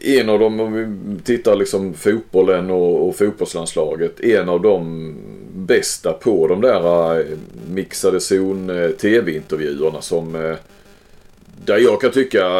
[0.00, 5.14] en av dem, om vi tittar liksom fotbollen och, och fotbollslandslaget, en av de
[5.54, 7.26] bästa på de där eh,
[7.70, 9.96] mixade zon-tv-intervjuerna.
[9.96, 10.56] Eh, som eh,
[11.64, 12.50] där jag kan tycka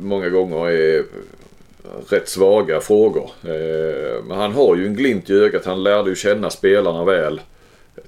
[0.00, 1.04] många gånger är
[2.08, 3.30] rätt svaga frågor.
[4.28, 5.64] Men han har ju en glimt i ögat.
[5.64, 7.40] Han lärde ju känna spelarna väl.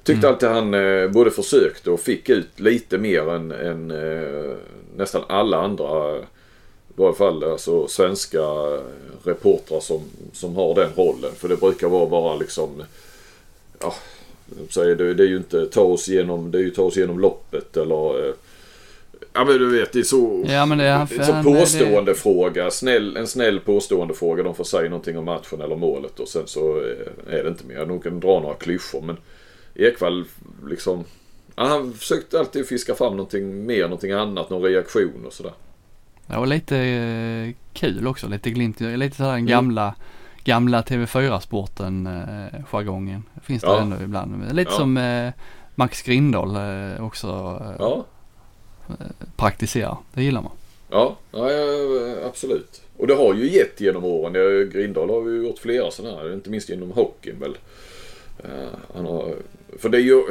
[0.08, 0.34] Tyckte mm.
[0.34, 3.88] alltid han både försökte och fick ut lite mer än, än
[4.96, 6.20] nästan alla andra i
[6.96, 8.42] varje fall alltså svenska
[9.24, 10.00] reportrar som,
[10.32, 11.32] som har den rollen.
[11.36, 12.82] För det brukar vara bara liksom,
[13.80, 13.94] ja,
[14.70, 17.20] säger det, det är ju inte ta oss igenom, det är ju ta oss igenom
[17.20, 18.34] loppet eller
[19.32, 22.12] Ja men du vet det är så, ja, men det är, det är så påstående
[22.12, 22.18] det...
[22.18, 22.70] fråga.
[22.70, 24.42] Snäll, en snäll påstående fråga.
[24.42, 26.76] De får säga någonting om matchen eller målet och sen så
[27.30, 27.86] är det inte mer.
[27.86, 29.16] De kan dra några klyschor men
[29.78, 30.24] Ekvall
[30.66, 31.04] liksom
[31.56, 35.52] ja, Han försökte alltid fiska fram någonting mer, någonting annat, någon reaktion och sådär.
[36.26, 39.94] Ja, och lite eh, kul också, lite glimt, lite sådär den gamla, mm.
[40.44, 43.22] gamla TV4-sporten eh, jargongen.
[43.42, 43.80] Finns det ja.
[43.80, 44.54] ändå ibland.
[44.54, 44.78] Lite ja.
[44.78, 45.32] som eh,
[45.74, 48.04] Max Grindahl eh, också eh, ja.
[49.36, 49.96] praktiserar.
[50.14, 50.52] Det gillar man.
[50.90, 51.48] Ja, ja,
[52.26, 52.82] absolut.
[52.96, 54.32] Och det har ju gett genom åren.
[54.72, 57.56] Grindahl har ju gjort flera sådana här, inte minst inom hockeyn väl.
[58.44, 59.34] Eh, han har,
[59.78, 60.22] för det är ju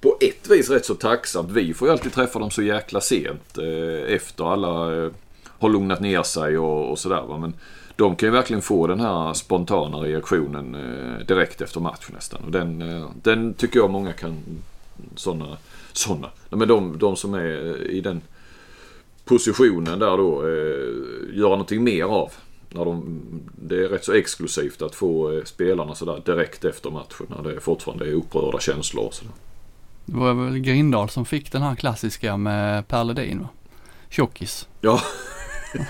[0.00, 1.50] på ett vis rätt så tacksamt.
[1.50, 5.10] Vi får ju alltid träffa dem så jäkla sent eh, efter alla eh,
[5.46, 7.38] har lugnat ner sig och, och sådär.
[7.38, 7.54] Men
[7.96, 10.76] de kan ju verkligen få den här spontana reaktionen
[11.28, 12.44] direkt efter match nästan.
[12.44, 12.84] Och den,
[13.22, 14.42] den tycker jag många kan,
[15.16, 15.56] sådana,
[15.92, 16.30] sådana.
[16.50, 18.20] Men de, de som är i den
[19.24, 22.32] positionen där då, eh, göra någonting mer av.
[22.74, 23.20] När de,
[23.56, 27.60] det är rätt så exklusivt att få eh, spelarna sådär direkt efter matchen när det
[27.60, 29.32] fortfarande är upprörda känslor och sådär.
[30.04, 33.48] Det var väl Grindal som fick den här klassiska med Per Ledin va?
[34.08, 34.68] Tjockis.
[34.80, 35.00] Ja.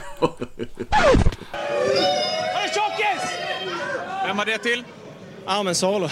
[2.75, 3.23] Tjockis!
[4.27, 4.85] Vem var det till?
[5.47, 6.09] Ja men Salo.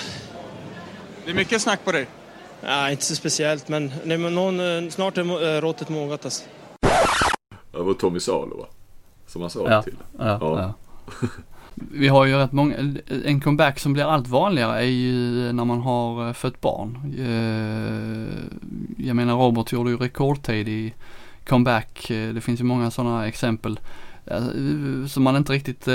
[1.24, 2.06] Det är mycket snack på dig.
[2.62, 6.44] Nej, inte så speciellt men nej, men någon, eh, snart är äh, råttet mogat alltså.
[7.72, 8.66] Det var Tommy Salo va?
[9.30, 9.82] Som han sa ja.
[9.82, 9.96] till.
[10.18, 10.60] Ja, ja.
[10.60, 10.72] ja.
[11.74, 12.76] Vi har ju rätt många,
[13.24, 17.14] en comeback som blir allt vanligare är ju när man har eh, fött barn.
[17.18, 20.94] Eh, jag menar Robert gjorde ju rekordtid i
[21.46, 22.10] comeback.
[22.10, 23.80] Eh, det finns ju många sådana exempel
[25.08, 25.88] som man inte riktigt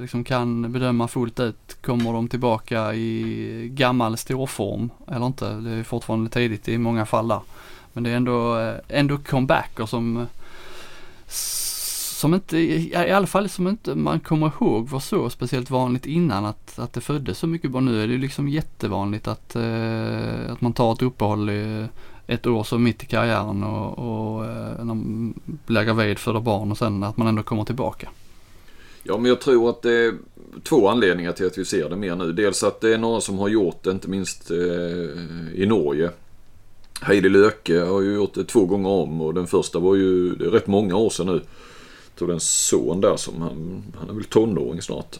[0.00, 1.76] liksom kan bedöma fullt ut.
[1.82, 5.54] Kommer de tillbaka i gammal storform eller inte?
[5.54, 7.40] Det är fortfarande tidigt i många fall där.
[7.92, 10.26] Men det är ändå, ändå comebacker som
[12.24, 16.44] som inte, i alla fall som inte man kommer ihåg var så speciellt vanligt innan
[16.44, 17.84] att, att det föddes så mycket barn.
[17.84, 21.86] Nu är det ju liksom jättevanligt att, eh, att man tar ett uppehåll i
[22.26, 26.70] ett år så mitt i karriären och, och eh, när man blir gravid, föder barn
[26.70, 28.08] och sen att man ändå kommer tillbaka.
[29.02, 30.14] Ja men jag tror att det är
[30.62, 32.32] två anledningar till att vi ser det mer nu.
[32.32, 34.56] Dels att det är några som har gjort det, inte minst eh,
[35.54, 36.10] i Norge.
[37.00, 40.44] Heidi Löke har ju gjort det två gånger om och den första var ju, det
[40.44, 41.40] är rätt många år sedan nu
[42.18, 45.18] tror det är en son där som han, han är väl tonåring snart.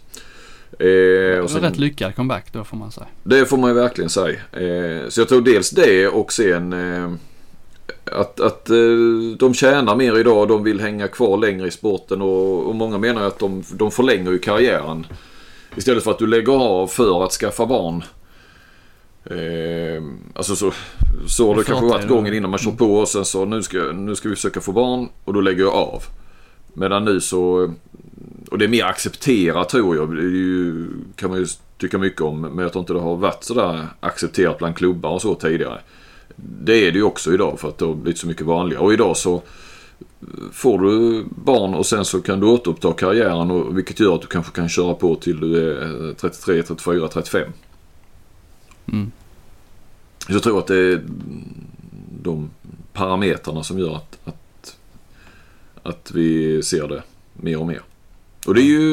[0.78, 3.06] Eh, och sen, rätt lyckad comeback då får man säga.
[3.22, 4.38] Det får man ju verkligen säga.
[4.52, 7.10] Eh, så jag tror dels det och sen eh,
[8.04, 8.76] att, att eh,
[9.38, 10.48] de tjänar mer idag.
[10.48, 14.30] De vill hänga kvar längre i sporten och, och många menar att de, de förlänger
[14.30, 15.06] ju karriären.
[15.76, 18.04] Istället för att du lägger av för att skaffa barn.
[19.24, 20.02] Eh,
[20.34, 20.72] alltså så,
[21.26, 23.78] så har det kanske varit gången innan man kör på och sen så nu ska,
[23.78, 26.02] nu ska vi försöka få barn och då lägger jag av.
[26.74, 27.74] Medan nu så,
[28.50, 30.16] och det är mer accepterat tror jag.
[30.16, 31.46] Det ju, kan man ju
[31.78, 32.40] tycka mycket om.
[32.40, 35.80] Men jag tror inte det har varit sådär accepterat bland klubbar och så tidigare.
[36.36, 38.82] Det är det ju också idag för att det har blivit så mycket vanligare.
[38.82, 39.42] Och idag så
[40.52, 44.26] får du barn och sen så kan du återuppta karriären och, vilket gör att du
[44.26, 47.52] kanske kan köra på till du är 33, 34, 35.
[48.92, 49.12] Mm.
[50.26, 51.04] Så jag tror att det är
[52.22, 52.50] de
[52.92, 54.43] parametrarna som gör att, att
[55.84, 57.82] att vi ser det mer och mer.
[58.46, 58.88] Och det är ju,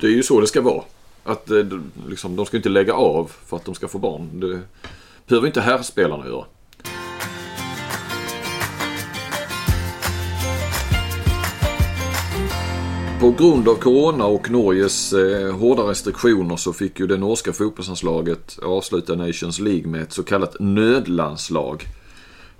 [0.00, 0.82] det är ju så det ska vara.
[1.24, 1.64] Att eh,
[2.08, 4.40] liksom, de ska inte lägga av för att de ska få barn.
[4.40, 4.60] Det
[5.26, 6.44] behöver inte herrspelarna göra.
[13.20, 18.58] På grund av Corona och Norges eh, hårda restriktioner så fick ju det norska fotbollslandslaget
[18.62, 21.84] avsluta Nations League med ett så kallat nödlandslag.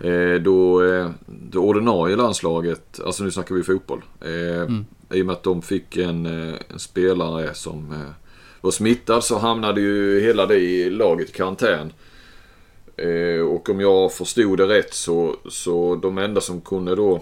[0.00, 4.02] Eh, då eh, det ordinarie landslaget, alltså nu snackar vi fotboll.
[4.20, 4.86] Eh, mm.
[5.10, 8.04] I och med att de fick en, en spelare som
[8.60, 11.92] var smittad så hamnade ju hela det laget i karantän.
[13.48, 17.20] Och om jag förstod det rätt så, så de enda som kunde då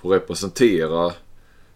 [0.00, 1.12] få representera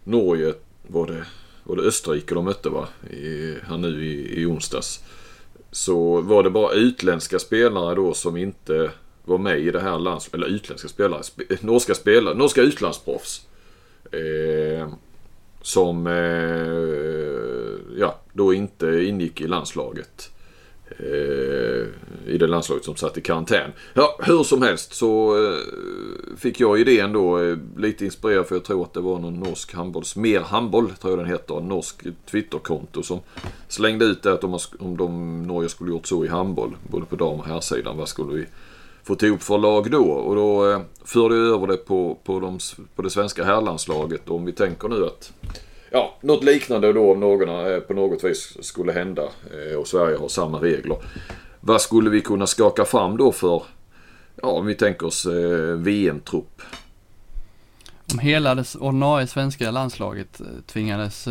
[0.03, 0.53] Norge
[0.87, 1.25] var det,
[1.63, 2.87] var det Österrike de mötte va?
[3.09, 5.03] I, här nu i, i onsdags.
[5.71, 8.91] Så var det bara utländska spelare då som inte
[9.31, 10.29] var med i det här lands...
[10.33, 11.23] Eller utländska spelare.
[11.29, 12.35] Sp eh, norska spelare.
[12.35, 13.47] Norska utlandsproffs.
[14.11, 14.87] Eh,
[15.61, 20.31] som eh, ja, då inte ingick i landslaget.
[20.99, 21.87] Eh,
[22.27, 23.71] I det landslaget som satt i karantän.
[23.93, 25.57] Ja, hur som helst så eh,
[26.37, 29.73] fick jag idén då eh, lite inspirerad för jag tror att det var någon norsk
[29.73, 30.15] handbolls...
[30.15, 31.57] Mer handboll tror jag den heter.
[31.57, 31.95] En norsk
[32.31, 33.19] Twitterkonto som
[33.67, 36.75] slängde ut det att om, om de Norge skulle gjort så i handboll.
[36.89, 37.97] Både på dam och herrsidan.
[37.97, 38.45] Vad skulle vi
[39.11, 40.03] fått ihop för lag då.
[40.03, 42.59] Och då eh, förde jag över det på, på, de,
[42.95, 44.29] på det svenska herrlandslaget.
[44.29, 45.33] Om vi tänker nu att
[45.89, 50.17] ja, något liknande då om någon eh, på något vis skulle hända eh, och Sverige
[50.17, 50.97] har samma regler.
[51.59, 53.63] Vad skulle vi kunna skaka fram då för,
[54.41, 56.61] ja om vi tänker oss eh, VM-trupp?
[58.13, 61.27] Om hela det ordinarie svenska landslaget tvingades,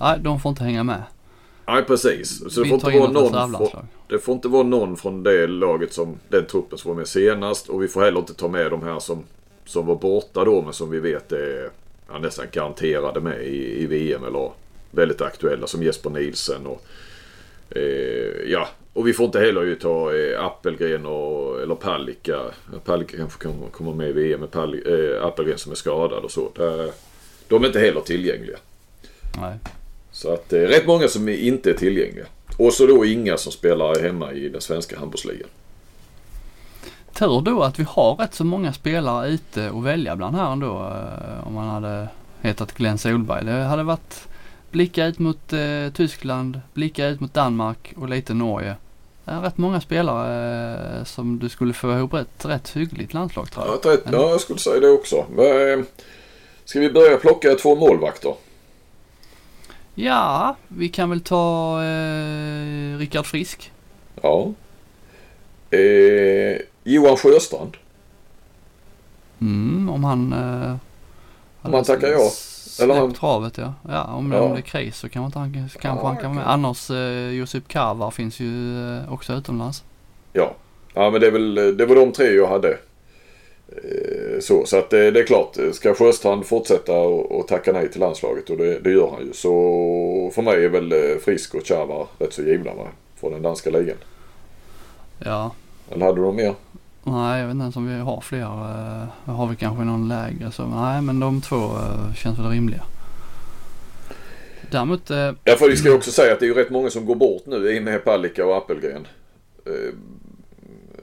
[0.00, 1.02] nej de får inte hänga med.
[1.66, 2.38] Nej precis.
[2.38, 5.92] Så det får, inte vara någon från, det får inte vara någon från det laget
[5.92, 7.68] som den truppen som var med senast.
[7.68, 9.24] Och vi får heller inte ta med de här som,
[9.64, 11.70] som var borta då men som vi vet är
[12.08, 14.50] ja, nästan garanterade med i, i VM eller
[14.90, 16.82] väldigt aktuella som Jesper Nielsen och
[17.76, 22.40] eh, ja, och vi får inte heller ju ta eh, Appelgren och, eller Palicka.
[22.84, 26.30] Palicka kanske kan komma med i VM med Pall, eh, Appelgren som är skadad och
[26.30, 26.50] så.
[26.54, 26.90] Där,
[27.48, 28.56] de är inte heller tillgängliga.
[29.40, 29.58] Nej.
[30.16, 32.26] Så att det eh, är rätt många som inte är tillgängliga.
[32.58, 35.48] Och så då inga som spelar hemma i den svenska handbollsligan.
[37.12, 40.66] Tur då att vi har rätt så många spelare ute och välja bland här ändå.
[40.66, 42.08] Eh, om man hade
[42.40, 43.44] hetat Glenn Solberg.
[43.44, 44.28] Det hade varit
[44.70, 48.76] blicka ut mot eh, Tyskland, blicka ut mot Danmark och lite Norge.
[49.24, 53.50] Det är rätt många spelare eh, som du skulle få ihop ett rätt hyggligt landslag
[53.50, 53.78] tror jag.
[53.84, 55.16] Ja, rätt, ja, jag skulle säga det också.
[55.16, 55.84] Eh,
[56.64, 58.34] ska vi börja plocka två målvakter?
[59.98, 63.72] Ja, vi kan väl ta eh, Rickard Frisk.
[64.22, 64.52] Ja.
[65.70, 67.76] Eh, Johan Sjöstrand.
[69.40, 70.32] Mm, om han...
[70.32, 70.76] Eh,
[71.62, 72.30] om han tackar ja.
[72.82, 73.14] Eller han...
[73.14, 73.74] travet ja.
[73.88, 74.40] Ja, om, ja.
[74.40, 76.52] om det är kris så kanske han, kanske ja, han kan vara med.
[76.52, 79.84] Annars eh, Josip Karvar finns ju eh, också utomlands.
[80.32, 80.54] Ja.
[80.94, 82.78] Ja men det, är väl, det var de tre jag hade.
[83.72, 87.90] Eh, så, så att det, det, är klart, ska Sjöstrand fortsätta och, och tacka nej
[87.90, 89.32] till landslaget och det, det, gör han ju.
[89.32, 89.50] Så
[90.34, 92.86] för mig är väl eh, Frisk och Chava rätt så givna va?
[93.20, 93.96] Från den danska ligan.
[95.18, 95.50] Ja.
[95.90, 96.54] Eller hade du någon mer?
[97.02, 98.44] Nej, jag vet inte ens om vi har fler.
[98.44, 102.82] Uh, har vi kanske någon lägre så nej men de två uh, känns väl rimliga.
[104.70, 105.10] Däremot...
[105.10, 107.06] Uh, ja för vi ska ju också säga att det är ju rätt många som
[107.06, 109.06] går bort nu i och med Palicka och Appelgren.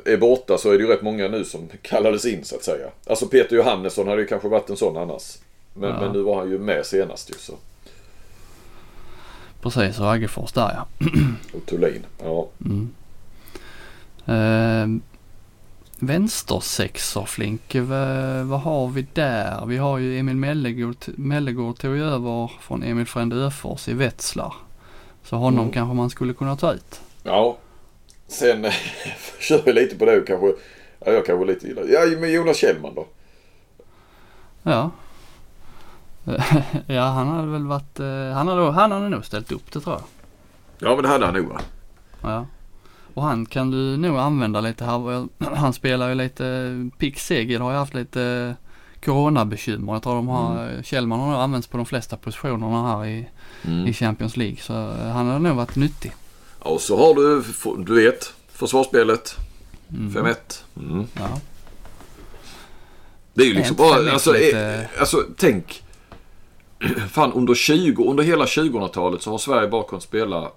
[0.05, 2.87] Är borta så är det ju rätt många nu som kallades in så att säga.
[3.07, 5.37] Alltså Peter Johannesson hade ju kanske varit en sån annars.
[5.73, 5.99] Men, ja.
[6.01, 7.53] men nu var han ju med senast ju så.
[9.61, 10.87] Precis och Aggefors där ja.
[11.53, 12.47] och Thulin, ja.
[12.65, 12.89] Mm.
[14.25, 15.01] Eh,
[15.99, 19.65] vänstersexor Flink, vad, vad har vi där?
[19.65, 24.53] Vi har ju Emil Mellegård, Mellegård tog ju över från Emil Frände Öfors i Wetzlar.
[25.23, 25.73] Så honom mm.
[25.73, 27.01] kanske man skulle kunna ta ut.
[27.23, 27.57] Ja,
[28.34, 28.65] Sen
[29.39, 30.47] kör vi lite på det och kanske,
[31.05, 33.07] ja jag kanske lite gillar, ja men Jonas Kjellman då?
[34.63, 34.91] Ja.
[36.88, 39.95] ja han hade väl varit, eh, han hade, han hade nog ställt upp det tror
[39.95, 40.03] jag.
[40.89, 41.61] Ja men det hade han nog va?
[42.21, 42.45] Ja.
[43.13, 45.27] Och han kan du nog använda lite här.
[45.55, 48.55] Han spelar ju lite, Pick Seged har ju haft lite
[49.05, 49.93] coronabekymmer.
[49.93, 50.84] Jag tror de har, mm.
[50.84, 53.29] Kjellman har nog använts på de flesta positionerna här i,
[53.65, 53.88] mm.
[53.88, 54.57] i Champions League.
[54.57, 56.13] Så eh, han har nog varit nyttig.
[56.64, 57.43] Och så har du,
[57.84, 59.36] du vet, försvarsspelet.
[59.89, 60.26] Mm.
[60.26, 60.36] 5-1.
[60.78, 61.05] Mm.
[61.14, 61.39] Ja.
[63.34, 64.59] Det är ju liksom bara, alltså, lite...
[64.59, 65.84] Eh, alltså tänk.
[67.09, 70.51] Fan under 20, under hela 2000-talet så har Sverige bara kunnat spela,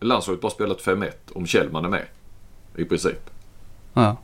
[0.00, 2.04] landslaget bara spelat 5-1 om Kjellman är med.
[2.76, 3.30] I princip.
[3.94, 4.16] Ja.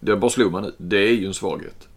[0.00, 0.72] Det bara slog man nu.
[0.78, 1.88] Det är ju en svaghet.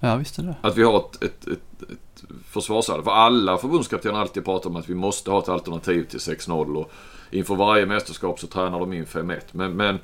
[0.00, 0.54] Ja, visst är det.
[0.62, 2.11] Att vi har ett, ett, ett, ett
[2.46, 3.02] försvarsalter.
[3.02, 6.76] För alla förbundskaptener alltid pratar om att vi måste ha ett alternativ till 6-0.
[6.76, 6.92] Och
[7.30, 9.40] inför varje mästerskap så tränar de in 5-1.
[9.52, 9.98] Men, men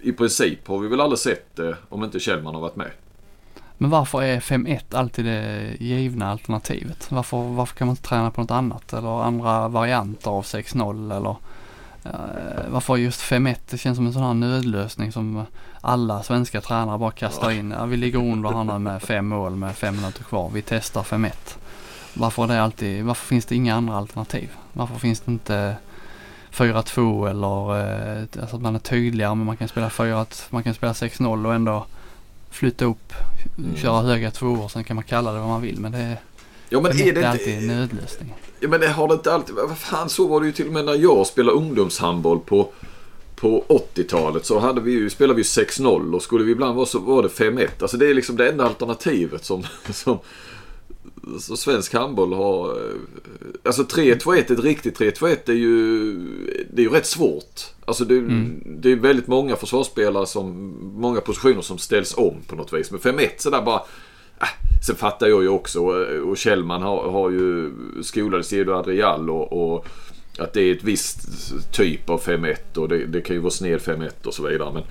[0.00, 2.90] i princip har vi väl aldrig sett det om inte Kjellman har varit med.
[3.78, 7.12] Men varför är 5-1 alltid det givna alternativet?
[7.12, 11.36] Varför, varför kan man inte träna på något annat eller andra varianter av 6-0 eller
[12.04, 13.56] eh, varför just 5-1?
[13.70, 15.44] Det känns som en sån här nödlösning som
[15.84, 17.74] alla svenska tränare bara kastar in.
[17.78, 20.50] Ja, vi ligger under nu med fem mål med fem minuter kvar.
[20.54, 21.30] Vi testar 5-1.
[22.14, 24.50] Varför är det alltid, varför finns det inga andra alternativ?
[24.72, 25.76] Varför finns det inte
[26.52, 27.80] 4-2 eller
[28.20, 31.46] eh, alltså att man är tydligare men man kan spela 4 man kan spela 6-0
[31.46, 31.86] och ändå
[32.50, 33.12] flytta upp,
[33.58, 33.76] Mm.
[33.76, 34.68] köra höga tvåor.
[34.68, 36.16] Sen kan man kalla det vad man vill men det är,
[36.68, 38.34] Ja men är det alltid en nödlösning.
[38.60, 39.54] Ja men det har det inte alltid...
[39.54, 42.68] Vad fan så var det ju till och med när jag spelade ungdomshandboll på,
[43.36, 43.64] på
[43.94, 47.22] 80-talet så hade vi ju, spelade vi 6-0 och skulle vi ibland vara så var
[47.22, 47.68] det 5-1.
[47.80, 49.62] Alltså det är liksom det enda alternativet som,
[49.92, 50.18] som
[51.40, 52.68] så svensk handboll har.
[52.70, 52.94] eh,
[53.64, 56.14] Alltså 3-2-1, ett riktigt 3-2-1 är ju,
[56.72, 57.60] det är ju rätt svårt.
[57.84, 58.62] Alltså det, Mm.
[58.66, 62.90] det är väldigt många försvarsspelare som, många positioner som ställs om på något vis.
[62.90, 63.82] Men 5-1 sådär bara,
[64.40, 64.48] äh,
[64.86, 67.72] sen fattar jag ju också och, och Kjellman har, har ju
[68.02, 69.86] skolades i Eduard Real och, och
[70.38, 71.18] att det är ett visst
[71.72, 74.72] typ av 5-1 och det, det kan ju vara sned 5-1 och så vidare.
[74.72, 74.82] Men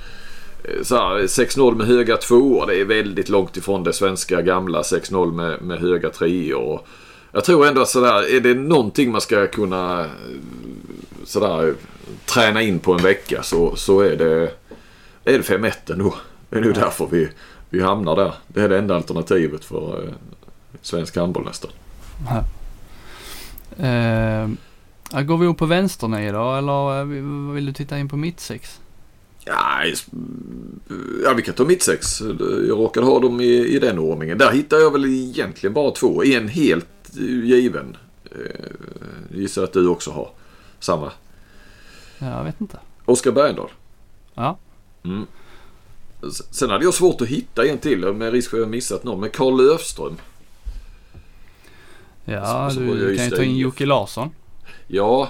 [0.64, 4.82] eh, så här, 6-0 med höga tvåor, det är väldigt långt ifrån det svenska gamla
[4.82, 6.62] 6-0 med, med höga treor.
[6.62, 6.88] Och
[7.32, 10.08] Jag tror ändå att sådär, är det någonting man ska kunna eh,
[11.26, 11.74] sådär,
[12.26, 14.52] träna in på en vecka så, så är det,
[15.24, 16.16] är det 5-1 ändå.
[16.50, 17.30] Det är nog därför vi,
[17.70, 18.34] vi hamnar där.
[18.48, 20.14] Det är det enda alternativet för eh,
[20.82, 21.72] svensk handboll nästan.
[23.78, 24.50] Eh,
[25.14, 27.06] ja, går vi upp på vänstern i då eller eh,
[27.54, 28.80] vill- du titta in på mitt sex?
[29.46, 29.84] Ja,
[31.24, 32.22] ja, vi kan ta mittsex.
[32.68, 34.38] Jag råkade ha dem i, i den ordningen.
[34.38, 36.24] Där hittar jag väl egentligen bara två.
[36.24, 36.88] En helt
[37.44, 37.98] given.
[38.26, 40.30] Eh, gissar att du också har
[40.80, 41.12] samma.
[42.20, 42.80] Ja, jag vet inte.
[43.06, 43.70] Oskar Bergendahl.
[44.34, 44.58] Ja.
[45.04, 45.26] Mm.
[46.52, 49.20] Sen hade jag svårt att hitta en till med risk för att jag missat någon.
[49.20, 50.18] Men Karl Löfström.
[52.26, 53.58] Ja, Så- så jag du kan ju ta in.
[53.58, 54.30] Jocke Larsson.
[54.88, 55.30] Ja,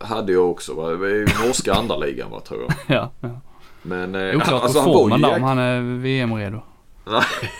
[0.00, 0.74] hade jag också.
[0.74, 0.88] Va?
[0.88, 2.74] Det ju norska andra ligan va, tror jag.
[2.96, 3.10] ja.
[3.20, 3.40] ja.
[3.82, 6.60] Men eh, Oklart alltså, på formen där om han är VM-redo.
[7.04, 7.50] Nej.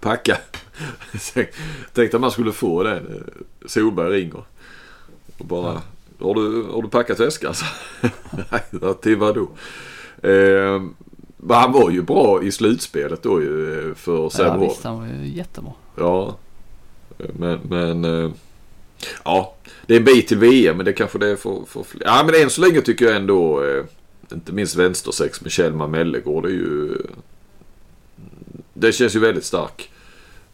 [0.00, 0.36] Packa.
[1.92, 3.06] Tänkte att man skulle få den.
[3.06, 4.44] eh, Solberg ringer.
[5.38, 5.82] Och bara.
[6.20, 7.54] Har, du, har du packat väskan?
[8.50, 9.48] Nej, ja, till vadå?
[10.22, 10.82] Eh,
[11.36, 14.70] men han var ju bra i slutspelet då ju eh, för Ja, Sävehof.
[14.72, 15.72] visst, han var ju jättebra.
[15.96, 16.36] Ja.
[17.18, 18.30] Men, men eh,
[19.24, 19.54] ja,
[19.86, 22.02] det är en bit till VM men det kanske det är för, för fler.
[22.04, 23.84] Ja men än så länge tycker jag ändå, eh,
[24.32, 26.96] inte minst vänstersex med Kjellman Mellegård, det är ju...
[28.74, 29.90] Det känns ju väldigt stark.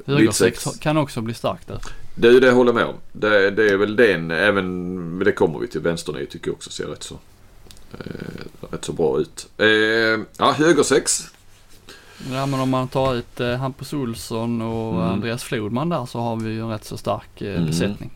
[0.07, 1.79] Högersex kan också bli starkt där.
[2.15, 2.95] Det det jag håller med om.
[3.13, 5.81] Det, det är väl den, även, men det kommer vi till.
[5.81, 7.15] Vänstern tycker jag också ser rätt så,
[7.99, 9.49] eh, rätt så bra ut.
[9.59, 9.67] Eh,
[10.39, 11.25] ja, högersex.
[12.33, 15.09] Ja men om man tar ut eh, Hampus Olsson och Mm.
[15.09, 17.67] Andreas Flodman där så har vi ju en rätt så stark eh, Mm.
[17.67, 18.11] besättning.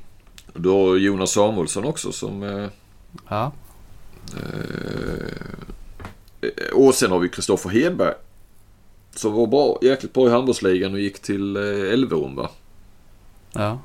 [0.55, 2.69] Då har Jonas Samuelsson också som eh,
[3.29, 3.53] Ja.
[4.37, 5.51] Eh,
[6.75, 8.15] och sen har vi Kristoffer Hedberg.
[9.15, 12.51] Som var bra, jäkligt bra i handbollsligan och gick till eh, Elverum va?
[13.53, 13.79] Ja.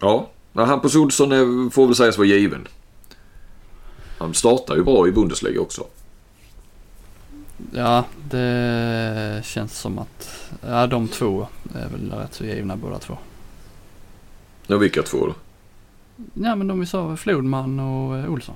[0.00, 2.68] Ja, Hampus Olsson är, får väl sägas vara given.
[4.18, 5.84] Han startar ju bra i Bundesliga också.
[7.72, 13.18] Ja, det känns som att, ja de två är väl rätt så givna båda två.
[14.70, 15.34] Ja, vilka två då?
[16.34, 18.54] Ja men de vi sa, Flodman och eh, Olsson.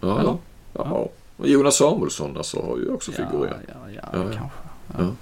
[0.00, 0.36] Ja, Eller?
[0.72, 1.08] ja.
[1.36, 3.56] Och Jonas Samuelsson alltså har ju också figurerat.
[3.68, 5.14] Ja, ja, ja, Ja, kanske.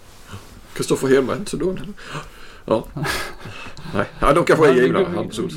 [0.74, 1.83] Kristoffer är inte så dålig.
[2.64, 2.85] Ja.
[3.95, 5.03] Nej, ja, de kanske är givna.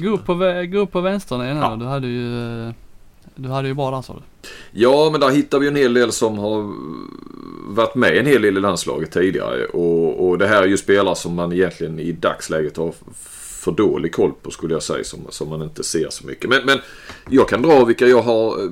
[0.02, 0.34] gå- upp på,
[0.72, 1.70] gå upp på vänstern igen Ja.
[1.72, 1.76] ja.
[1.76, 2.74] Du hade ju, eh,
[3.36, 4.20] du hade ju bra där sa du.
[4.72, 6.74] Ja, men där hittar vi en hel del som har
[7.76, 9.66] varit med en hel del i landslaget tidigare.
[9.66, 12.94] Och, och det här är ju spelare som man egentligen i dagsläget har
[13.60, 15.04] för dålig koll på skulle jag säga.
[15.04, 16.50] Som, som man inte ser så mycket.
[16.50, 16.80] Men, men
[17.30, 18.64] jag kan dra vilka jag har.
[18.64, 18.70] Eh,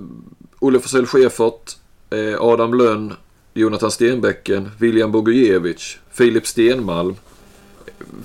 [0.59, 1.75] Olle Forsell Schäfert,
[2.09, 3.13] eh, Adam Lönn,
[3.53, 7.15] Jonathan Stenbäcken, William Bogujevic, Filip Stenmalm,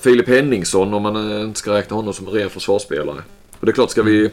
[0.01, 3.23] Filip Henningsson om man eh, inte ska räkna honom som ren försvarsspelare.
[3.61, 4.31] Och det är klart, ska vi...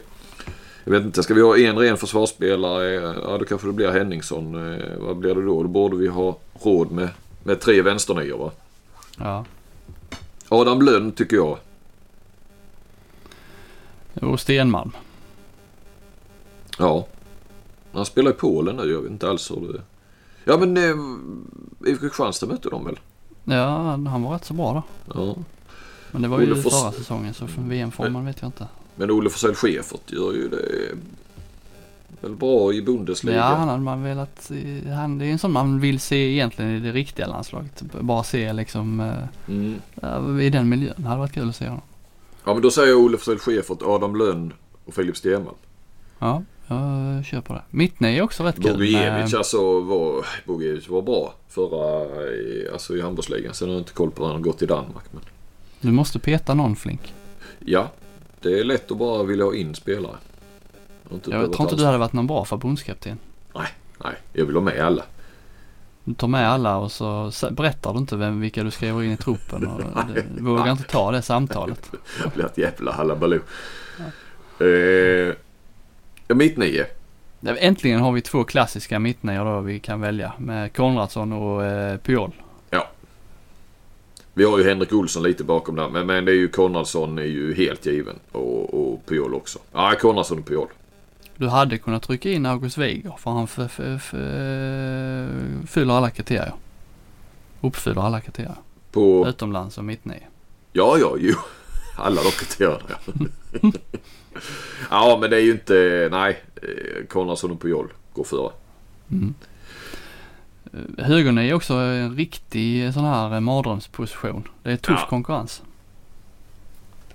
[0.83, 4.73] Jag vet inte, ska vi ha en ren försvarsspelare, ja då kanske det blir Henningsson.
[4.73, 5.63] Eh, vad blir det då?
[5.63, 7.09] Då borde vi ha råd med,
[7.43, 8.51] med tre vänsternior va?
[9.17, 9.45] Ja.
[10.49, 11.57] Adam Lönn tycker jag.
[14.21, 14.91] Och Stenmalm.
[16.77, 17.05] Ja.
[17.93, 19.81] Han spelar i Polen nu, jag vet inte alls hur det...
[20.45, 20.95] Ja men eh,
[21.91, 22.99] IFK Kristianstad mötte de väl?
[23.43, 25.13] Ja, han var rätt så bra då.
[25.19, 25.35] Ja.
[26.11, 28.67] Men det var ju Olle Fors- förra säsongen så för VM-formen vet jag inte.
[28.95, 30.95] Men Olle Forsell Schäfert gör ju det
[32.21, 33.35] väl bra i Bundesliga.
[33.35, 36.71] Ja, han hade man velat, eh, han, det är en sån man vill se egentligen
[36.71, 37.81] i det riktiga landslaget.
[38.01, 39.13] Bara se liksom eh,
[39.47, 40.39] Mm.
[40.39, 40.93] i den miljön.
[40.97, 41.81] Det hade varit kul att se honom.
[42.49, 44.53] Ja men då säger jag Forsell Schäfert, Adam Lönn
[44.85, 45.53] och Filip Stenvall.
[46.19, 47.61] Ja, jag köper det.
[47.69, 48.73] Mittne är också rätt kul.
[48.73, 53.53] Bogijevic med- alltså var, Bogijevic var bra förra i, alltså i handbollsligan.
[53.53, 55.03] Sen har jag inte koll på hur han har gått i Danmark.
[55.11, 55.21] Men
[55.81, 57.13] Du måste peta någon flink.
[57.59, 57.91] ja,
[58.41, 60.15] det är lätt att bara vilja ha in spelare.
[61.09, 63.17] Och inte Jag tror inte du hade varit någon bra förbundskapten.
[64.03, 65.03] Nej, jag vill ha med alla.
[66.03, 69.17] Du tar med alla och så berättar du inte vem, vilka du skriver in i
[69.17, 69.67] truppen.
[69.67, 71.91] Och du, du vågar inte ta det samtalet.
[72.23, 73.41] Det blir ett jävla halabaloo.
[74.59, 74.67] Eh,
[76.27, 76.85] ja, mitt nio.
[77.39, 81.97] Ja, Äntligen har vi två klassiska mittnior då vi kan välja med Konradsson och eh,
[81.97, 82.31] Puyol.
[84.39, 85.89] Vi har ju Henrik Olsson lite bakom där.
[85.89, 88.15] Men, men det är ju Konradsson är ju helt given.
[88.31, 89.59] Och, och Puyol också.
[89.73, 90.67] Ja, Konradsson och Puyol.
[91.39, 93.47] Du hade kunnat trycka in August Weiger för han
[95.67, 96.53] fyller alla kriterier.
[97.61, 98.55] Uppfyller alla kriterier.
[98.91, 99.27] På...
[99.27, 100.19] Utomlands och mittnio.
[100.73, 101.35] Ja, ja, jo.
[101.95, 102.99] Alla de kriterierna.
[104.89, 105.17] ja.
[105.21, 106.07] men det är ju inte...
[106.11, 106.43] Nej.
[107.07, 108.51] Konradsson och Puyol går före.
[109.11, 109.33] Mm.
[110.97, 114.47] Högernio är också en riktig sån här mardrömsposition.
[114.63, 115.07] Det är tuff Ja.
[115.09, 115.61] konkurrens.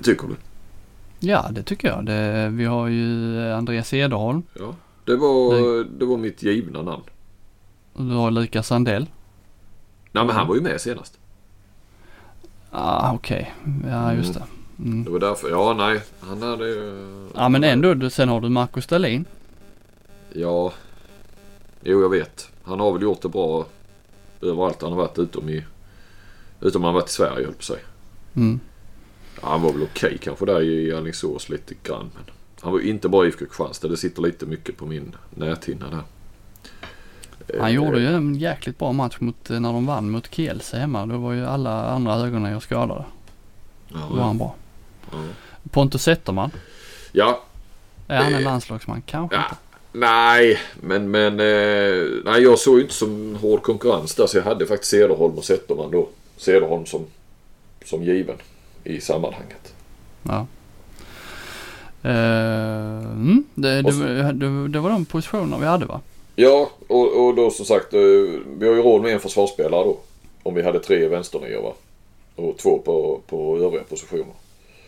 [0.02, 0.36] Tycker du?
[1.24, 2.06] Ja, det tycker jag.
[2.06, 4.42] Det, vi har ju Andreas Cederholm.
[4.58, 4.74] Ja.
[5.04, 7.02] Det var, det var mitt givna namn.
[7.96, 9.06] Du har Lukas Sandell.
[10.12, 11.18] Nej, men han var ju med senast.
[12.70, 13.54] Ah, okej.
[13.88, 14.42] Ja, just det.
[14.78, 15.04] Mm.
[15.04, 15.50] Det var därför.
[15.50, 16.00] Ja, nej.
[16.20, 16.68] Han hade...
[16.88, 17.94] eh, Ja, men ändå.
[17.94, 19.24] du- Sen har du Marcus Dahlin.
[20.32, 20.72] Ja.
[21.82, 22.50] Jo, jag vet.
[22.64, 23.66] Han har väl gjort det bra
[24.42, 25.64] överallt han har varit utom i...
[26.60, 27.78] Utom han varit i Sverige, höll på säga.
[28.34, 28.60] Mm.
[29.44, 32.10] Han var väl okej kanske där i Alingsås lite grann.
[32.14, 32.24] Men
[32.60, 33.88] han var ju inte bara i IFK Kristianstad.
[33.88, 36.02] Det sitter lite mycket på min näthinna där.
[37.60, 40.76] Han Eh, gjorde ju en jäkligt bra match mot, eh, när de vann mot Kielce
[40.78, 41.06] hemma.
[41.06, 43.04] Då var ju alla andra ögonen skadade.
[43.88, 44.54] Ja, Då var han bra.
[45.10, 45.16] ja.
[45.70, 46.50] Pontus Zetterman.
[47.12, 47.42] ja,
[48.08, 49.02] Är han en Eh, landslagsman?
[49.06, 49.56] Kanske Ja, inte.
[49.92, 54.44] nej, men, men eh, nej, jag såg ju inte som hård konkurrens där så jag
[54.44, 56.08] hade faktiskt Cederholm och Zetterman då.
[56.36, 57.04] Cederholm som,
[57.84, 58.36] som given
[58.84, 59.74] i sammanhanget.
[60.22, 60.46] Ja.
[62.02, 66.00] Eh, mm, det, det, det, det var de positionerna vi hade va?
[66.36, 68.00] Ja, och, och då som sagt, eh,
[68.58, 69.98] vi har ju råd med en försvarsspelare då.
[70.42, 71.72] Om vi hade tre vänsternior va.
[72.36, 74.34] Och två på, på övriga positioner.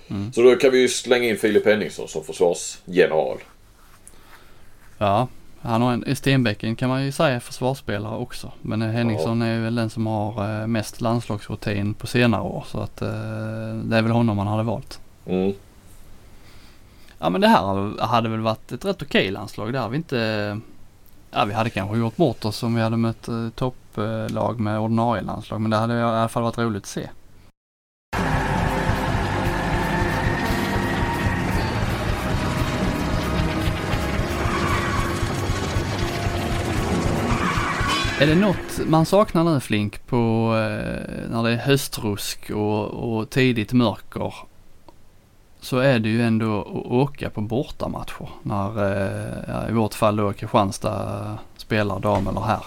[0.08, 0.32] Mm.
[0.32, 3.38] Så då kan vi ju slänga in Filip Henningsson som försvarsgeneral.
[4.98, 5.28] Ja.
[5.66, 8.52] Han har en, Stenbecken kan man ju säga försvarsspelare också.
[8.62, 12.64] Men eh, Henningsson är väl den som har eh, mest landslagsrutin på senare år.
[12.66, 13.08] Så att eh,
[13.84, 15.00] det är väl honom man hade valt.
[15.26, 15.52] Mm.
[17.18, 19.72] Ja men det här hade väl varit ett rätt okej landslag.
[19.72, 20.60] Det vi inte...
[21.30, 25.60] Ja vi hade kanske gjort bort oss om vi hade mött topplag med ordinarie landslag.
[25.60, 27.08] Men det hade i alla fall varit roligt att se.
[38.20, 43.30] Är det något man saknar nu Flink på eh, när det är höstrusk och, och
[43.30, 44.34] tidigt mörker
[45.60, 50.16] så är det ju ändå att åka på bortamatcher när eh, ja, i vårt fall
[50.16, 52.64] då Kristianstad spelar dam eller här.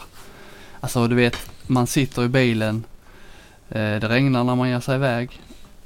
[0.79, 2.83] Alltså du vet, man sitter i bilen,
[3.69, 5.41] eh, det regnar när man ger sig iväg.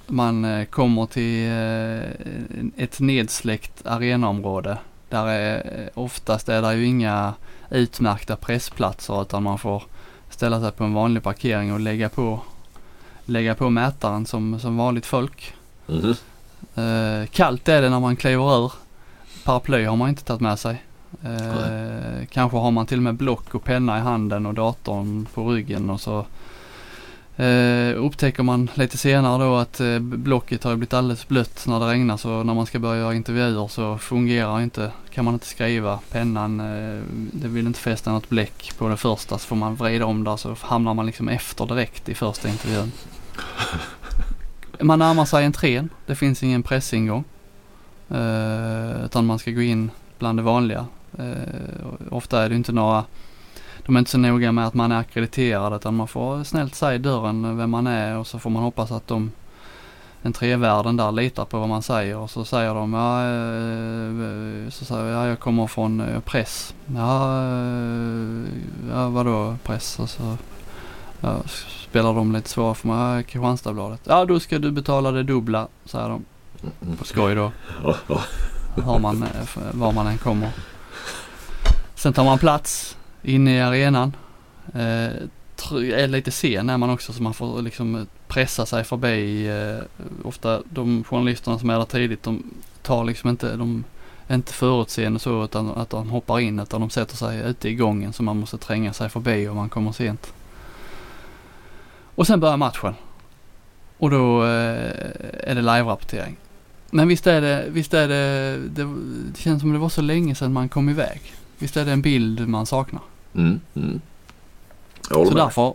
[0.08, 4.78] Man eh, kommer till eh, ett nedsläckt arenaområde.
[5.10, 7.34] Där är, eh, oftast är det ju inga
[7.74, 9.84] utmärkta pressplatser utan man får
[10.30, 12.40] ställa sig på en vanlig parkering och lägga på,
[13.26, 15.54] lägga på mätaren som, som vanligt folk.
[15.88, 16.16] Mhm.
[16.76, 18.74] Eh, kallt är det när man kliver ur.
[19.44, 20.84] Paraply har man inte tagit med sig.
[21.24, 25.52] Eh, kanske har man till och med block och penna i handen och datorn på
[25.52, 26.26] ryggen och så
[27.38, 31.86] eh, upptäcker man lite senare då att eh, blocket har blivit alldeles blött när det
[31.86, 36.00] regnar så när man ska börja göra intervjuer så fungerar inte, kan man inte skriva.
[36.12, 40.06] Pennan, eh, det vill inte fästa något bläck på det första så får man vrida
[40.06, 42.92] om där så hamnar man liksom efter direkt i första intervjun.
[44.80, 45.90] Man närmar sig entrén.
[46.06, 47.24] Det finns ingen pressingång.
[48.10, 50.86] Eh, utan man ska gå in bland det vanliga.
[51.18, 53.04] Eh, ofta är det inte några,
[53.86, 56.96] de är inte så noga med att man är akkrediterad utan man får snällt säga
[56.96, 59.32] i dörren vem man är och så får man hoppas att de
[60.24, 65.06] entrévärden där litar på vad man säger och så säger de ja, eh, så säger
[65.06, 66.74] jag, ja jag kommer från eh, press.
[66.96, 68.44] Ja, eh,
[68.90, 70.00] ja vadå press?
[70.00, 70.38] Och så,
[71.22, 71.42] Jag
[71.90, 74.02] spelar de lite svåra för mig, Kristianstadsbladet.
[74.04, 76.26] Ja, då ska du betala det dubbla, säger de.
[76.98, 77.52] På skoj då.
[77.84, 78.22] Ja, ja.
[78.84, 79.26] Har man,
[79.72, 80.50] var man än kommer.
[81.96, 84.16] Sen tar man plats inne i arenan.
[84.74, 85.12] Eh,
[85.72, 89.48] är lite sen är man också så man får liksom eh, pressa sig förbi.
[89.48, 89.84] Eh,
[90.24, 92.44] ofta de journalisterna som är där tidigt de
[92.82, 93.84] tar liksom inte, de
[94.28, 97.76] är inte förutseende så utan att de hoppar in utan de sätter sig ute i
[97.76, 100.34] gången så man måste tränga sig förbi om man kommer sent.
[102.16, 102.94] Och sen börjar matchen.
[103.98, 106.36] Och då är det live-rapportering.
[106.90, 108.84] Men visst är det, visst är det, det,
[109.34, 111.22] det känns som det var så länge sedan man kom iväg.
[111.58, 113.02] Visst är det en bild man saknar.
[113.36, 114.02] Mm, mm.
[115.10, 115.36] Så med.
[115.36, 115.74] därför,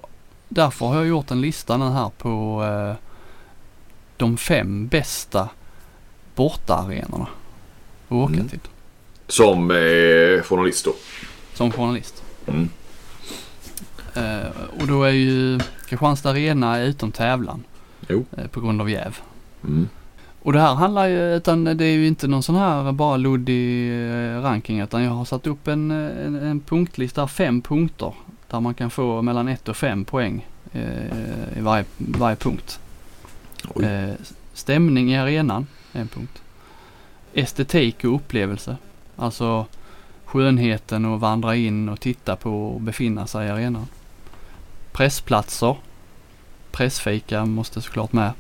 [0.49, 3.05] därför har jag gjort en lista nu här på eh,
[4.17, 5.49] de fem bästa
[6.35, 7.27] bortaarenorna
[8.09, 8.49] att åka Mm.
[8.49, 8.61] till
[9.27, 10.95] Som eh, journalist då.
[11.55, 12.23] som journalist.
[12.47, 12.69] Mm.
[14.15, 14.51] Eh,
[14.81, 17.65] och då är ju Kristianstad Arena utom tävlan
[18.09, 18.25] Jo.
[18.39, 19.19] eh, på grund av jäv.
[19.65, 19.89] Mm.
[20.43, 23.91] Och det här handlar ju, utan det är ju inte någon sån här bara luddig
[23.91, 28.13] eh, ranking utan jag har satt upp en, en, en punktlista, fem punkter
[28.49, 32.81] där man kan få mellan ett och fem poäng eh, i varje, varje punkt.
[33.83, 34.11] Eh,
[34.55, 36.43] stämning i arenan, en punkt.
[37.35, 38.77] Estetik och upplevelse,
[39.17, 39.67] alltså
[40.25, 43.87] skönheten att vandra in och titta på och befinna sig i arenan.
[44.93, 45.77] Pressplatser,
[46.71, 48.33] pressfika måste såklart med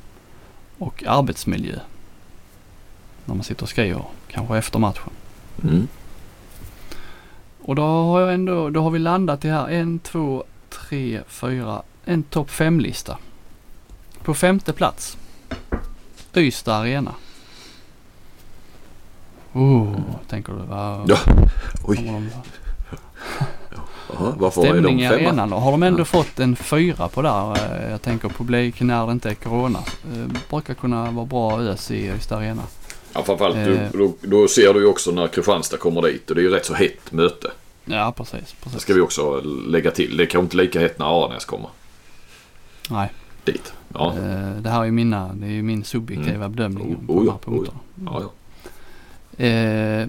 [0.78, 1.78] och arbetsmiljö.
[3.24, 5.10] När man sitter och skriver, kanske efter matchen.
[5.62, 5.88] Mm.
[7.60, 11.82] Och då har jag ändå, då har vi landat i här en, två, tre, fyra,
[12.04, 13.18] en topp fem-lista.
[14.22, 15.16] På femte plats.
[16.36, 17.14] Ystad Arena.
[19.52, 19.96] Oh,
[20.28, 20.58] tänker du.
[20.58, 21.18] Vad, Ja.
[21.84, 22.30] Oj.
[24.14, 25.14] Jaha, varför Stämning de i femma?
[25.28, 25.56] arenan då.
[25.56, 26.04] Har de ändå Ja.
[26.04, 27.52] fått en fyra på där.
[27.84, 29.78] eh, Jag tänker publik när det inte är corona.
[30.14, 32.62] Eh, brukar kunna vara bra ös i Ystad Arena.
[33.14, 33.64] Ja, framförallt Eh.
[33.64, 36.50] du, då, då ser du ju också när Kristianstad kommer dit och det är ju
[36.50, 37.50] rätt så hett möte.
[37.84, 38.32] Ja, precis.
[38.40, 38.80] Det precis.
[38.80, 40.16] ska vi också lägga till.
[40.16, 41.68] Det är kanske inte lika hett när Aranäs kommer
[42.90, 43.12] Nej,
[43.44, 43.72] dit.
[43.94, 47.12] Ja, eh, det här är ju mina, det är ju min subjektiva bedömning Oh, på
[47.12, 47.78] oh de ja, här punkterna.
[48.04, 49.44] ja, ja.
[49.44, 50.06] Eh,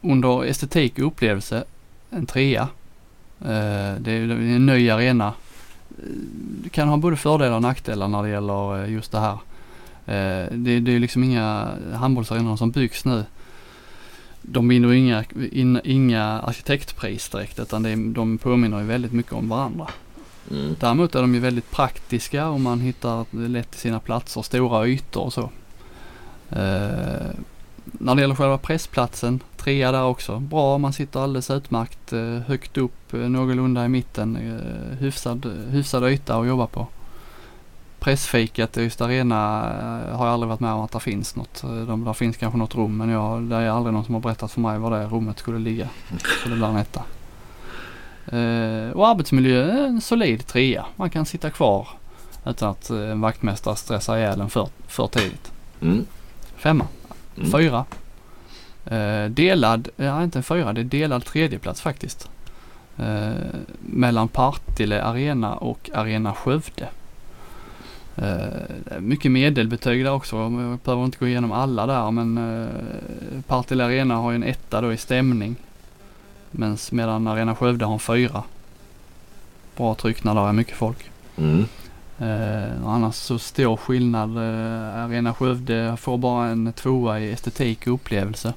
[0.00, 1.64] under estetik och upplevelse,
[2.10, 2.68] en trea.
[3.40, 5.26] Eh, det är ju en ny arena.
[5.98, 6.04] Eh,
[6.62, 9.38] Det kan ha både fördelar och nackdelar när det gäller eh, just det här.
[10.06, 13.24] Eh, det, är liksom inga handbollsarenor som byggs nu.
[14.42, 19.12] De vinner ju inga, in, inga arkitektpris direkt utan det är, de påminner ju väldigt
[19.12, 19.86] mycket om varandra.
[20.50, 20.76] Mm.
[20.80, 25.32] Däremot är de ju väldigt praktiska och man hittar lätt sina platser, stora ytor och
[25.32, 25.50] så.
[27.84, 30.38] När det gäller själva pressplatsen, trea där också.
[30.38, 34.36] Bra, man sitter alldeles utmärkt eh, högt upp, eh, någorlunda i mitten.
[34.36, 36.86] Eh, hyfsad, hyfsad yta att jobba på.
[37.98, 39.36] Pressfikat i Ystad Arena
[40.12, 41.62] har jag aldrig varit med om att det finns något.
[41.62, 44.52] De, där finns kanske något rum men jag, det är aldrig någon som har berättat
[44.52, 45.88] för mig var det rummet skulle ligga.
[46.42, 47.02] Så det blir en etta.
[48.94, 50.86] Och arbetsmiljö, en solid trea.
[50.96, 51.88] Man kan sitta kvar
[52.46, 55.52] utan att en vaktmästare stressar ihjäl en för, för tidigt.
[55.80, 56.06] Mm.
[56.56, 56.86] Femma.
[57.36, 57.50] Mm.
[57.50, 57.84] Fyra.
[58.84, 62.30] Eh, delad, ja inte en fyra, det är delad tredjeplats faktiskt.
[62.98, 63.30] Eh,
[63.80, 66.88] mellan Partille Arena och Arena Skövde.
[68.16, 70.36] Eh, mycket medelbetyg där också.
[70.36, 74.80] Jag behöver inte gå igenom alla där men eh, Partille Arena har ju en etta
[74.80, 75.56] då i stämning.
[76.90, 78.42] Medan Arena Skövde har en fyra.
[79.76, 81.10] Bra tryck när det är mycket folk.
[81.36, 81.64] Mm.
[82.20, 84.36] Eh, annars så stor skillnad.
[84.36, 88.54] Eh, Arena Skövde får bara en tvåa i estetik och upplevelse.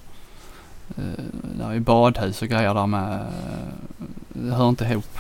[0.98, 1.24] Eh,
[1.58, 3.14] där är badhus och grejer där med.
[3.14, 5.20] Eh, det hör inte ihop.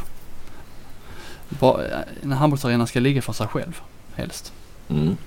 [1.49, 1.79] Ba,
[2.23, 3.81] en handbollsarena ska ligga för sig själv
[4.15, 4.53] helst.
[4.89, 5.17] Mm.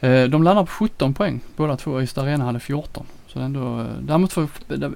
[0.00, 1.40] Eh, de landar på 17 poäng.
[1.56, 2.02] Båda två.
[2.02, 3.06] Ystad Arena hade 14.
[3.26, 4.48] Så ändå, eh, däremot får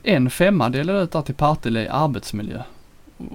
[0.03, 2.63] en femma delad ut där till Partille i arbetsmiljö.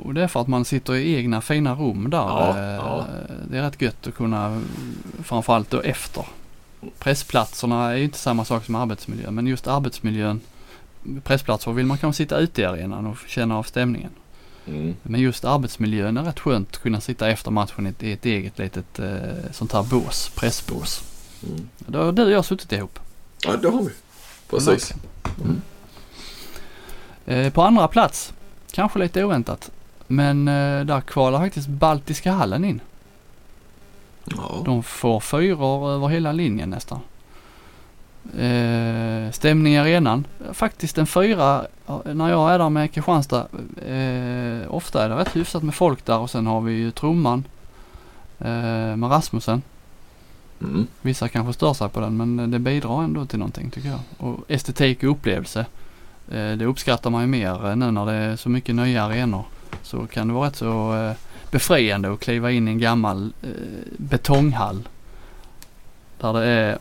[0.04, 2.18] Och det är för att man sitter i egna fina rum där.
[2.18, 3.06] Ja, Eh, ja.
[3.50, 4.62] Det är rätt gött att kunna,
[5.24, 6.26] framförallt då efter.
[7.00, 10.42] Pressplatserna är ju inte samma sak som arbetsmiljö men just arbetsmiljön,
[11.24, 14.12] pressplatser vill man kanske sitta ute i arenan och känna av stämningen.
[14.68, 14.96] Mm.
[15.04, 19.00] Men just arbetsmiljön är rätt skönt att kunna sitta efter matchen i ett, eget litet
[19.00, 21.04] eh, sånt här bås, pressbås.
[21.48, 21.70] Mm.
[21.78, 23.00] Då har du och jag suttit ihop.
[23.46, 23.92] Ja, det har vi.
[24.50, 24.94] Precis.
[25.44, 25.62] Mm.
[27.26, 28.34] Eh, på andra plats,
[28.72, 29.72] kanske lite oväntat,
[30.08, 32.82] men eh, där kvalar faktiskt Baltiska hallen in.
[34.26, 34.62] Ja.
[34.66, 37.00] De får fyror över hela linjen nästan.
[38.38, 40.26] Eh, stämning i arenan.
[40.54, 41.66] Faktiskt en fyra
[42.04, 43.48] när jag är där med Kristianstad.
[43.88, 47.44] Eh, ofta är det rätt hyfsat med folk där och sen har vi ju trumman
[48.40, 49.62] eh, med Rasmussen.
[50.62, 50.88] Mm.
[51.02, 54.00] Vissa kanske stör sig på den men det bidrar ändå till någonting tycker jag.
[54.18, 55.66] Och estetik och upplevelse.
[56.32, 59.46] Eh, det uppskattar man ju mer eh, nu när det är så mycket nya arenor.
[59.88, 61.12] Så kan det vara rätt så eh,
[61.52, 63.50] befriande att kliva in i en gammal eh,
[63.98, 64.88] betonghall.
[66.20, 66.78] Där det är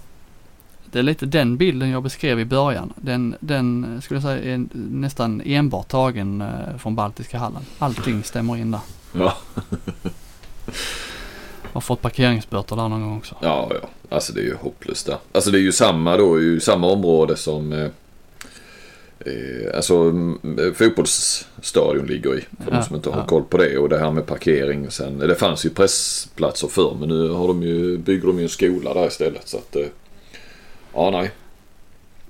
[0.92, 2.92] det är lite den bilden jag beskrev i början.
[2.96, 7.62] Den, den skulle jag säga är nästan enbart tagen eh, från Baltiska hallen.
[7.78, 8.80] Allting stämmer in där.
[9.12, 9.36] Ja.
[11.72, 13.34] Har fått parkeringsböter där någon gång också.
[13.40, 13.88] ja, ja.
[14.08, 15.16] Alltså det är ju hopplöst där.
[15.32, 17.88] Alltså det är ju samma då, ju samma område som eh,
[19.74, 22.40] alltså mm, fotbollsstadion ligger i.
[22.40, 23.26] För Ja, de som inte har ja.
[23.26, 23.78] koll på det.
[23.78, 24.90] Och det här med parkering.
[24.90, 28.48] Sen, det fanns ju pressplatser förr men nu har de ju, bygger de ju en
[28.48, 29.48] skola där istället.
[29.48, 29.86] Så att, eh,
[30.94, 31.30] ja nej.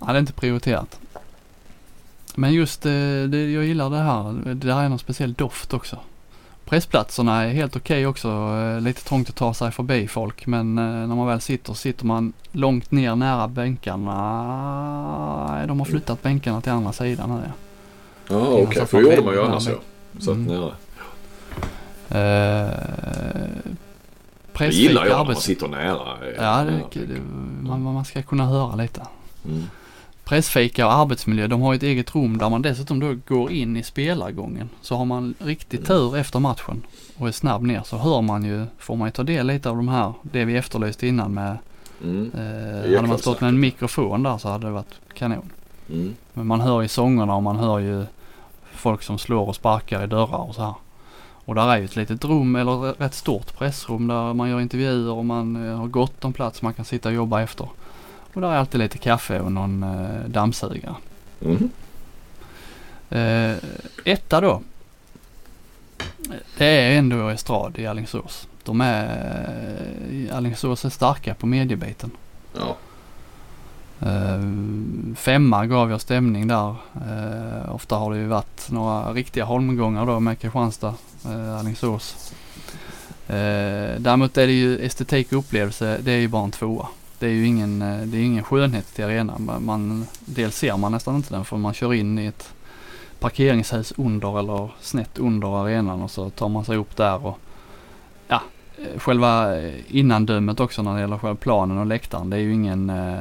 [0.00, 1.00] Ja, det är inte prioriterat.
[2.34, 2.92] Men just eh,
[3.28, 4.32] det, jag gillar det här.
[4.44, 5.98] Det där är någon speciell doft också.
[6.68, 8.28] Pressplatserna är helt okej också.
[8.28, 10.46] eh, Lite trångt att ta sig förbi folk.
[10.46, 15.46] Men eh, när man väl sitter sitter man långt ner nära bänkarna.
[15.56, 17.50] Nej, De har flyttat bänkarna till andra sidan nu.
[18.28, 18.36] ja.
[18.48, 19.74] Okej, så för det gjorde man ju annars med.
[20.12, 20.20] ja.
[20.20, 20.48] Så att, Mm.
[20.48, 20.72] nära.
[22.08, 22.70] Eh,
[24.52, 26.26] pressfika, gillar jag när man sitter nära.
[26.26, 27.20] eh, Ja, det, det,
[27.68, 29.00] man, man ska kunna höra lite.
[29.48, 29.62] Mm.
[30.26, 33.82] Pressfika och arbetsmiljö, de har ett eget rum där man dessutom då går in i
[33.82, 34.68] spelargången.
[34.80, 36.82] Så har man riktigt tur efter matchen
[37.16, 39.76] och är snabb ner så hör man ju, får man ju ta del lite av
[39.76, 41.58] de här, det vi efterlyste innan med,
[42.02, 42.30] Mm.
[42.34, 45.50] eh, hade man stått med en mikrofon där så hade det varit kanon.
[45.90, 46.14] Mm.
[46.34, 48.04] Men man hör ju sångerna och man hör ju
[48.72, 50.74] folk som slår och sparkar i dörrar och så här.
[51.18, 55.12] Och där är ju ett litet rum, eller rätt stort pressrum där man gör intervjuer
[55.12, 57.68] och man eh, har gott om plats man kan sitta och jobba efter.
[58.36, 60.94] Och där är alltid lite kaffe och någon eh, dammsugare.
[61.44, 61.70] Mm.
[63.10, 63.56] Eh,
[64.04, 64.62] etta då.
[66.58, 68.48] Det är ändå Estrad i Alingsås.
[68.64, 72.10] De är, Alingsås är starka på mediebiten.
[72.52, 72.76] Ja.
[74.08, 74.40] Eh,
[75.16, 76.74] femma gav jag stämning där.
[76.94, 80.94] Eh, ofta har det ju varit några riktiga holmgångar då med Kristianstad,
[81.24, 82.32] eh, Alingsås.
[83.28, 86.86] Eh, däremot är det ju estetik och upplevelse, det är ju bara en tvåa.
[87.18, 89.44] Det är ju ingen, eh, det är ingen skönhet till arenan.
[89.44, 92.52] Man, man, dels ser man nästan inte den för man kör in i ett
[93.18, 97.38] parkeringshus under eller snett under arenan och så tar man sig upp där och
[98.28, 98.42] ja,
[98.78, 102.30] eh, själva eh, innandömet också när det gäller själva planen och läktaren.
[102.30, 103.16] Det är ju ingen eh,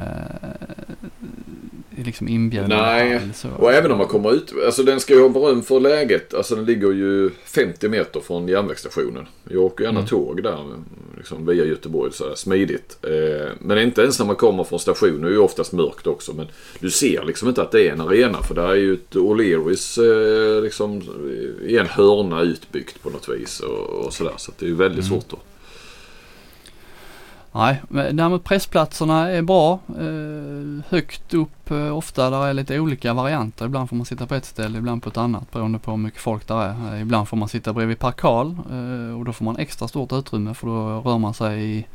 [1.97, 2.75] liksom inbjudande.
[2.75, 3.21] Nej.
[3.57, 6.33] Och även om man kommer ut, alltså den ska ju ha beröm för läget.
[6.33, 9.27] Alltså den ligger ju 50 meter från järnvägsstationen.
[9.49, 10.09] Jag åker gärna Mm.
[10.09, 10.59] tåg där
[11.25, 12.97] liksom via Göteborg så här smidigt.
[13.01, 16.33] Eh, men inte ens när man kommer från stationen, det är ju oftast mörkt också.
[16.33, 16.47] Men
[16.79, 19.97] du ser liksom inte att det är en arena för där är ju ett O'Learys
[20.57, 21.01] eh, liksom
[21.65, 24.33] i en hörna utbyggt på något vis och, och sådär.
[24.37, 25.21] Så att det är ju väldigt Mm.
[25.21, 25.39] svårt att...
[27.55, 29.79] Nej, men däremot pressplatserna är bra.
[29.99, 32.29] Eh, högt upp eh, ofta.
[32.29, 33.65] Där är lite olika varianter.
[33.65, 36.21] Ibland får man sitta på ett ställe, ibland på ett annat beroende på hur mycket
[36.21, 36.93] folk där är.
[36.95, 40.53] Eh, ibland får man sitta bredvid parkal eh, och då får man extra stort utrymme
[40.53, 41.85] för då rör man sig i,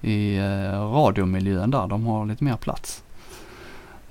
[0.00, 1.86] i eh, radiomiljön där.
[1.86, 3.02] De har lite mer plats.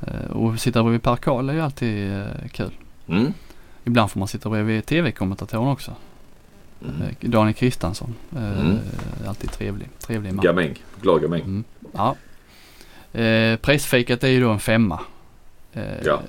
[0.01, 2.71] Eh, och sitta bredvid parkal är ju alltid kul.
[3.07, 3.34] Mm.
[3.84, 5.91] Ibland får man sitta bredvid tv-kommentatorn också.
[6.81, 7.15] Mm.
[7.21, 8.15] Daniel Kristiansson.
[8.35, 8.77] Eh, Mm.
[9.27, 10.45] Alltid trevlig, trevlig man.
[10.45, 10.75] Gamäng.
[11.01, 11.41] Glad gamäng.
[11.41, 11.63] Mm.
[11.93, 12.15] Ja.
[13.19, 14.99] Eh, prisfikat är ju då en femma.
[15.73, 16.19] Eh, Ja.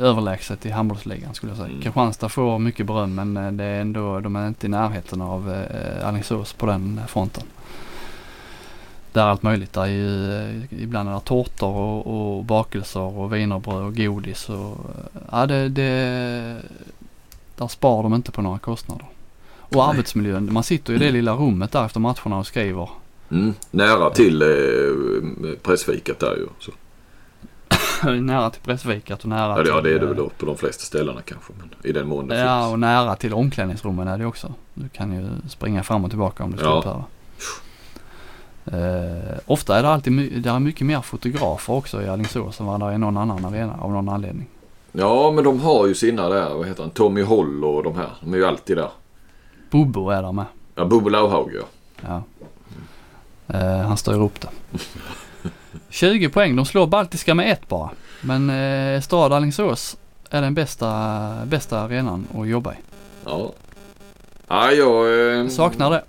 [0.00, 1.68] Överlägset i handbollsligan skulle jag säga.
[1.68, 1.82] Mm.
[1.82, 5.52] Kristianstad får mycket beröm men eh, det är ändå, de är inte i närheten av
[5.52, 7.42] eh, Alingsås på den fronten.
[9.12, 9.72] Där är allt möjligt.
[9.72, 14.48] Där är ju, ibland är det tårtor och, och bakelser och wienerbröd och godis.
[14.48, 14.76] Och,
[15.30, 16.60] ja, det, det,
[17.56, 19.06] där sparar de inte på några kostnader.
[19.74, 19.90] Och Nej.
[19.90, 20.48] arbetsmiljön.
[20.52, 22.88] Man sitter i det lilla rummet där efter matcherna och skriver.
[23.30, 23.54] Mm.
[23.70, 24.48] Nära till eh,
[25.62, 26.46] pressfikat där ju.
[26.58, 26.70] Så.
[28.20, 30.46] nära till Pressvikat och nära det- ja, det är det till, väl eh, då på
[30.46, 31.52] de flesta ställena kanske.
[31.58, 32.72] Men I den mån det Ja, finns.
[32.72, 34.54] och nära till omklädningsrummen är det också.
[34.74, 36.80] Du kan ju springa fram och tillbaka om du skulle Ja.
[36.82, 37.04] behöva.
[38.66, 42.80] Eh, ofta är det alltid det är mycket mer fotografer också i Alingsås än vad
[42.80, 44.46] det är i någon annan arena av någon anledning.
[44.92, 46.54] Ja, men de har ju sina där.
[46.54, 46.90] Vad heter han?
[46.90, 48.10] Tommy Holl och de här.
[48.20, 48.90] De är ju alltid där.
[49.74, 50.44] Bobo är där med.
[50.74, 51.64] Ja, Bobo Lauhaug ja.
[52.00, 52.22] Ja.
[53.58, 54.48] Eh, han styr upp det.
[55.90, 56.56] 20 poäng.
[56.56, 57.90] De slår Baltiska med ett bara.
[58.20, 59.96] Men eh, Stad Alingsås
[60.30, 60.90] är den bästa,
[61.46, 62.76] bästa arenan att jobba i.
[63.24, 63.52] Ja.
[64.48, 65.30] Ja, jag...
[65.40, 66.04] Eh, Saknar det.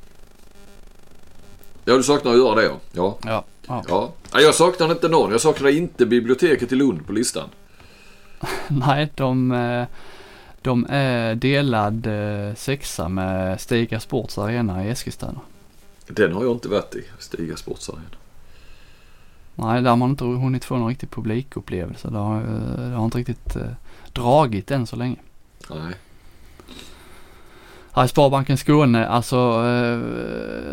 [1.85, 2.71] Ja, du saknar att göra det ja.
[2.91, 3.17] Ja.
[3.25, 3.43] Ja.
[3.67, 3.83] Ja.
[3.87, 4.11] Ja.
[4.33, 5.31] Ja, Jag saknar inte någon.
[5.31, 7.49] Jag saknar inte biblioteket i Lund på listan.
[8.67, 9.85] Nej, de, eh,
[10.65, 15.39] de är delad eh, sexa med Stiga Sports Arena i Eskilstuna.
[16.07, 18.03] Den har jag inte varit i, Stiga Sportsarena.
[19.55, 22.09] Nej, där har man inte hunnit få någon riktig publikupplevelse.
[22.09, 23.67] Det har, eh, det har inte riktigt eh,
[24.13, 25.17] dragit än så länge.
[25.69, 25.93] Nej.
[27.91, 29.99] Här i Sparbanken Skåne, alltså eh,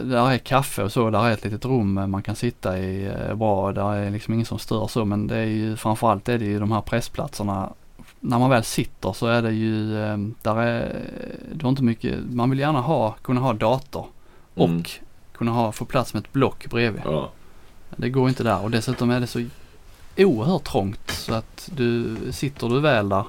[0.04, 3.34] där är kaffe och så, där är ett litet rum man kan sitta i eh,
[3.34, 3.72] bra.
[3.72, 6.58] Där är liksom ingen som stör så men det är ju framförallt är det ju
[6.58, 7.72] de här pressplatserna.
[8.24, 11.00] När man väl sitter så är det ju, eh, där är,
[11.52, 14.06] det är inte mycket, man vill gärna ha, kunna ha dator
[14.54, 14.82] och Mm.
[15.32, 17.02] kunna ha, få plats med ett block bredvid.
[17.04, 17.30] Ja.
[17.96, 19.44] Det går inte där och dessutom är det så
[20.16, 23.24] oerhört trångt så att du, sitter du väl där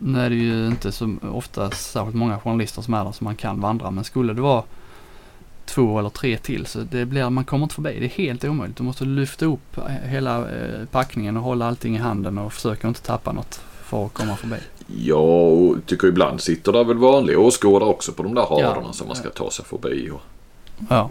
[0.00, 3.36] nu är det ju inte så ofta särskilt många journalister som är där som man
[3.36, 4.62] kan vandra men skulle det vara
[5.64, 7.96] två eller tre till så det blir, man kommer inte förbi.
[8.00, 8.76] Det är helt omöjligt.
[8.76, 13.02] Du måste lyfta upp hela eh, packningen och hålla allting i handen och försöka inte
[13.02, 14.56] tappa något för att komma förbi.
[15.04, 18.92] Jag och tycker ibland sitter där väl vanliga åskådare också på de där raderna Ja.
[18.92, 20.10] som man ska ta sig förbi.
[20.10, 20.20] Och,
[20.88, 21.10] Ja.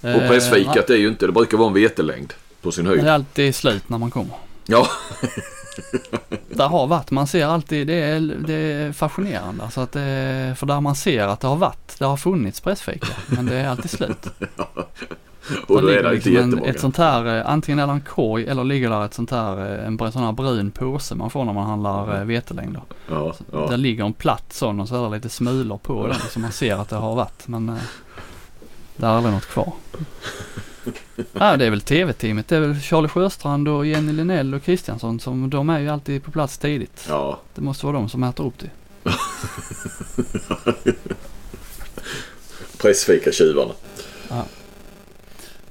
[0.00, 3.04] och pressfikat är ju inte, det brukar vara en vetelängd på sin Eh, höjd.
[3.04, 4.34] Det är alltid slut när man kommer.
[4.66, 4.86] Ja,
[6.48, 9.64] Där har varit, man ser alltid, det är, det är fascinerande.
[9.70, 13.06] Så att det, för där man ser att det har varit, det har funnits pressfika.
[13.26, 14.26] Men det är alltid slut.
[15.66, 16.70] och då Där är det inte liksom en, jättemånga.
[16.70, 19.80] ett sånt här, eh, antingen är det en korg eller ligger där ett sånt här,
[19.80, 22.82] eh, en, sån här brun påse man får när man handlar eh, vetelängder.
[23.10, 23.76] Ja, Där ja.
[23.76, 26.76] ligger en platt sån och så är det lite smulor på den så man ser
[26.76, 27.48] att det har varit.
[27.48, 27.74] Men eh,
[28.96, 29.72] det är aldrig något kvar.
[31.32, 32.48] Ja, det är väl tv-teamet.
[32.48, 36.24] Det är väl Charlie Sjöstrand och Jenny Linell och Kristiansson som de är ju alltid
[36.24, 37.06] på plats tidigt.
[37.08, 37.38] ja.
[37.54, 38.70] Det måste vara de som äter upp det.
[42.78, 43.72] Pressfika-tjuvarna.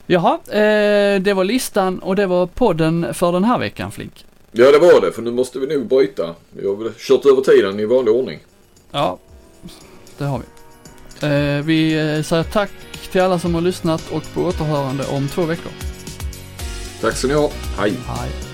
[0.10, 4.26] Jaha, eh, det var listan och det var podden för den här veckan Flink.
[4.52, 5.12] Ja, det var det.
[5.12, 6.36] För nu måste vi nog bryta.
[6.50, 8.40] Vi har väl kört över tiden i vanlig ordning.
[8.92, 9.18] Ja,
[10.18, 10.46] det har vi.
[11.28, 12.72] Eh, vi eh, säger tack
[13.12, 15.72] till alla som har lyssnat och på återhörande om två veckor.
[17.02, 17.50] Tack ska ni ha.
[17.78, 17.94] Hej.
[18.08, 18.47] Hej.